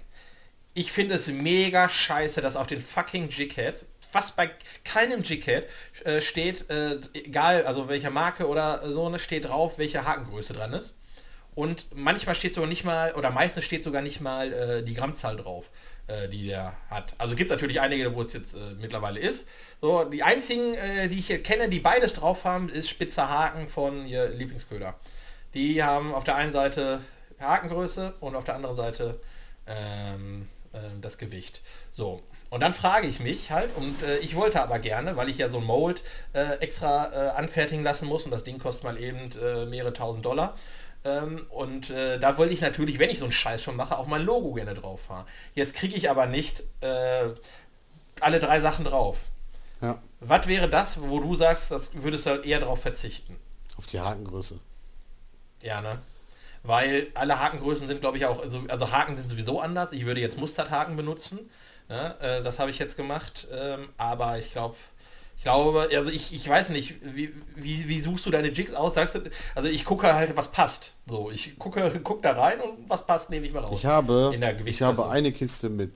ich 0.73 0.91
finde 0.91 1.15
es 1.15 1.27
mega 1.27 1.89
scheiße, 1.89 2.41
dass 2.41 2.55
auf 2.55 2.67
den 2.67 2.81
fucking 2.81 3.29
Jighead, 3.29 3.85
fast 3.99 4.35
bei 4.35 4.51
keinem 4.83 5.23
Jighead 5.23 5.67
äh, 6.03 6.21
steht, 6.21 6.69
äh, 6.69 6.99
egal, 7.13 7.65
also 7.65 7.87
welche 7.87 8.11
Marke 8.11 8.47
oder 8.47 8.87
so, 8.87 9.09
ne, 9.09 9.19
steht 9.19 9.45
drauf, 9.45 9.77
welche 9.77 10.05
Hakengröße 10.05 10.53
dran 10.53 10.73
ist. 10.73 10.93
Und 11.55 11.87
manchmal 11.93 12.35
steht 12.35 12.55
sogar 12.55 12.69
nicht 12.69 12.85
mal, 12.85 13.13
oder 13.15 13.31
meistens 13.31 13.65
steht 13.65 13.83
sogar 13.83 14.01
nicht 14.01 14.21
mal 14.21 14.53
äh, 14.53 14.83
die 14.83 14.93
Grammzahl 14.93 15.35
drauf. 15.35 15.65
Äh, 16.09 16.27
die 16.27 16.47
der 16.47 16.73
hat. 16.89 17.13
Also 17.19 17.35
gibt 17.35 17.51
natürlich 17.51 17.79
einige, 17.79 18.15
wo 18.15 18.23
es 18.23 18.33
jetzt 18.33 18.55
äh, 18.55 18.57
mittlerweile 18.79 19.19
ist. 19.19 19.47
So, 19.79 20.05
die 20.05 20.23
einzigen, 20.23 20.73
äh, 20.73 21.07
die 21.07 21.19
ich 21.19 21.27
hier 21.27 21.43
kenne, 21.43 21.69
die 21.69 21.79
beides 21.79 22.13
drauf 22.13 22.45
haben, 22.45 22.67
ist 22.67 22.89
Spitzer 22.89 23.29
Haken 23.29 23.67
von 23.67 24.07
ihr 24.07 24.29
Lieblingsköder. 24.29 24.95
Die 25.53 25.83
haben 25.83 26.15
auf 26.15 26.23
der 26.23 26.35
einen 26.35 26.51
Seite 26.51 27.01
Hakengröße 27.39 28.15
und 28.21 28.35
auf 28.35 28.43
der 28.43 28.55
anderen 28.55 28.75
Seite 28.75 29.19
ähm, 29.67 30.47
äh, 30.73 30.79
das 30.99 31.19
Gewicht. 31.19 31.61
So, 31.91 32.23
und 32.49 32.61
dann 32.61 32.73
frage 32.73 33.05
ich 33.05 33.19
mich 33.19 33.51
halt, 33.51 33.69
und 33.75 34.01
äh, 34.01 34.17
ich 34.17 34.35
wollte 34.35 34.63
aber 34.63 34.79
gerne, 34.79 35.15
weil 35.15 35.29
ich 35.29 35.37
ja 35.37 35.49
so 35.49 35.59
ein 35.59 35.65
Mold 35.65 36.01
äh, 36.33 36.55
extra 36.55 37.03
anfertigen 37.35 37.83
lassen 37.83 38.07
muss 38.07 38.25
und 38.25 38.31
das 38.31 38.43
Ding 38.43 38.57
kostet 38.57 38.83
mal 38.83 38.99
eben 38.99 39.29
mehrere 39.69 39.93
tausend 39.93 40.25
Dollar. 40.25 40.57
Ähm, 41.05 41.45
und 41.49 41.89
äh, 41.89 42.19
da 42.19 42.37
wollte 42.37 42.53
ich 42.53 42.61
natürlich, 42.61 42.99
wenn 42.99 43.09
ich 43.09 43.19
so 43.19 43.25
einen 43.25 43.31
Scheiß 43.31 43.61
schon 43.61 43.75
mache, 43.75 43.97
auch 43.97 44.07
mein 44.07 44.23
Logo 44.23 44.53
gerne 44.53 44.73
drauf 44.73 45.09
haben. 45.09 45.27
Jetzt 45.55 45.73
kriege 45.73 45.95
ich 45.95 46.09
aber 46.09 46.25
nicht 46.25 46.63
äh, 46.81 47.29
alle 48.19 48.39
drei 48.39 48.59
Sachen 48.59 48.85
drauf. 48.85 49.17
Ja. 49.81 50.01
Was 50.19 50.47
wäre 50.47 50.69
das, 50.69 50.99
wo 51.01 51.19
du 51.19 51.35
sagst, 51.35 51.71
das 51.71 51.91
würdest 51.93 52.25
du 52.25 52.31
halt 52.31 52.45
eher 52.45 52.59
darauf 52.59 52.81
verzichten? 52.81 53.37
Auf 53.77 53.87
die 53.87 53.99
Hakengröße. 53.99 54.59
Ja, 55.61 55.81
ne? 55.81 55.99
Weil 56.63 57.07
alle 57.13 57.39
Hakengrößen 57.39 57.87
sind, 57.87 58.01
glaube 58.01 58.17
ich, 58.17 58.25
auch, 58.25 58.43
also, 58.43 58.63
also, 58.67 58.91
Haken 58.91 59.15
sind 59.15 59.29
sowieso 59.29 59.61
anders. 59.61 59.93
Ich 59.93 60.05
würde 60.05 60.19
jetzt 60.19 60.37
Mustardhaken 60.37 60.97
benutzen. 60.97 61.49
Ne? 61.87 62.15
Äh, 62.19 62.43
das 62.43 62.59
habe 62.59 62.69
ich 62.69 62.79
jetzt 62.79 62.97
gemacht. 62.97 63.47
Ähm, 63.51 63.89
aber 63.97 64.37
ich 64.37 64.51
glaube, 64.51 64.75
ich 65.39 65.43
glaube, 65.43 65.87
also 65.95 66.11
ich, 66.11 66.33
ich 66.33 66.49
weiß 66.49 66.67
nicht, 66.67 66.95
wie, 67.01 67.33
wie, 67.55 67.87
wie 67.87 68.01
suchst 68.01 68.25
du 68.25 68.29
deine 68.29 68.49
Jigs 68.49 68.73
aus? 68.73 68.95
Sagst 68.95 69.15
du, 69.15 69.21
also 69.55 69.69
ich 69.69 69.85
gucke 69.85 70.13
halt, 70.13 70.35
was 70.35 70.51
passt. 70.51 70.91
So, 71.07 71.31
ich 71.31 71.57
gucke, 71.57 71.97
guck 72.03 72.21
da 72.21 72.33
rein 72.33 72.59
und 72.59 72.89
was 72.89 73.05
passt, 73.05 73.29
nehme 73.29 73.45
ich 73.45 73.53
mal 73.53 73.61
raus. 73.61 73.71
Ich 73.73 73.85
habe, 73.85 74.37
ich 74.65 74.81
habe 74.81 75.07
eine 75.07 75.31
Kiste 75.31 75.69
mit 75.69 75.93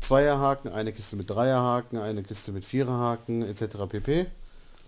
Zweierhaken, 0.00 0.72
eine 0.72 0.94
Kiste 0.94 1.16
mit 1.16 1.28
Dreierhaken, 1.28 1.98
eine 1.98 2.22
Kiste 2.22 2.52
mit 2.52 2.64
Viererhaken 2.64 3.42
etc. 3.42 3.86
pp. 3.86 4.26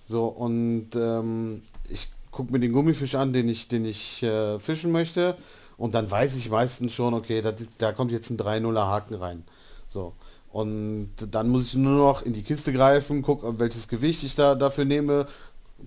So 0.06 0.24
und 0.28 0.96
ähm, 0.96 1.62
ich 1.90 2.08
gucke 2.30 2.52
mir 2.52 2.60
den 2.60 2.72
Gummifisch 2.72 3.14
an, 3.14 3.34
den 3.34 3.46
ich, 3.46 3.68
den 3.68 3.84
ich 3.84 4.22
äh, 4.22 4.58
fischen 4.58 4.90
möchte 4.90 5.36
und 5.76 5.94
dann 5.94 6.10
weiß 6.10 6.34
ich 6.34 6.48
meistens 6.48 6.94
schon, 6.94 7.12
okay, 7.12 7.42
da, 7.42 7.52
da 7.76 7.92
kommt 7.92 8.10
jetzt 8.10 8.30
ein 8.30 8.38
3-0er 8.38 8.86
Haken 8.86 9.16
rein. 9.16 9.44
So. 9.86 10.14
Und 10.52 11.12
dann 11.30 11.48
muss 11.48 11.64
ich 11.64 11.74
nur 11.74 11.96
noch 11.96 12.22
in 12.22 12.32
die 12.32 12.42
Kiste 12.42 12.72
greifen, 12.72 13.22
gucke, 13.22 13.58
welches 13.58 13.86
Gewicht 13.86 14.24
ich 14.24 14.34
da 14.34 14.56
dafür 14.56 14.84
nehme, 14.84 15.26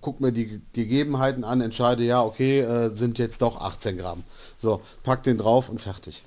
guck 0.01 0.21
mir 0.21 0.31
die 0.31 0.61
Gegebenheiten 0.73 1.43
an, 1.43 1.61
entscheide, 1.61 2.03
ja, 2.03 2.23
okay, 2.23 2.61
äh, 2.61 2.95
sind 2.95 3.19
jetzt 3.19 3.41
doch 3.41 3.59
18 3.59 3.97
Gramm. 3.97 4.23
So, 4.57 4.81
pack 5.03 5.23
den 5.23 5.37
drauf 5.37 5.69
und 5.69 5.81
fertig. 5.81 6.23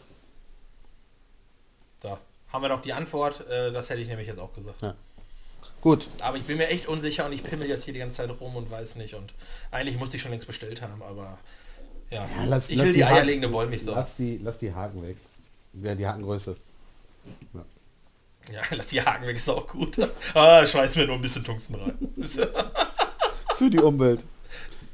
Da 2.01 2.18
haben 2.53 2.62
wir 2.62 2.68
doch 2.68 2.82
die 2.82 2.93
Antwort, 2.93 3.47
äh, 3.49 3.72
das 3.72 3.89
hätte 3.89 4.01
ich 4.01 4.09
nämlich 4.09 4.28
jetzt 4.28 4.39
auch 4.39 4.55
gesagt. 4.55 4.82
Ja. 4.82 4.95
Gut. 5.80 6.09
Aber 6.20 6.37
ich 6.37 6.45
bin 6.45 6.59
mir 6.59 6.68
echt 6.68 6.89
unsicher 6.89 7.26
und 7.26 7.32
ich 7.32 7.43
pimmel 7.43 7.68
jetzt 7.68 7.84
hier 7.84 7.95
die 7.95 8.01
ganze 8.01 8.16
Zeit 8.16 8.30
rum 8.41 8.57
und 8.57 8.70
weiß 8.70 8.97
nicht. 8.97 9.14
Und 9.14 9.34
eigentlich 9.70 9.99
musste 9.99 10.16
ich 10.16 10.22
schon 10.22 10.32
längst 10.32 10.47
bestellt 10.47 10.82
haben, 10.82 11.03
aber 11.03 11.39
ja. 12.11 12.24
ja 12.24 12.45
lass, 12.45 12.68
ich 12.68 12.76
lass 12.76 12.87
will 12.87 12.93
die, 12.93 12.99
die 12.99 13.05
eierlegende 13.05 13.53
Wollmilchsau. 13.53 13.93
Lass 13.93 14.16
die, 14.16 14.39
lass 14.43 14.59
die 14.59 14.74
Haken 14.74 15.03
weg. 15.03 15.16
Ja, 15.82 15.95
die 15.95 16.07
Hakengröße. 16.07 16.57
Ja, 17.55 17.64
lass 18.70 18.88
die 18.88 19.03
Haken 19.03 19.26
weg, 19.26 19.36
ist 19.36 19.49
auch 19.49 19.66
gut. 19.66 19.99
Ah, 20.34 20.66
schmeiß 20.66 20.97
mir 20.97 21.07
nur 21.07 21.16
ein 21.16 21.22
bisschen 21.22 21.44
Tungsten 21.44 21.74
rein. 21.74 21.97
Für 23.57 23.70
die 23.70 23.78
Umwelt. 23.78 24.24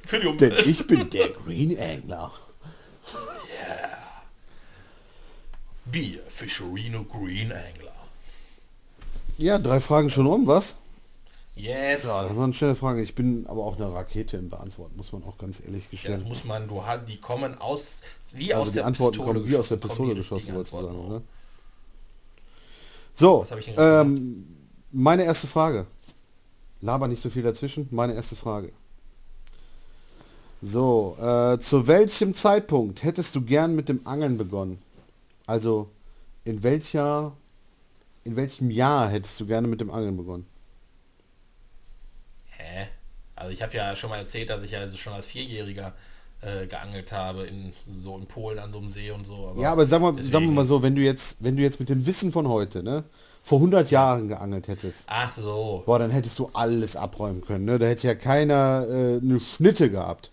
Für 0.07 0.21
die 0.21 0.37
Denn 0.37 0.51
Umwelt. 0.51 0.67
ich 0.67 0.87
bin 0.87 1.11
der 1.11 1.31
Green 1.31 1.79
Angler. 1.79 2.33
Bier, 5.85 6.23
Fischerino 6.29 7.05
Green 7.05 7.53
Angler. 7.53 7.93
Ja, 9.37 9.59
drei 9.59 9.81
Fragen 9.81 10.11
schon 10.11 10.27
um, 10.27 10.47
was? 10.47 10.77
Yes. 11.55 12.05
Ja, 12.05 12.23
das 12.23 12.37
war 12.37 12.45
eine 12.45 12.53
schnelle 12.53 12.75
Frage. 12.75 13.03
Ich 13.03 13.15
bin 13.15 13.47
aber 13.47 13.65
auch 13.65 13.77
eine 13.77 13.93
Rakete 13.93 14.37
im 14.37 14.49
Beantworten, 14.49 14.97
muss 14.97 15.13
man 15.13 15.23
auch 15.25 15.37
ganz 15.37 15.61
ehrlich 15.61 15.83
Ja, 15.85 15.91
das 15.91 15.91
gestehen. 15.91 16.23
muss 16.29 16.45
man, 16.45 16.67
du 16.67 16.83
die 17.07 17.19
kommen 17.19 17.59
aus, 17.59 18.01
wie 18.33 18.55
also 18.55 18.63
aus 18.63 18.69
die 18.69 18.75
der 18.75 18.87
Antworten 18.87 19.19
Pistole 19.19 19.33
kommen 19.35 19.49
wie 19.51 19.57
aus 19.57 19.69
der 19.69 19.77
Pistole 19.77 20.15
geschossen, 20.15 20.55
wolltest 20.55 20.75
du 20.75 20.85
sagen, 20.85 20.99
oder? 20.99 21.23
So, 23.15 23.47
ähm, 23.77 24.47
meine 24.91 25.25
erste 25.25 25.47
Frage. 25.47 25.87
Laber 26.81 27.09
nicht 27.09 27.23
so 27.23 27.31
viel 27.31 27.43
dazwischen. 27.43 27.89
Meine 27.91 28.15
erste 28.15 28.37
Frage. 28.37 28.73
So, 30.61 31.17
äh, 31.21 31.59
zu 31.59 31.87
welchem 31.87 32.35
Zeitpunkt 32.35 33.03
hättest 33.03 33.35
du 33.35 33.43
gern 33.43 33.75
mit 33.75 33.89
dem 33.89 34.07
Angeln 34.07 34.39
begonnen? 34.39 34.81
Also, 35.47 35.91
in 36.45 36.63
welcher, 36.63 37.33
in 38.25 38.37
welchem 38.37 38.71
Jahr 38.71 39.09
hättest 39.09 39.41
du 39.41 39.47
gerne 39.47 39.69
mit 39.69 39.81
dem 39.81 39.91
Angeln 39.91 40.17
begonnen? 40.17 40.47
Hä? 42.51 42.89
Also 43.35 43.53
ich 43.53 43.63
habe 43.63 43.77
ja 43.77 43.97
schon 43.97 44.11
mal 44.11 44.19
erzählt, 44.19 44.51
dass 44.51 44.63
ich 44.63 44.71
ja 44.71 44.81
also 44.81 44.97
schon 44.97 45.13
als 45.13 45.27
Vierjähriger 45.27 45.95
äh, 46.43 46.67
geangelt 46.67 47.13
habe, 47.13 47.45
in 47.45 47.73
so 48.03 48.17
in 48.19 48.27
Polen 48.27 48.59
an 48.59 48.73
so 48.73 48.79
einem 48.79 48.89
See 48.89 49.11
und 49.11 49.25
so. 49.27 49.55
Ja, 49.59 49.73
aber 49.73 49.87
sagen 49.87 50.03
wir, 50.05 50.11
sagen 50.11 50.17
wir 50.17 50.31
deswegen- 50.41 50.55
mal 50.55 50.65
so, 50.67 50.83
wenn 50.83 50.95
du 50.97 51.03
jetzt, 51.03 51.37
wenn 51.41 51.57
du 51.57 51.63
jetzt 51.63 51.81
mit 51.81 51.89
dem 51.89 52.05
Wissen 52.05 52.33
von 52.33 52.49
heute, 52.49 52.83
ne, 52.83 53.05
vor 53.43 53.59
100 53.61 53.91
Jahren 53.91 54.29
geangelt 54.29 54.69
hättest, 54.69 55.05
Ach 55.07 55.33
so. 55.33 55.83
boah, 55.87 55.99
dann 55.99 56.11
hättest 56.11 56.39
du 56.39 56.51
alles 56.53 56.95
abräumen 56.97 57.41
können, 57.43 57.65
ne? 57.65 57.79
Da 57.79 57.87
hätte 57.87 58.07
ja 58.07 58.15
keiner 58.15 58.87
äh, 58.89 59.17
eine 59.19 59.41
Schnitte 59.41 59.91
gehabt. 59.91 60.31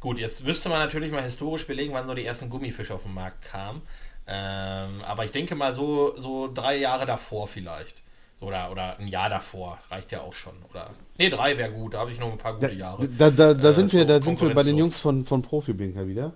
Gut, 0.00 0.18
jetzt 0.18 0.42
müsste 0.44 0.70
man 0.70 0.78
natürlich 0.78 1.12
mal 1.12 1.22
historisch 1.22 1.66
belegen, 1.66 1.92
wann 1.92 2.06
so 2.06 2.14
die 2.14 2.24
ersten 2.24 2.48
Gummifische 2.48 2.94
auf 2.94 3.02
den 3.02 3.12
Markt 3.12 3.42
kamen. 3.44 3.82
Ähm, 4.26 5.02
aber 5.06 5.24
ich 5.26 5.32
denke 5.32 5.54
mal 5.54 5.74
so, 5.74 6.14
so 6.18 6.50
drei 6.52 6.76
Jahre 6.76 7.04
davor 7.04 7.46
vielleicht. 7.46 8.02
Oder, 8.40 8.70
oder 8.70 8.98
ein 8.98 9.08
Jahr 9.08 9.28
davor 9.28 9.78
reicht 9.90 10.12
ja 10.12 10.22
auch 10.22 10.32
schon. 10.32 10.54
Oder 10.70 10.88
nee, 11.20 11.30
drei 11.30 11.56
wäre 11.56 11.70
gut, 11.70 11.94
da 11.94 11.98
habe 12.00 12.10
ich 12.12 12.18
noch 12.18 12.32
ein 12.32 12.38
paar 12.38 12.54
gute 12.54 12.72
Jahre. 12.72 13.06
da, 13.08 13.30
da, 13.30 13.54
da 13.54 13.70
Äh, 13.70 13.74
sind 13.74 13.92
wir, 13.92 14.00
so 14.00 14.06
da 14.06 14.22
sind 14.22 14.40
wir 14.40 14.54
bei 14.54 14.62
den. 14.62 14.76
Jungs 14.76 14.98
von, 14.98 15.24
von 15.24 15.42
Profiblinker 15.42 16.08
wieder. 16.08 16.32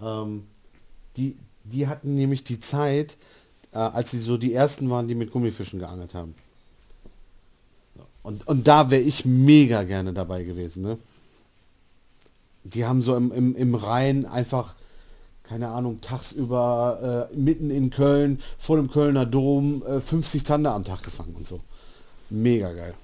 Ähm, 0.00 0.46
die, 1.16 1.36
die 1.64 1.86
hatten 1.86 2.14
nämlich 2.14 2.44
die 2.44 2.60
Zeit, 2.60 3.16
äh, 3.72 3.78
als 3.78 4.10
sie 4.10 4.20
so 4.20 4.36
die 4.36 4.52
ersten 4.52 4.90
waren, 4.90 5.08
die 5.08 5.14
mit 5.14 5.30
Gummifischen 5.30 5.78
geangelt 5.78 6.14
haben. 6.14 6.34
Und, 8.22 8.46
und 8.46 8.66
da 8.68 8.90
wäre 8.90 9.00
ich 9.00 9.24
mega 9.24 9.84
gerne 9.84 10.12
dabei 10.12 10.42
gewesen, 10.42 10.82
ne? 10.82 10.98
Die 12.64 12.84
haben 12.84 13.00
so 13.00 13.16
im, 13.16 13.32
im, 13.32 13.56
im 13.56 13.74
Rhein 13.74 14.26
einfach, 14.26 14.74
keine 15.44 15.68
Ahnung, 15.68 16.00
tagsüber 16.02 17.28
äh, 17.32 17.36
mitten 17.36 17.70
in 17.70 17.88
Köln, 17.88 18.42
vor 18.58 18.76
dem 18.76 18.90
Kölner 18.90 19.24
Dom, 19.24 19.82
äh, 19.86 20.00
50 20.00 20.44
Zander 20.44 20.74
am 20.74 20.84
Tag 20.84 21.02
gefangen 21.02 21.34
und 21.36 21.48
so. 21.48 21.60
Mega 22.28 22.72
geil. 22.72 22.94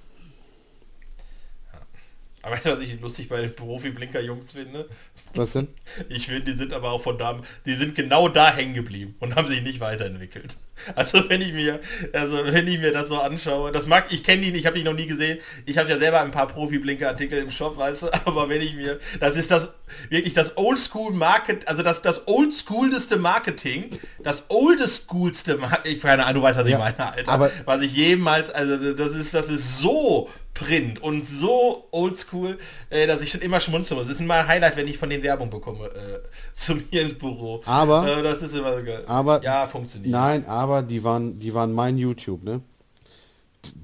Aber 2.44 2.56
was 2.64 2.80
ich 2.80 3.00
lustig 3.00 3.28
bei 3.28 3.40
den 3.40 3.54
Profi-Blinker-Jungs 3.54 4.52
finde? 4.52 4.88
Was 5.34 5.52
denn? 5.52 5.68
Ich 6.08 6.26
finde, 6.26 6.42
die 6.52 6.56
sind 6.58 6.72
aber 6.72 6.90
auch 6.92 7.02
von 7.02 7.18
da, 7.18 7.40
die 7.66 7.74
sind 7.74 7.94
genau 7.94 8.28
da 8.28 8.52
hängen 8.54 8.74
geblieben 8.74 9.14
und 9.20 9.34
haben 9.36 9.46
sich 9.48 9.62
nicht 9.62 9.80
weiterentwickelt. 9.80 10.56
Also 10.96 11.28
wenn 11.28 11.40
ich 11.40 11.52
mir, 11.52 11.78
also 12.12 12.38
wenn 12.44 12.66
ich 12.66 12.78
mir 12.80 12.92
das 12.92 13.08
so 13.08 13.20
anschaue, 13.20 13.70
das 13.70 13.86
mag, 13.86 14.06
ich 14.10 14.24
kenne 14.24 14.42
die 14.42 14.50
nicht, 14.50 14.60
ich 14.62 14.66
habe 14.66 14.76
die 14.78 14.84
noch 14.84 14.92
nie 14.92 15.06
gesehen. 15.06 15.38
Ich 15.66 15.78
habe 15.78 15.88
ja 15.88 15.98
selber 15.98 16.20
ein 16.20 16.30
paar 16.32 16.48
Profi-Blinker-Artikel 16.48 17.38
im 17.38 17.50
Shop, 17.50 17.76
weißt 17.76 18.02
du, 18.04 18.12
aber 18.26 18.48
wenn 18.48 18.60
ich 18.60 18.74
mir, 18.74 18.98
das 19.20 19.36
ist 19.36 19.50
das 19.50 19.72
wirklich 20.08 20.34
das 20.34 20.56
Oldschool-Market, 20.56 21.68
also 21.68 21.82
das 21.82 22.02
das 22.02 22.26
Oldschoolste 22.26 23.16
Marketing, 23.18 23.90
das 24.22 24.44
oldeschoolste 24.48 25.56
Marketing, 25.56 25.96
ich 25.96 26.02
keine 26.02 26.24
Ahnung, 26.26 26.42
du 26.42 26.48
weißt, 26.48 26.58
was 26.58 26.68
Ja, 26.68 26.76
ich 26.88 26.96
meine, 26.96 27.12
Alter. 27.12 27.32
aber- 27.32 27.50
was 27.64 27.80
ich 27.82 27.92
jemals, 27.94 28.50
also 28.50 28.94
das 28.94 29.14
ist, 29.14 29.32
das 29.34 29.48
ist 29.48 29.78
so 29.78 30.28
Print 30.54 31.02
und 31.02 31.26
so 31.26 31.88
oldschool, 31.90 32.58
äh, 32.88 33.08
dass 33.08 33.22
ich 33.22 33.32
schon 33.32 33.40
immer 33.40 33.58
schmunzeln 33.58 33.98
muss. 33.98 34.06
Das 34.06 34.14
ist 34.16 34.20
immer 34.20 34.34
ein 34.34 34.46
Highlight, 34.46 34.76
wenn 34.76 34.86
ich 34.86 34.96
von 34.98 35.10
den 35.10 35.20
Werbung 35.24 35.50
bekomme 35.50 35.86
äh, 35.86 36.20
zu 36.54 36.76
mir 36.76 37.02
ins 37.02 37.18
Büro. 37.18 37.60
Aber- 37.66 38.06
äh, 38.06 38.22
das 38.22 38.40
ist 38.42 38.54
immer 38.54 38.76
so 38.76 38.84
geil. 38.84 39.02
aber- 39.08 39.42
ja, 39.42 39.66
funktioniert. 39.66 40.12
Nein, 40.12 40.46
aber 40.46 40.82
die 40.82 41.02
waren, 41.02 41.38
die 41.40 41.52
waren 41.52 41.72
mein 41.72 41.98
YouTube, 41.98 42.44
ne? 42.44 42.60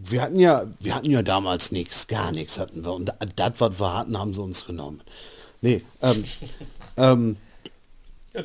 Wir 0.04 0.22
hatten 0.22 0.38
ja, 0.38 0.66
wir 0.78 0.94
hatten 0.94 1.10
ja 1.10 1.22
damals 1.22 1.72
nichts, 1.72 2.06
gar 2.06 2.30
nichts 2.32 2.58
hatten 2.58 2.84
wir. 2.84 2.92
Und 2.92 3.12
das, 3.36 3.52
was 3.58 3.80
wir 3.80 3.94
hatten, 3.98 4.16
haben 4.18 4.34
sie 4.34 4.42
uns 4.42 4.64
genommen. 4.66 5.00
Nee, 5.62 5.82
ähm, 6.02 6.24
ähm, 6.96 7.36
Ja, 8.32 8.42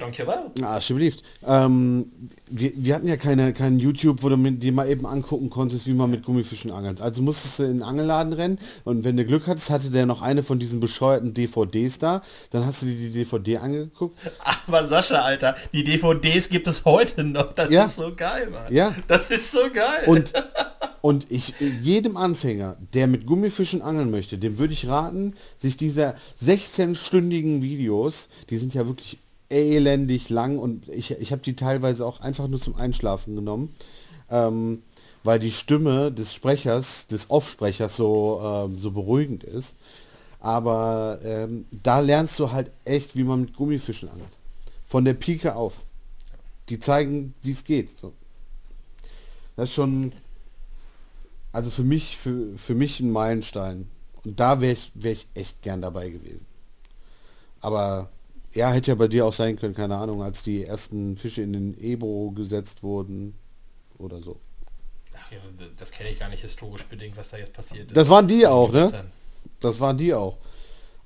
ah, 0.64 0.82
she 0.82 0.94
believed. 0.94 1.22
Ähm, 1.46 2.10
wir, 2.50 2.72
wir 2.76 2.96
hatten 2.96 3.08
ja 3.08 3.18
keine, 3.18 3.54
kein 3.54 3.78
YouTube, 3.78 4.24
wo 4.24 4.30
du 4.30 4.38
mit, 4.38 4.64
dir 4.64 4.72
mal 4.72 4.90
eben 4.90 5.06
angucken 5.06 5.52
konntest, 5.52 5.86
wie 5.86 5.94
man 5.94 6.10
mit 6.10 6.24
Gummifischen 6.24 6.72
angelt. 6.72 7.02
Also 7.02 7.22
musstest 7.22 7.60
du 7.60 7.64
in 7.64 7.74
den 7.74 7.84
Angelladen 7.84 8.34
rennen 8.34 8.58
und 8.84 9.04
wenn 9.04 9.16
du 9.16 9.26
Glück 9.26 9.46
hattest, 9.46 9.70
hatte 9.70 9.92
der 9.92 10.08
noch 10.08 10.24
eine 10.24 10.42
von 10.42 10.58
diesen 10.58 10.80
bescheuerten 10.80 11.36
DVDs 11.36 12.00
da. 12.00 12.24
Dann 12.50 12.66
hast 12.66 12.82
du 12.82 12.88
dir 12.88 12.96
die 12.96 13.12
DVD 13.12 13.58
angeguckt. 13.58 14.18
Aber 14.66 14.88
Sascha, 14.88 15.22
Alter, 15.22 15.56
die 15.72 15.84
DVDs 15.84 16.50
gibt 16.50 16.68
es 16.68 16.84
heute 16.84 17.24
noch. 17.24 17.54
Das 17.54 17.70
Ja. 17.72 17.86
ist 17.86 17.98
so 17.98 18.12
geil, 18.16 18.50
Mann. 18.50 18.74
Ja. 18.74 18.96
Das 19.08 19.30
ist 19.30 19.52
so 19.52 19.70
geil. 19.72 20.06
Und, 20.08 20.34
und 21.02 21.32
ich, 21.32 21.54
jedem 21.82 22.18
Anfänger, 22.18 22.78
der 22.96 23.06
mit 23.06 23.28
Gummifischen 23.28 23.84
angeln 23.84 24.10
möchte, 24.10 24.40
dem 24.40 24.58
würde 24.58 24.74
ich 24.74 24.88
raten, 24.88 25.36
sich 25.58 25.78
dieser 25.78 26.16
16-stündigen 26.44 27.62
Videos, 27.62 28.30
die 28.50 28.58
sind 28.58 28.74
ja 28.74 28.88
wirklich 28.88 29.20
elendig 29.50 30.30
lang 30.30 30.58
und 30.58 30.90
ich, 30.90 31.12
ich 31.12 31.32
habe 31.32 31.42
die 31.42 31.56
teilweise 31.56 32.06
auch 32.06 32.20
einfach 32.20 32.48
nur 32.48 32.60
zum 32.60 32.76
Einschlafen 32.76 33.36
genommen, 33.36 33.76
ähm, 34.30 34.84
weil 35.24 35.40
die 35.40 35.52
Stimme 35.52 36.12
des 36.12 36.34
Sprechers, 36.34 37.08
des 37.08 37.30
Off-Sprechers 37.30 37.96
so, 37.96 38.42
ähm, 38.44 38.80
so 38.80 38.92
beruhigend 38.92 39.44
ist. 39.44 39.76
Aber 40.40 41.20
ähm, 41.24 41.66
da 41.72 42.00
lernst 42.00 42.38
du 42.38 42.52
halt 42.52 42.70
echt, 42.84 43.16
wie 43.16 43.24
man 43.24 43.42
mit 43.42 43.56
Gummifischen 43.56 44.10
angelt. 44.10 44.38
Von 44.86 45.04
der 45.04 45.16
Pike 45.16 45.56
auf. 45.56 45.78
Die 46.70 46.80
zeigen, 46.80 47.34
wie 47.42 47.52
es 47.52 47.64
geht. 47.64 47.98
So. 47.98 48.14
Das 49.56 49.70
ist 49.70 49.76
schon, 49.76 50.12
also 51.52 51.72
für 51.72 51.84
mich, 51.84 52.18
für, 52.18 52.56
für 52.58 52.76
mich 52.76 53.00
ein 53.00 53.12
Meilenstein. 53.12 53.90
Und 54.24 54.40
da 54.40 54.62
wäre 54.62 54.74
ich, 54.74 54.92
wär 54.94 55.14
ich 55.14 55.28
echt 55.34 55.62
gern 55.64 55.82
dabei 55.82 56.10
gewesen. 56.10 56.46
Aber 57.62 58.12
ja, 58.56 58.72
hätte 58.72 58.92
ja 58.92 58.96
bei 58.96 59.08
dir 59.08 59.26
auch 59.26 59.34
sein 59.34 59.58
können, 59.58 59.76
keine 59.76 59.98
Ahnung, 59.98 60.24
als 60.24 60.42
die 60.42 60.64
ersten 60.64 61.18
Fische 61.18 61.42
in 61.42 61.54
den 61.54 61.80
Ebro 61.80 62.32
gesetzt 62.32 62.84
wurden 62.84 63.36
oder 63.98 64.22
so. 64.22 64.38
Ach, 65.14 65.32
ja, 65.32 65.38
das 65.78 65.92
kenne 65.92 66.10
ich 66.10 66.20
gar 66.20 66.30
nicht 66.30 66.42
historisch 66.42 66.86
bedingt, 66.86 67.18
was 67.18 67.30
da 67.30 67.38
jetzt 67.38 67.54
passiert 67.54 67.88
ist. 67.88 67.98
Das 67.98 68.10
waren 68.10 68.28
die 68.28 68.48
auch, 68.48 68.72
ne? 68.72 69.06
Das 69.60 69.80
waren 69.80 69.98
die 69.98 70.14
auch. 70.14 70.38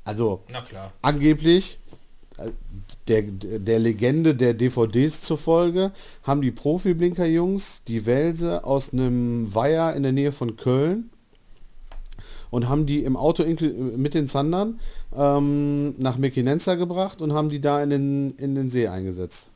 Also 0.06 0.44
Na 0.50 0.62
klar. 0.62 0.94
angeblich, 1.02 1.80
äh, 2.38 2.52
der, 3.08 3.24
der 3.24 3.80
Legende 3.80 4.36
der 4.36 4.54
DVDs 4.54 5.22
zufolge, 5.22 5.92
haben 6.24 6.42
die 6.42 6.52
Profi-Blinker-Jungs 6.52 7.84
die 7.88 8.06
Welse 8.06 8.64
aus 8.64 8.94
einem 8.94 9.54
Weiher 9.54 9.96
in 9.96 10.04
der 10.04 10.12
Nähe 10.12 10.32
von 10.32 10.56
Köln 10.56 11.10
und 12.52 12.68
haben 12.70 12.86
die 12.86 13.04
im 13.04 13.16
Auto 13.16 13.44
inklu- 13.44 13.96
mit 13.98 14.14
den 14.14 14.28
Zandern 14.28 14.80
ähm, 15.16 15.94
nach 16.00 16.18
Mequinenza 16.18 16.76
gebracht 16.76 17.22
und 17.22 17.34
haben 17.34 17.50
die 17.50 17.62
da 17.62 17.82
in 17.84 17.90
den, 17.90 18.36
in 18.38 18.56
den 18.56 18.70
See 18.70 18.88
eingesetzt. 18.88 19.50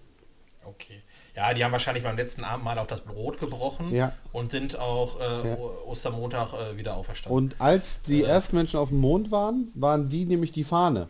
Okay. 0.66 1.02
Ja, 1.36 1.54
die 1.54 1.64
haben 1.64 1.72
wahrscheinlich 1.72 2.04
beim 2.04 2.16
letzten 2.16 2.44
Abend 2.44 2.64
mal 2.64 2.78
auch 2.78 2.86
das 2.88 3.02
Brot 3.02 3.40
gebrochen 3.40 3.92
Ja. 3.92 4.14
und 4.32 4.52
sind 4.52 4.78
auch 4.78 5.20
äh, 5.20 5.50
Ja. 5.50 5.58
Ostermontag 5.88 6.50
äh, 6.54 6.78
wieder 6.78 6.96
auferstanden. 6.96 7.36
Und 7.36 7.56
als 7.60 8.02
die 8.04 8.24
ersten 8.24 8.56
Menschen 8.56 8.80
auf 8.80 8.90
dem 8.90 9.00
Mond 9.00 9.32
waren, 9.32 9.70
waren 9.74 10.10
die 10.10 10.26
nämlich 10.26 10.52
die 10.52 10.64
Fahne. 10.64 11.10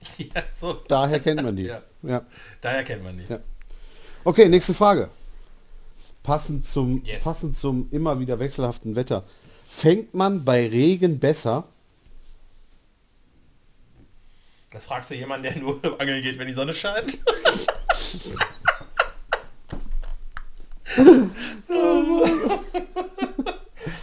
ja, 0.18 0.42
so. 0.54 0.74
Daher 0.88 1.20
kennt 1.20 1.42
man 1.42 1.56
die. 1.56 1.64
Ja. 1.66 1.80
ja. 2.02 2.22
Daher 2.62 2.84
kennt 2.84 3.02
man 3.04 3.18
die. 3.18 3.24
Okay, 4.24 4.48
nächste 4.48 4.72
Frage. 4.74 5.10
Passend 6.22 6.66
zum, 6.66 7.02
Yes. 7.04 7.22
passend 7.22 7.56
zum 7.56 7.88
immer 7.90 8.18
wieder 8.18 8.38
wechselhaften 8.38 8.96
Wetter. 8.96 9.24
Fängt 9.76 10.14
man 10.14 10.42
bei 10.42 10.66
Regen 10.68 11.18
besser? 11.18 11.64
Das 14.70 14.86
fragst 14.86 15.10
du 15.10 15.14
jemanden, 15.14 15.42
der 15.42 15.58
nur 15.58 15.78
angeln 16.00 16.22
geht, 16.22 16.38
wenn 16.38 16.46
die 16.46 16.54
Sonne 16.54 16.72
scheint? 16.72 17.18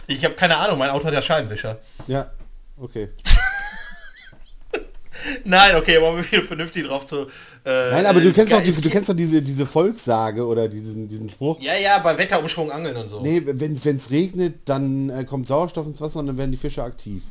ich 0.06 0.24
habe 0.24 0.36
keine 0.36 0.56
Ahnung, 0.58 0.78
mein 0.78 0.90
Auto 0.90 1.06
hat 1.06 1.14
ja 1.14 1.20
Scheibenwischer. 1.20 1.80
Ja, 2.06 2.30
okay. 2.76 3.08
Nein, 5.44 5.76
okay, 5.76 5.96
aber 5.96 6.16
wir 6.16 6.30
wieder 6.30 6.42
vernünftig 6.42 6.86
drauf 6.86 7.06
zu. 7.06 7.26
Äh, 7.64 7.90
Nein, 7.90 8.06
aber 8.06 8.20
du 8.20 8.32
kennst 8.32 8.52
doch, 8.52 8.62
du 8.62 8.90
kennst 8.90 9.08
doch 9.08 9.14
diese, 9.14 9.40
diese 9.40 9.66
Volkssage 9.66 10.46
oder 10.46 10.68
diesen, 10.68 11.08
diesen 11.08 11.30
Spruch. 11.30 11.60
Ja, 11.60 11.74
ja, 11.74 11.98
bei 11.98 12.16
Wetterumschwung 12.16 12.70
angeln 12.70 12.96
und 12.96 13.08
so. 13.08 13.20
Nee, 13.20 13.42
wenn 13.44 13.74
es 13.74 14.10
regnet, 14.10 14.60
dann 14.66 15.10
äh, 15.10 15.24
kommt 15.24 15.48
Sauerstoff 15.48 15.86
ins 15.86 16.00
Wasser 16.00 16.20
und 16.20 16.26
dann 16.26 16.38
werden 16.38 16.50
die 16.50 16.56
Fische 16.56 16.82
aktiv. 16.82 17.22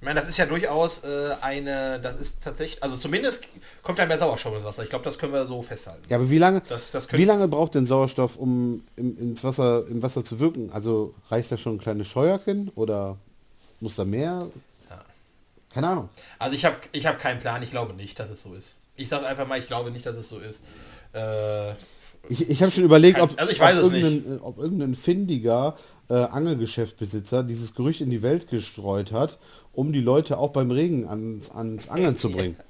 Ich 0.00 0.06
meine, 0.06 0.18
das 0.18 0.30
ist 0.30 0.38
ja 0.38 0.46
durchaus 0.46 1.04
äh, 1.04 1.34
eine, 1.42 2.00
das 2.00 2.16
ist 2.16 2.42
tatsächlich, 2.42 2.82
also 2.82 2.96
zumindest 2.96 3.42
kommt 3.82 3.98
da 3.98 4.06
mehr 4.06 4.18
Sauerstoff 4.18 4.54
ins 4.54 4.64
Wasser. 4.64 4.82
Ich 4.82 4.88
glaube, 4.88 5.04
das 5.04 5.18
können 5.18 5.34
wir 5.34 5.46
so 5.46 5.60
festhalten. 5.60 6.00
Ja, 6.08 6.16
aber 6.16 6.30
wie 6.30 6.38
lange, 6.38 6.62
das, 6.70 6.90
das 6.90 7.12
wie 7.12 7.26
lange 7.26 7.48
braucht 7.48 7.74
denn 7.74 7.84
Sauerstoff, 7.84 8.36
um 8.36 8.82
im, 8.96 9.18
ins 9.18 9.44
Wasser, 9.44 9.84
im 9.88 10.02
Wasser 10.02 10.24
zu 10.24 10.40
wirken? 10.40 10.70
Also 10.72 11.12
reicht 11.28 11.52
da 11.52 11.58
schon 11.58 11.74
ein 11.74 11.78
kleines 11.78 12.06
Scheuerchen 12.06 12.70
oder 12.76 13.18
muss 13.80 13.96
da 13.96 14.06
mehr? 14.06 14.48
Keine 15.72 15.88
Ahnung. 15.88 16.08
Also 16.38 16.54
ich 16.54 16.64
habe 16.64 16.76
ich 16.92 17.06
hab 17.06 17.18
keinen 17.18 17.40
Plan, 17.40 17.62
ich 17.62 17.70
glaube 17.70 17.94
nicht, 17.94 18.18
dass 18.18 18.30
es 18.30 18.42
so 18.42 18.54
ist. 18.54 18.76
Ich 18.96 19.08
sage 19.08 19.26
einfach 19.26 19.46
mal, 19.46 19.58
ich 19.58 19.66
glaube 19.66 19.90
nicht, 19.90 20.04
dass 20.04 20.16
es 20.16 20.28
so 20.28 20.38
ist. 20.38 20.62
Äh, 21.14 21.70
ich 22.28 22.48
ich 22.48 22.62
habe 22.62 22.70
schon 22.70 22.84
überlegt, 22.84 23.18
ob, 23.20 23.38
also 23.40 23.50
ich 23.50 23.60
weiß 23.60 23.78
ob, 23.78 23.84
es 23.84 23.92
irgendein, 23.92 24.32
nicht. 24.32 24.44
ob 24.44 24.58
irgendein 24.58 24.94
findiger 24.94 25.76
äh, 26.08 26.14
Angelgeschäftbesitzer 26.14 27.42
dieses 27.44 27.74
Gerücht 27.74 28.00
in 28.00 28.10
die 28.10 28.22
Welt 28.22 28.48
gestreut 28.48 29.12
hat 29.12 29.38
um 29.72 29.92
die 29.92 30.00
Leute 30.00 30.38
auch 30.38 30.50
beim 30.50 30.70
Regen 30.70 31.06
ans, 31.06 31.50
ans 31.50 31.88
Angeln 31.88 32.16
zu 32.16 32.30
bringen. 32.30 32.56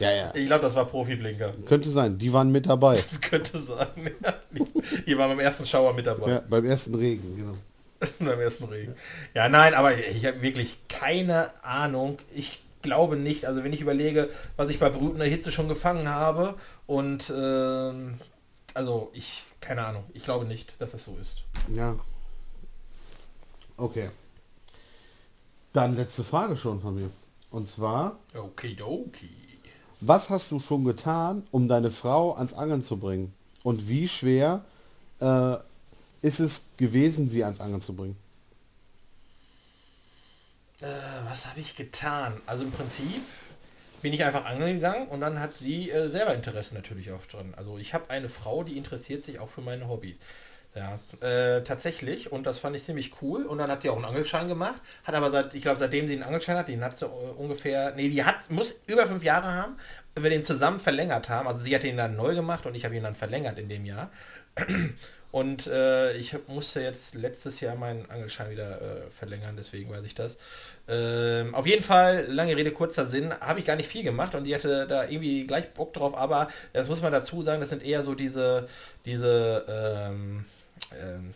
Ja, 0.00 0.10
ja. 0.10 0.34
Ich 0.34 0.46
glaube, 0.46 0.62
das 0.62 0.74
war 0.74 0.86
Profi-Blinker. 0.86 1.52
Könnte 1.66 1.88
sein, 1.88 2.18
die 2.18 2.32
waren 2.32 2.50
mit 2.50 2.66
dabei. 2.66 2.94
Das 3.10 3.20
könnte 3.20 3.62
sein. 3.62 3.86
die 5.06 5.16
waren 5.16 5.30
beim 5.30 5.38
ersten 5.38 5.64
Schauer 5.64 5.94
mit 5.94 6.04
dabei. 6.04 6.28
Ja, 6.28 6.42
beim 6.50 6.64
ersten 6.64 6.96
Regen, 6.96 7.36
genau. 7.36 7.54
beim 8.18 8.40
ersten 8.40 8.64
Regen. 8.64 8.94
Ja, 9.34 9.48
nein, 9.48 9.74
aber 9.74 9.96
ich 9.96 10.24
habe 10.26 10.42
wirklich 10.42 10.78
keine 10.88 11.52
Ahnung. 11.64 12.18
Ich 12.34 12.62
glaube 12.82 13.16
nicht. 13.16 13.46
Also 13.46 13.64
wenn 13.64 13.72
ich 13.72 13.80
überlege, 13.80 14.28
was 14.56 14.70
ich 14.70 14.78
bei 14.78 14.90
brütender 14.90 15.24
Hitze 15.24 15.50
schon 15.50 15.68
gefangen 15.68 16.08
habe 16.08 16.54
und 16.86 17.30
äh, 17.30 17.92
also 18.74 19.10
ich, 19.12 19.44
keine 19.60 19.86
Ahnung, 19.86 20.04
ich 20.12 20.24
glaube 20.24 20.44
nicht, 20.44 20.80
dass 20.80 20.92
das 20.92 21.04
so 21.04 21.16
ist. 21.20 21.44
Ja. 21.74 21.96
Okay. 23.76 24.10
Dann 25.72 25.96
letzte 25.96 26.22
Frage 26.22 26.56
schon 26.56 26.80
von 26.80 26.94
mir. 26.94 27.10
Und 27.50 27.68
zwar. 27.68 28.18
Okidoki. 28.36 29.30
Was 30.00 30.28
hast 30.28 30.50
du 30.50 30.60
schon 30.60 30.84
getan, 30.84 31.44
um 31.50 31.66
deine 31.66 31.90
Frau 31.90 32.34
ans 32.34 32.52
Angeln 32.52 32.82
zu 32.82 32.98
bringen? 32.98 33.32
Und 33.62 33.88
wie 33.88 34.06
schwer 34.06 34.64
äh, 35.20 35.56
ist 36.24 36.40
es 36.40 36.62
gewesen, 36.78 37.28
sie 37.28 37.44
ans 37.44 37.60
Angeln 37.60 37.82
zu 37.82 37.94
bringen? 37.94 38.16
Äh, 40.80 40.86
was 41.28 41.46
habe 41.46 41.60
ich 41.60 41.76
getan? 41.76 42.40
Also 42.46 42.64
im 42.64 42.72
Prinzip 42.72 43.20
bin 44.00 44.12
ich 44.12 44.24
einfach 44.24 44.46
angeln 44.46 44.74
gegangen 44.74 45.08
und 45.08 45.20
dann 45.20 45.38
hat 45.38 45.54
sie 45.54 45.90
äh, 45.90 46.08
selber 46.10 46.34
Interesse 46.34 46.74
natürlich 46.74 47.12
auch 47.12 47.24
dran. 47.26 47.52
Also 47.56 47.76
ich 47.78 47.92
habe 47.92 48.08
eine 48.08 48.30
Frau, 48.30 48.64
die 48.64 48.78
interessiert 48.78 49.22
sich 49.22 49.38
auch 49.38 49.50
für 49.50 49.60
meine 49.60 49.86
Hobbys. 49.88 50.16
Ja, 50.74 50.98
äh, 51.20 51.62
tatsächlich. 51.62 52.32
Und 52.32 52.46
das 52.46 52.58
fand 52.58 52.74
ich 52.74 52.84
ziemlich 52.84 53.22
cool. 53.22 53.44
Und 53.44 53.58
dann 53.58 53.70
hat 53.70 53.84
die 53.84 53.90
auch 53.90 53.96
einen 53.96 54.06
Angelschein 54.06 54.48
gemacht. 54.48 54.80
Hat 55.04 55.14
aber 55.14 55.30
seit, 55.30 55.54
ich 55.54 55.62
glaube, 55.62 55.78
seitdem 55.78 56.08
sie 56.08 56.14
einen 56.14 56.24
Angelschein 56.24 56.56
hat, 56.56 56.66
den 56.66 56.82
hat 56.82 56.98
sie 56.98 57.04
äh, 57.04 57.08
ungefähr, 57.36 57.94
nee, 57.94 58.08
die 58.08 58.24
hat, 58.24 58.50
muss 58.50 58.74
über 58.86 59.06
fünf 59.06 59.22
Jahre 59.22 59.52
haben, 59.52 59.76
wir 60.16 60.30
den 60.30 60.42
zusammen 60.42 60.80
verlängert 60.80 61.28
haben. 61.28 61.46
Also 61.46 61.64
sie 61.64 61.74
hat 61.74 61.84
den 61.84 61.96
dann 61.96 62.16
neu 62.16 62.34
gemacht 62.34 62.66
und 62.66 62.74
ich 62.74 62.84
habe 62.84 62.96
ihn 62.96 63.04
dann 63.04 63.14
verlängert 63.14 63.58
in 63.58 63.68
dem 63.68 63.84
Jahr. 63.84 64.10
Und 65.34 65.66
äh, 65.66 66.16
ich 66.16 66.36
musste 66.46 66.80
jetzt 66.80 67.16
letztes 67.16 67.58
Jahr 67.58 67.74
meinen 67.74 68.08
Angelschein 68.08 68.52
wieder 68.52 68.80
äh, 68.80 69.10
verlängern, 69.10 69.56
deswegen 69.56 69.90
weiß 69.90 70.04
ich 70.04 70.14
das. 70.14 70.36
Ähm, 70.86 71.56
auf 71.56 71.66
jeden 71.66 71.82
Fall, 71.82 72.26
lange 72.28 72.56
Rede, 72.56 72.70
kurzer 72.70 73.06
Sinn, 73.06 73.34
habe 73.40 73.58
ich 73.58 73.64
gar 73.64 73.74
nicht 73.74 73.88
viel 73.88 74.04
gemacht 74.04 74.36
und 74.36 74.44
die 74.44 74.54
hatte 74.54 74.86
da 74.86 75.08
irgendwie 75.08 75.44
gleich 75.44 75.70
Bock 75.70 75.92
drauf, 75.92 76.16
aber 76.16 76.46
das 76.72 76.88
muss 76.88 77.02
man 77.02 77.10
dazu 77.10 77.42
sagen, 77.42 77.60
das 77.60 77.70
sind 77.70 77.84
eher 77.84 78.04
so 78.04 78.14
diese, 78.14 78.68
diese, 79.06 79.64
ähm, 79.68 80.44
ähm, 81.02 81.34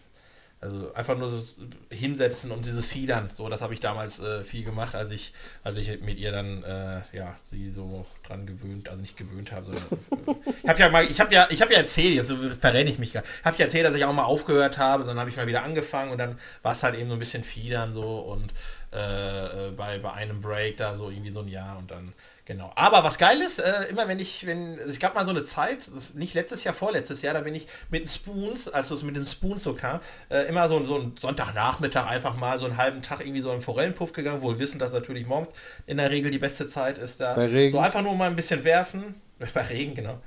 also 0.61 0.93
einfach 0.93 1.17
nur 1.17 1.31
so 1.31 1.45
hinsetzen 1.91 2.51
und 2.51 2.67
dieses 2.67 2.87
Fiedern. 2.87 3.31
So, 3.33 3.49
das 3.49 3.61
habe 3.61 3.75
ich 3.75 3.81
damals 3.81 4.19
äh, 4.19 4.43
viel 4.43 4.65
gemacht, 4.65 4.95
als 4.97 5.11
ich, 5.11 5.33
als 5.63 5.79
ich 5.79 6.01
mit 6.01 6.19
ihr 6.19 6.33
dann 6.33 6.65
äh, 6.65 7.01
ja 7.13 7.37
sie 7.51 7.71
so 7.71 8.07
dran 8.27 8.45
gewöhnt, 8.45 8.89
also 8.89 9.01
nicht 9.01 9.17
gewöhnt 9.17 9.53
habe, 9.53 9.73
sondern 9.73 10.37
ich 10.63 10.69
habe 10.69 10.81
ja 10.81 10.89
mal, 10.89 11.05
ich 11.05 11.21
habe 11.21 11.33
ja, 11.33 11.47
ich 11.51 11.63
habe 11.63 11.73
ja 11.73 11.79
erzählt, 11.79 12.15
jetzt 12.15 12.33
verrenne 12.61 12.91
ich 12.91 12.99
mich 12.99 13.13
gar, 13.13 13.23
habe 13.45 13.55
ich 13.55 13.61
erzählt, 13.61 13.87
dass 13.87 13.95
ich 13.95 14.05
auch 14.05 14.13
mal 14.13 14.25
aufgehört 14.25 14.79
habe, 14.79 15.05
dann 15.05 15.19
habe 15.19 15.31
ich 15.31 15.37
mal 15.37 15.47
wieder 15.47 15.63
angefangen 15.63 16.11
und 16.11 16.19
dann 16.19 16.39
war 16.63 16.73
es 16.73 16.83
halt 16.83 16.97
eben 16.97 17.09
so 17.09 17.15
ein 17.15 17.21
bisschen 17.21 17.45
Fiedern 17.45 17.95
so 17.95 18.19
und 18.19 18.53
äh, 18.93 19.68
äh, 19.68 19.70
bei, 19.70 19.99
bei 19.99 20.12
einem 20.12 20.41
Break 20.41 20.76
da 20.78 20.97
so 20.97 21.11
irgendwie 21.11 21.32
so 21.32 21.41
ein 21.41 21.49
Jahr 21.49 21.78
und 21.78 21.91
dann 21.91 22.12
Genau. 22.49 22.72
Aber 22.76 23.05
was 23.05 23.18
geil 23.18 23.43
ist, 23.43 23.59
äh, 23.59 23.84
immer 23.91 24.09
wenn 24.09 24.18
ich, 24.18 24.47
wenn, 24.47 24.78
es 24.78 24.99
gab 24.99 25.14
mal 25.14 25.26
so 25.26 25.32
eine 25.32 25.45
Zeit, 25.45 25.91
nicht 26.14 26.32
letztes 26.32 26.64
Jahr, 26.64 26.72
vorletztes 26.72 27.20
Jahr, 27.20 27.34
da 27.34 27.43
bin 27.43 27.55
ich 27.55 27.66
mit 27.91 28.05
den 28.05 28.09
Spoons, 28.09 28.68
als 28.68 28.91
es 28.91 29.03
mit 29.03 29.16
den 29.16 29.26
Spoons 29.26 29.64
so 29.64 29.74
kam, 29.74 30.01
äh, 30.30 30.49
immer 30.49 30.66
so, 30.70 30.82
so 30.86 30.97
ein 30.97 31.12
Sonntagnachmittag 31.20 32.09
einfach 32.09 32.39
mal 32.39 32.59
so 32.59 32.64
einen 32.64 32.78
halben 32.78 33.03
Tag 33.03 33.20
irgendwie 33.20 33.43
so 33.43 33.51
einen 33.51 33.61
Forellenpuff 33.61 34.14
gegangen, 34.14 34.41
wohl 34.41 34.59
wissen, 34.59 34.78
dass 34.78 34.95
natürlich 34.95 35.26
morgens 35.26 35.51
in 35.84 35.99
der 35.99 36.11
Regel 36.11 36.30
die 36.30 36.39
beste 36.39 36.70
Zeit 36.70 36.97
ist 36.97 37.20
da. 37.20 37.34
Bei 37.34 37.45
Regen. 37.45 37.72
So 37.72 37.80
einfach 37.80 38.01
nur 38.01 38.14
mal 38.14 38.30
ein 38.30 38.36
bisschen 38.36 38.64
werfen. 38.64 39.20
Bei 39.53 39.61
Regen, 39.61 39.95
genau. 39.95 40.18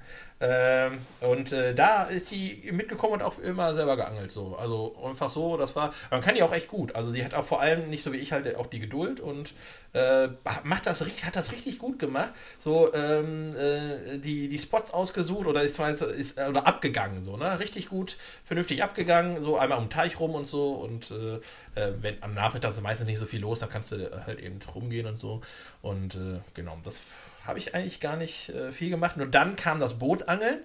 Ähm, 0.43 0.97
und 1.19 1.51
äh, 1.51 1.75
da 1.75 2.05
ist 2.05 2.29
sie 2.29 2.63
mitgekommen 2.71 3.13
und 3.13 3.21
auch 3.21 3.37
immer 3.37 3.75
selber 3.75 3.95
geangelt. 3.95 4.31
So. 4.31 4.57
Also 4.59 4.95
einfach 5.05 5.29
so, 5.29 5.55
das 5.55 5.75
war. 5.75 5.93
Man 6.09 6.21
kann 6.21 6.33
die 6.33 6.41
auch 6.41 6.51
echt 6.51 6.67
gut. 6.67 6.95
Also 6.95 7.11
sie 7.11 7.23
hat 7.23 7.35
auch 7.35 7.43
vor 7.43 7.61
allem 7.61 7.89
nicht 7.91 8.03
so 8.03 8.11
wie 8.11 8.17
ich 8.17 8.31
halt 8.31 8.55
auch 8.55 8.65
die 8.65 8.79
Geduld 8.79 9.19
und 9.19 9.53
äh, 9.93 10.29
macht 10.63 10.87
das 10.87 11.01
hat 11.01 11.35
das 11.35 11.51
richtig 11.51 11.77
gut 11.77 11.99
gemacht. 11.99 12.31
So 12.59 12.91
ähm, 12.93 13.51
äh, 13.55 14.17
die, 14.17 14.47
die 14.49 14.57
Spots 14.57 14.91
ausgesucht 14.91 15.45
oder 15.45 15.61
ist, 15.61 15.79
ist 15.79 16.39
äh, 16.39 16.47
oder 16.49 16.65
abgegangen, 16.65 17.23
so, 17.23 17.37
ne? 17.37 17.59
Richtig 17.59 17.89
gut, 17.89 18.17
vernünftig 18.43 18.81
abgegangen, 18.81 19.43
so 19.43 19.57
einmal 19.59 19.77
um 19.77 19.85
den 19.85 19.89
Teich 19.91 20.19
rum 20.19 20.31
und 20.31 20.47
so. 20.47 20.71
Und 20.71 21.11
äh, 21.11 21.35
äh, 21.79 21.93
wenn 21.99 22.21
am 22.23 22.33
Nachmittag 22.33 22.71
ist 22.71 22.81
meistens 22.81 23.05
nicht 23.05 23.19
so 23.19 23.27
viel 23.27 23.41
los, 23.41 23.59
dann 23.59 23.69
kannst 23.69 23.91
du 23.91 24.25
halt 24.25 24.39
eben 24.39 24.59
rumgehen 24.73 25.05
und 25.05 25.19
so. 25.19 25.41
Und 25.83 26.17
genau, 26.53 26.77
das 26.83 27.01
habe 27.45 27.59
ich 27.59 27.73
eigentlich 27.75 27.99
gar 27.99 28.17
nicht 28.17 28.49
äh, 28.49 28.71
viel 28.71 28.89
gemacht. 28.89 29.17
Nur 29.17 29.27
dann 29.27 29.55
kam 29.55 29.79
das 29.79 29.97
Bootangeln 29.97 30.59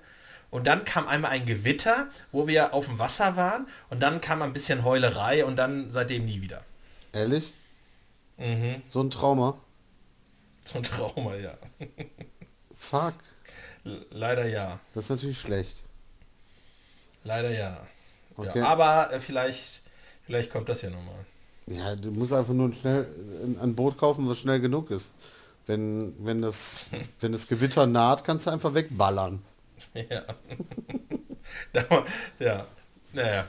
und 0.51 0.67
dann 0.67 0.85
kam 0.85 1.09
einmal 1.09 1.33
ein 1.33 1.47
Gewitter, 1.47 2.09
wo 2.33 2.47
wir 2.47 2.75
auf 2.75 2.87
dem 2.87 2.99
Wasser 2.99 3.37
waren 3.37 3.67
und 3.91 4.01
dann 4.01 4.21
kam 4.21 4.43
ein 4.43 4.53
bisschen 4.53 4.85
Heulerei 4.85 5.45
und 5.45 5.57
dann 5.57 5.91
seitdem 5.91 6.25
nie 6.25 6.41
wieder. 6.41 6.63
Ehrlich? 7.13 7.55
Mhm. 8.37 8.83
So 8.89 9.03
ein 9.03 9.11
Trauma? 9.11 9.59
So 10.65 10.79
ein 10.79 10.83
Trauma, 10.83 11.35
ja. 11.37 11.57
Fuck. 12.75 13.15
leider 14.11 14.47
ja. 14.47 14.81
Das 14.95 15.05
ist 15.05 15.11
natürlich 15.11 15.41
schlecht. 15.41 15.83
Leider 17.25 17.51
ja. 17.51 17.87
Okay. 18.37 18.59
ja 18.59 18.67
aber 18.67 19.13
äh, 19.13 19.21
vielleicht, 19.21 19.83
vielleicht 20.25 20.51
kommt 20.51 20.69
das 20.69 20.83
ja 20.83 20.91
nochmal. 20.91 21.25
Ja, 21.67 21.97
du 21.97 22.13
musst 22.13 22.33
einfach 22.33 22.53
nur 22.53 22.73
schnell 22.75 23.07
ein 23.61 23.75
Boot 23.75 23.99
kaufen, 23.99 24.29
was 24.29 24.39
schnell 24.39 24.61
genug 24.61 24.91
ist. 24.91 25.15
Wenn, 25.67 26.15
wenn, 26.25 26.43
das, 26.43 26.87
wenn 27.21 27.33
das 27.33 27.49
Gewitter 27.49 27.87
naht, 27.87 28.25
kannst 28.25 28.47
du 28.47 28.51
einfach 28.51 28.75
wegballern. 28.75 29.43
Ja. 30.11 30.23
ja. 32.39 32.67
Naja. 33.17 33.47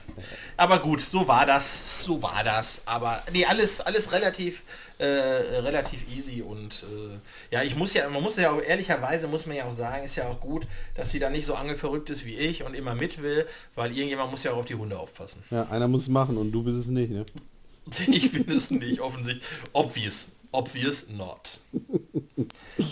Aber 0.56 0.80
gut, 0.80 1.02
so 1.02 1.28
war 1.28 1.46
das. 1.46 1.82
So 2.02 2.22
war 2.22 2.42
das. 2.44 2.82
Aber 2.86 3.22
nee, 3.34 3.46
alles, 3.46 3.82
alles 3.82 4.14
relativ, 4.14 4.64
äh, 4.98 5.06
relativ 5.06 6.08
easy 6.10 6.42
und 6.42 6.84
äh, 6.84 7.54
ja, 7.54 7.64
ich 7.64 7.76
muss 7.76 7.94
ja, 7.94 8.08
man 8.08 8.24
muss 8.24 8.38
ja 8.38 8.52
auch 8.52 8.62
ehrlicherweise 8.62 9.28
muss 9.28 9.46
man 9.46 9.58
ja 9.58 9.66
auch 9.66 9.74
sagen, 9.74 10.06
ist 10.06 10.16
ja 10.16 10.26
auch 10.28 10.40
gut, 10.40 10.66
dass 10.96 11.12
sie 11.12 11.20
da 11.20 11.30
nicht 11.30 11.46
so 11.46 11.56
angelverrückt 11.56 12.10
ist 12.10 12.26
wie 12.26 12.38
ich 12.38 12.64
und 12.64 12.76
immer 12.76 12.96
mit 12.96 13.22
will, 13.22 13.46
weil 13.76 13.92
irgendjemand 13.92 14.32
muss 14.32 14.44
ja 14.44 14.54
auch 14.54 14.60
auf 14.60 14.66
die 14.66 14.76
Hunde 14.76 14.98
aufpassen. 14.98 15.44
Ja, 15.52 15.64
einer 15.68 15.90
muss 15.90 16.04
es 16.04 16.08
machen 16.08 16.38
und 16.38 16.54
du 16.54 16.64
bist 16.64 16.78
es 16.78 16.88
nicht, 16.88 17.12
ne? 17.12 17.26
ich 18.08 18.32
bin 18.32 18.50
es 18.50 18.72
nicht, 18.72 19.02
offensichtlich. 19.02 19.46
Obvious. 19.74 20.30
Obvious 20.52 21.08
not. 21.10 21.62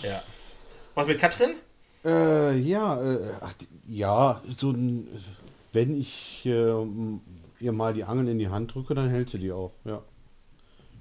ja. 0.03 0.21
Was 0.93 1.07
mit 1.07 1.19
Katrin? 1.19 1.55
Äh, 2.05 2.57
ja, 2.59 3.01
äh, 3.01 3.19
ach, 3.41 3.53
ja, 3.87 4.41
so 4.55 4.71
ein, 4.71 5.07
wenn 5.73 5.99
ich 5.99 6.45
äh, 6.45 6.73
ihr 7.59 7.71
mal 7.71 7.93
die 7.93 8.03
Angeln 8.03 8.27
in 8.27 8.39
die 8.39 8.49
Hand 8.49 8.73
drücke, 8.73 8.93
dann 8.93 9.09
hält 9.09 9.29
sie 9.29 9.39
die 9.39 9.51
auch, 9.51 9.71
ja. 9.83 10.01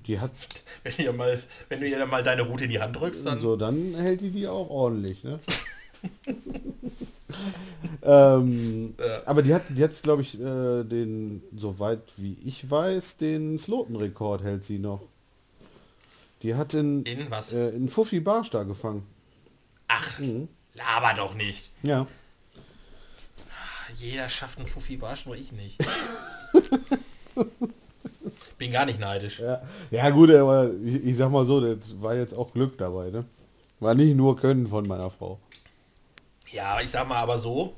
Die 0.06 0.20
hat. 0.20 0.32
Wenn, 0.82 0.92
ihr 0.98 1.12
mal, 1.14 1.42
wenn 1.70 1.80
du 1.80 1.88
ihr 1.88 1.98
dann 1.98 2.10
mal 2.10 2.22
deine 2.22 2.42
Route 2.42 2.64
in 2.64 2.70
die 2.70 2.78
Hand 2.78 2.96
drückst, 2.96 3.24
dann. 3.24 3.40
So, 3.40 3.56
dann 3.56 3.94
hält 3.94 4.20
die 4.20 4.28
die 4.28 4.46
auch 4.46 4.68
ordentlich, 4.68 5.24
ne? 5.24 5.38
ähm, 8.02 8.94
ja. 8.98 9.22
Aber 9.24 9.42
die 9.42 9.54
hat 9.54 9.62
jetzt, 9.74 10.02
glaube 10.02 10.20
ich, 10.20 10.38
äh, 10.38 10.84
den, 10.84 11.42
soweit 11.56 12.02
wie 12.18 12.36
ich 12.44 12.70
weiß, 12.70 13.16
den 13.16 13.58
Slotenrekord 13.58 14.42
hält 14.42 14.64
sie 14.64 14.78
noch. 14.78 15.00
Die 16.44 16.54
hat 16.54 16.74
in, 16.74 17.04
in, 17.04 17.30
was? 17.30 17.54
Äh, 17.54 17.70
in 17.70 17.88
Fuffi 17.88 18.20
Barsch 18.20 18.50
da 18.50 18.64
gefangen. 18.64 19.06
Ach, 19.88 20.18
mhm. 20.18 20.46
laber 20.74 21.14
doch 21.16 21.34
nicht. 21.34 21.70
Ja. 21.82 22.06
Jeder 23.96 24.28
schafft 24.28 24.58
einen 24.58 24.66
Fuffi 24.66 24.98
Barsch, 24.98 25.24
nur 25.24 25.36
ich 25.36 25.52
nicht. 25.52 25.78
Bin 28.58 28.70
gar 28.70 28.84
nicht 28.84 29.00
neidisch. 29.00 29.40
Ja, 29.40 29.62
ja 29.90 30.10
gut, 30.10 30.30
aber 30.30 30.70
ich, 30.84 31.04
ich 31.06 31.16
sag 31.16 31.30
mal 31.30 31.46
so, 31.46 31.62
das 31.62 31.98
war 32.02 32.14
jetzt 32.14 32.34
auch 32.34 32.52
Glück 32.52 32.76
dabei, 32.76 33.08
ne? 33.08 33.24
War 33.80 33.94
nicht 33.94 34.14
nur 34.14 34.36
Können 34.36 34.66
von 34.66 34.86
meiner 34.86 35.10
Frau. 35.10 35.38
Ja, 36.52 36.78
ich 36.82 36.90
sag 36.90 37.08
mal 37.08 37.22
aber 37.22 37.38
so, 37.38 37.74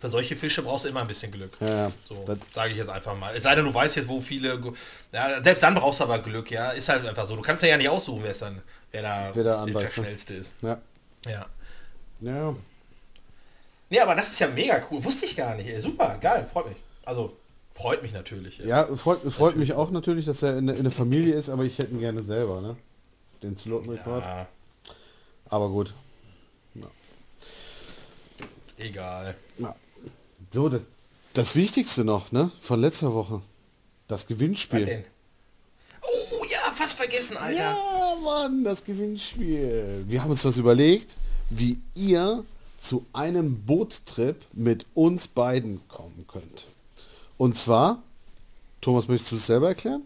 für 0.00 0.08
solche 0.08 0.36
Fische 0.36 0.62
brauchst 0.62 0.84
du 0.84 0.88
immer 0.88 1.00
ein 1.00 1.06
bisschen 1.08 1.32
Glück. 1.32 1.52
Ja, 1.60 1.90
so, 2.08 2.24
sage 2.54 2.70
ich 2.70 2.76
jetzt 2.76 2.88
einfach 2.88 3.16
mal. 3.16 3.34
Es 3.34 3.42
sei 3.42 3.54
denn, 3.54 3.64
du 3.64 3.74
weißt 3.74 3.96
jetzt, 3.96 4.08
wo 4.08 4.20
viele... 4.20 4.60
Ja, 5.12 5.42
selbst 5.42 5.62
dann 5.62 5.74
brauchst 5.74 6.00
du 6.00 6.04
aber 6.04 6.20
Glück, 6.20 6.50
ja. 6.50 6.70
Ist 6.70 6.88
halt 6.88 7.04
einfach 7.06 7.26
so. 7.26 7.34
Du 7.36 7.42
kannst 7.42 7.62
ja, 7.62 7.70
ja 7.70 7.76
nicht 7.76 7.88
aussuchen, 7.88 8.22
wer 8.22 8.30
es 8.30 8.38
dann, 8.38 8.62
wer 8.92 9.02
da, 9.02 9.30
Wer 9.34 9.44
der 9.44 9.64
ne? 9.66 9.88
schnellste 9.88 10.34
ist. 10.34 10.52
Ja. 10.62 10.78
Ja. 11.26 11.46
Ja. 12.20 12.54
Nee, 13.90 14.00
aber 14.00 14.14
das 14.14 14.28
ist 14.30 14.38
ja 14.38 14.48
mega 14.48 14.80
cool. 14.90 15.02
Wusste 15.02 15.24
ich 15.26 15.34
gar 15.34 15.54
nicht. 15.54 15.68
Ey. 15.68 15.80
Super, 15.80 16.18
geil, 16.20 16.48
freut 16.52 16.68
mich. 16.68 16.76
Also, 17.04 17.36
freut 17.72 18.02
mich 18.02 18.12
natürlich. 18.12 18.58
Ja, 18.58 18.86
freut, 18.96 19.20
freut 19.32 19.56
mich 19.56 19.72
auch 19.72 19.90
natürlich, 19.90 20.26
dass 20.26 20.42
er 20.42 20.58
in, 20.58 20.66
der- 20.66 20.76
in 20.76 20.82
der 20.84 20.92
Familie 20.92 21.34
ist, 21.34 21.48
aber 21.48 21.64
ich 21.64 21.78
hätte 21.78 21.92
ihn 21.92 22.00
gerne 22.00 22.22
selber, 22.22 22.60
ne? 22.60 22.76
Den 23.42 23.56
Sloten 23.56 23.90
Report. 23.90 24.22
ja 24.22 24.46
Aber 25.48 25.68
gut. 25.70 25.94
egal. 28.76 29.34
Ja. 29.58 29.74
So, 30.50 30.68
das, 30.68 30.82
das 31.34 31.54
Wichtigste 31.56 32.04
noch, 32.04 32.32
ne? 32.32 32.50
Von 32.60 32.80
letzter 32.80 33.14
Woche. 33.14 33.42
Das 34.06 34.22
Was 34.22 34.26
Gewinnspiel. 34.26 34.86
denn? 34.86 35.04
Oh 36.02 36.44
ja, 36.50 36.72
fast 36.74 36.96
vergessen, 36.96 37.36
Alter. 37.36 37.60
Ja, 37.60 38.16
Mann, 38.22 38.64
das 38.64 38.82
Gewinnspiel. 38.84 40.04
Wir 40.08 40.22
haben 40.22 40.30
uns 40.30 40.44
was 40.44 40.56
überlegt, 40.56 41.16
wie 41.50 41.78
ihr 41.94 42.44
zu 42.80 43.04
einem 43.12 43.64
Bootstrip 43.66 44.36
mit 44.52 44.86
uns 44.94 45.28
beiden 45.28 45.86
kommen 45.88 46.24
könnt. 46.26 46.66
Und 47.36 47.56
zwar, 47.56 48.02
Thomas, 48.80 49.06
möchtest 49.08 49.32
du 49.32 49.36
es 49.36 49.46
selber 49.46 49.68
erklären? 49.68 50.02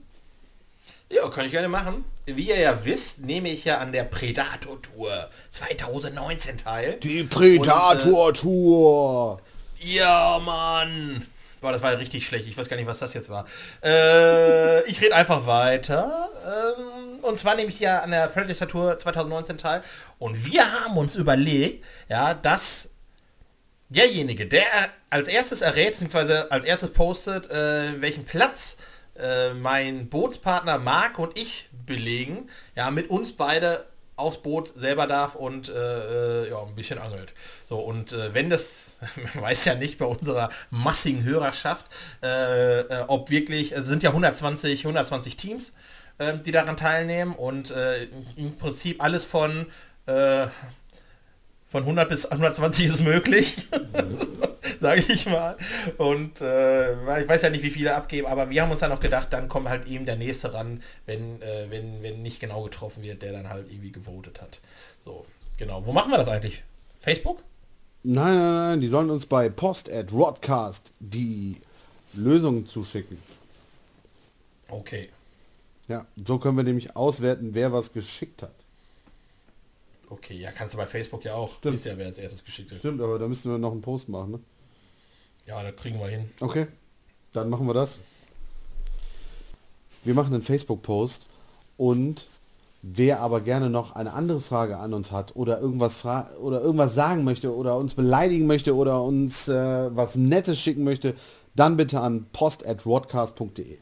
Ja, 1.08 1.28
kann 1.28 1.44
ich 1.44 1.52
gerne 1.52 1.68
machen. 1.68 2.04
Wie 2.24 2.48
ihr 2.48 2.58
ja 2.58 2.84
wisst, 2.84 3.20
nehme 3.20 3.50
ich 3.50 3.64
ja 3.64 3.78
an 3.78 3.92
der 3.92 4.04
Predator 4.04 4.80
Tour 4.80 5.28
2019 5.50 6.56
teil. 6.56 6.98
Die 7.02 7.24
Predator-Tour. 7.24 9.40
Ja, 9.84 10.40
Mann. 10.44 11.26
Boah, 11.60 11.72
das 11.72 11.82
war 11.82 11.98
richtig 11.98 12.24
schlecht. 12.24 12.46
Ich 12.46 12.56
weiß 12.56 12.68
gar 12.68 12.76
nicht, 12.76 12.86
was 12.86 13.00
das 13.00 13.14
jetzt 13.14 13.30
war. 13.30 13.46
Äh, 13.82 14.84
ich 14.88 15.00
rede 15.00 15.14
einfach 15.14 15.44
weiter. 15.46 16.30
Ähm, 16.46 17.18
und 17.24 17.38
zwar 17.38 17.56
nehme 17.56 17.68
ich 17.68 17.80
ja 17.80 18.00
an 18.00 18.12
der 18.12 18.28
Predator 18.28 18.68
Tour 18.68 18.98
2019 18.98 19.58
teil. 19.58 19.82
Und 20.20 20.46
wir 20.46 20.64
haben 20.72 20.96
uns 20.96 21.16
überlegt, 21.16 21.84
ja, 22.08 22.34
dass 22.34 22.90
derjenige, 23.88 24.46
der 24.46 24.64
als 25.10 25.26
erstes 25.26 25.62
errät, 25.62 25.92
beziehungsweise 25.92 26.50
als 26.52 26.64
erstes 26.64 26.92
postet, 26.92 27.50
äh, 27.50 28.00
welchen 28.00 28.24
Platz 28.24 28.76
äh, 29.18 29.52
mein 29.52 30.08
Bootspartner 30.08 30.78
Marc 30.78 31.18
und 31.18 31.36
ich 31.36 31.68
belegen, 31.86 32.48
ja, 32.76 32.90
mit 32.92 33.10
uns 33.10 33.32
beide 33.32 33.84
aufs 34.16 34.38
Boot 34.38 34.72
selber 34.76 35.06
darf 35.06 35.34
und 35.34 35.68
äh, 35.68 36.44
äh, 36.44 36.50
ja, 36.50 36.62
ein 36.62 36.74
bisschen 36.74 36.98
angelt. 36.98 37.32
So, 37.68 37.78
und 37.78 38.12
äh, 38.12 38.34
wenn 38.34 38.50
das, 38.50 38.98
man 39.34 39.44
weiß 39.44 39.64
ja 39.64 39.74
nicht 39.74 39.98
bei 39.98 40.04
unserer 40.04 40.50
massigen 40.70 41.24
Hörerschaft, 41.24 41.86
äh, 42.22 42.80
äh, 42.80 43.04
ob 43.08 43.30
wirklich, 43.30 43.72
es 43.72 43.86
sind 43.86 44.02
ja 44.02 44.10
120, 44.10 44.84
120 44.84 45.36
Teams, 45.36 45.72
äh, 46.18 46.38
die 46.38 46.52
daran 46.52 46.76
teilnehmen 46.76 47.34
und 47.34 47.70
äh, 47.70 48.08
im 48.36 48.56
Prinzip 48.56 49.02
alles 49.02 49.24
von 49.24 49.66
von 51.72 51.84
100 51.84 52.06
bis 52.06 52.26
120 52.26 52.84
ist 52.84 52.92
es 52.92 53.00
möglich, 53.00 53.66
sage 54.80 55.02
ich 55.08 55.24
mal. 55.24 55.56
Und 55.96 56.42
äh, 56.42 57.22
ich 57.22 57.28
weiß 57.28 57.40
ja 57.40 57.48
nicht, 57.48 57.64
wie 57.64 57.70
viele 57.70 57.94
abgeben, 57.94 58.26
aber 58.26 58.50
wir 58.50 58.60
haben 58.60 58.70
uns 58.70 58.80
dann 58.80 58.90
noch 58.90 59.00
gedacht, 59.00 59.32
dann 59.32 59.48
kommt 59.48 59.70
halt 59.70 59.86
eben 59.86 60.04
der 60.04 60.16
nächste 60.16 60.52
ran, 60.52 60.82
wenn, 61.06 61.40
äh, 61.40 61.70
wenn, 61.70 62.02
wenn 62.02 62.20
nicht 62.20 62.40
genau 62.40 62.62
getroffen 62.62 63.02
wird, 63.02 63.22
der 63.22 63.32
dann 63.32 63.48
halt 63.48 63.70
irgendwie 63.70 63.90
gewotet 63.90 64.42
hat. 64.42 64.60
So, 65.02 65.24
genau. 65.56 65.86
Wo 65.86 65.92
machen 65.92 66.10
wir 66.10 66.18
das 66.18 66.28
eigentlich? 66.28 66.62
Facebook? 66.98 67.42
Nein, 68.02 68.34
nein, 68.34 68.54
nein, 68.54 68.80
die 68.80 68.88
sollen 68.88 69.08
uns 69.08 69.24
bei 69.24 69.48
Post 69.48 69.90
at 69.90 70.12
Rodcast 70.12 70.92
die 71.00 71.56
Lösungen 72.12 72.66
zuschicken. 72.66 73.16
Okay. 74.68 75.08
Ja, 75.88 76.04
so 76.22 76.38
können 76.38 76.58
wir 76.58 76.64
nämlich 76.64 76.94
auswerten, 76.96 77.54
wer 77.54 77.72
was 77.72 77.94
geschickt 77.94 78.42
hat. 78.42 78.61
Okay, 80.12 80.34
ja, 80.34 80.50
kannst 80.50 80.74
du 80.74 80.78
bei 80.78 80.84
Facebook 80.84 81.24
ja 81.24 81.34
auch. 81.34 81.56
Stimmt. 81.56 81.76
Ist 81.76 81.86
ja, 81.86 81.96
wer 81.96 82.06
als 82.06 82.18
erstes 82.18 82.44
geschickt 82.44 82.70
ist. 82.70 82.80
Stimmt, 82.80 83.00
aber 83.00 83.18
da 83.18 83.26
müssen 83.26 83.50
wir 83.50 83.56
noch 83.56 83.72
einen 83.72 83.80
Post 83.80 84.10
machen, 84.10 84.32
ne? 84.32 84.40
Ja, 85.46 85.62
da 85.62 85.72
kriegen 85.72 85.98
wir 85.98 86.06
hin. 86.06 86.30
Okay, 86.40 86.66
dann 87.32 87.48
machen 87.48 87.66
wir 87.66 87.72
das. 87.72 87.98
Wir 90.04 90.12
machen 90.12 90.34
einen 90.34 90.42
Facebook-Post 90.42 91.28
und 91.78 92.28
wer 92.82 93.20
aber 93.20 93.40
gerne 93.40 93.70
noch 93.70 93.94
eine 93.94 94.12
andere 94.12 94.42
Frage 94.42 94.76
an 94.76 94.92
uns 94.92 95.12
hat 95.12 95.34
oder 95.34 95.60
irgendwas 95.60 95.96
fra 95.96 96.28
oder 96.42 96.60
irgendwas 96.60 96.94
sagen 96.94 97.24
möchte 97.24 97.54
oder 97.56 97.78
uns 97.78 97.94
beleidigen 97.94 98.46
möchte 98.46 98.76
oder 98.76 99.02
uns 99.02 99.48
äh, 99.48 99.96
was 99.96 100.14
Nettes 100.16 100.60
schicken 100.60 100.84
möchte, 100.84 101.14
dann 101.54 101.78
bitte 101.78 102.00
an 102.00 102.26
post@rodcast.de. 102.32 103.78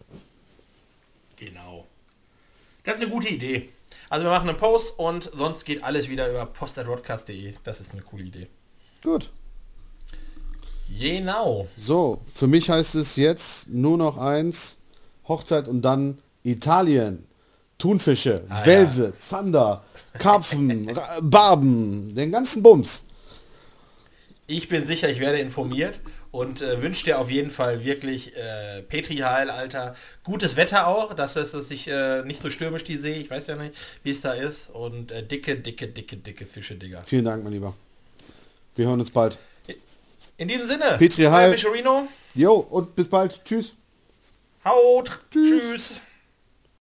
Genau. 1.37 1.87
Das 2.85 2.97
ist 2.97 3.03
eine 3.03 3.11
gute 3.11 3.29
Idee. 3.29 3.71
Also 4.11 4.27
wir 4.27 4.31
machen 4.31 4.49
einen 4.49 4.59
Post 4.59 4.99
und 4.99 5.31
sonst 5.37 5.65
geht 5.65 5.85
alles 5.85 6.09
wieder 6.09 6.29
über 6.29 6.45
post.rodcast.de. 6.45 7.55
Das 7.63 7.81
ist 7.81 7.93
eine 7.93 8.03
coole 8.03 8.25
Idee. 8.25 8.49
Gut. 9.05 9.31
Genau. 10.99 11.69
So, 11.79 12.21
für 12.35 12.49
mich 12.49 12.69
heißt 12.69 12.97
es 12.97 13.15
jetzt 13.15 13.69
nur 13.69 13.97
noch 13.97 14.19
eins, 14.19 14.79
Hochzeit 15.29 15.69
und 15.69 15.83
dann 15.83 16.19
Italien. 16.43 17.25
Thunfische, 17.79 18.43
Ah, 18.51 18.67
Welse, 18.67 19.15
Zander, 19.19 19.85
Karpfen, 20.19 20.93
Barben, 21.23 22.15
den 22.15 22.31
ganzen 22.33 22.63
Bums. 22.63 23.05
Ich 24.47 24.69
bin 24.69 24.85
sicher, 24.85 25.09
ich 25.09 25.21
werde 25.21 25.39
informiert 25.39 26.01
und 26.33 26.63
äh, 26.63 26.81
wünsche 26.81 27.05
dir 27.05 27.19
auf 27.19 27.31
jeden 27.31 27.51
Fall 27.51 27.85
wirklich 27.85 28.37
äh, 28.37 28.83
Petri 28.83 29.17
Heil, 29.17 29.51
Alter. 29.51 29.95
Gutes 30.23 30.57
Wetter 30.57 30.87
auch, 30.87 31.15
dass 31.15 31.37
es 31.37 31.53
dass 31.53 31.71
ich 31.71 31.89
äh, 31.89 32.23
nicht 32.23 32.41
so 32.43 32.51
stürmisch 32.51 32.85
die 32.85 32.97
sehe. 32.97 33.17
Ich 33.17 33.31
weiß 33.31 33.49
ja 33.49 33.57
nicht, 33.57 33.75
wie 34.03 34.11
es 34.11 34.21
da 34.21 34.33
ist. 34.33 34.71
Und 34.71 35.11
äh, 35.11 35.27
dicke, 35.27 35.57
dicke, 35.57 35.89
dicke, 35.89 36.17
dicke 36.17 36.47
Fische, 36.47 36.75
Digga. 36.77 37.01
Vielen 37.03 37.25
Dank, 37.25 37.43
mein 37.43 37.53
Lieber. 37.53 37.75
Wir 38.77 38.87
hören 38.87 39.01
uns 39.01 39.11
bald. 39.11 39.39
In 40.37 40.49
diesem 40.49 40.67
Sinne, 40.67 40.97
Petri 40.99 41.25
Heil. 41.25 41.51
Fischerino, 41.53 42.09
Jo, 42.35 42.55
und 42.55 42.95
bis 42.97 43.09
bald. 43.09 43.45
Tschüss. 43.45 43.75
haut, 44.65 45.19
Tschüss. 45.31 45.51
tschüss. 45.51 46.01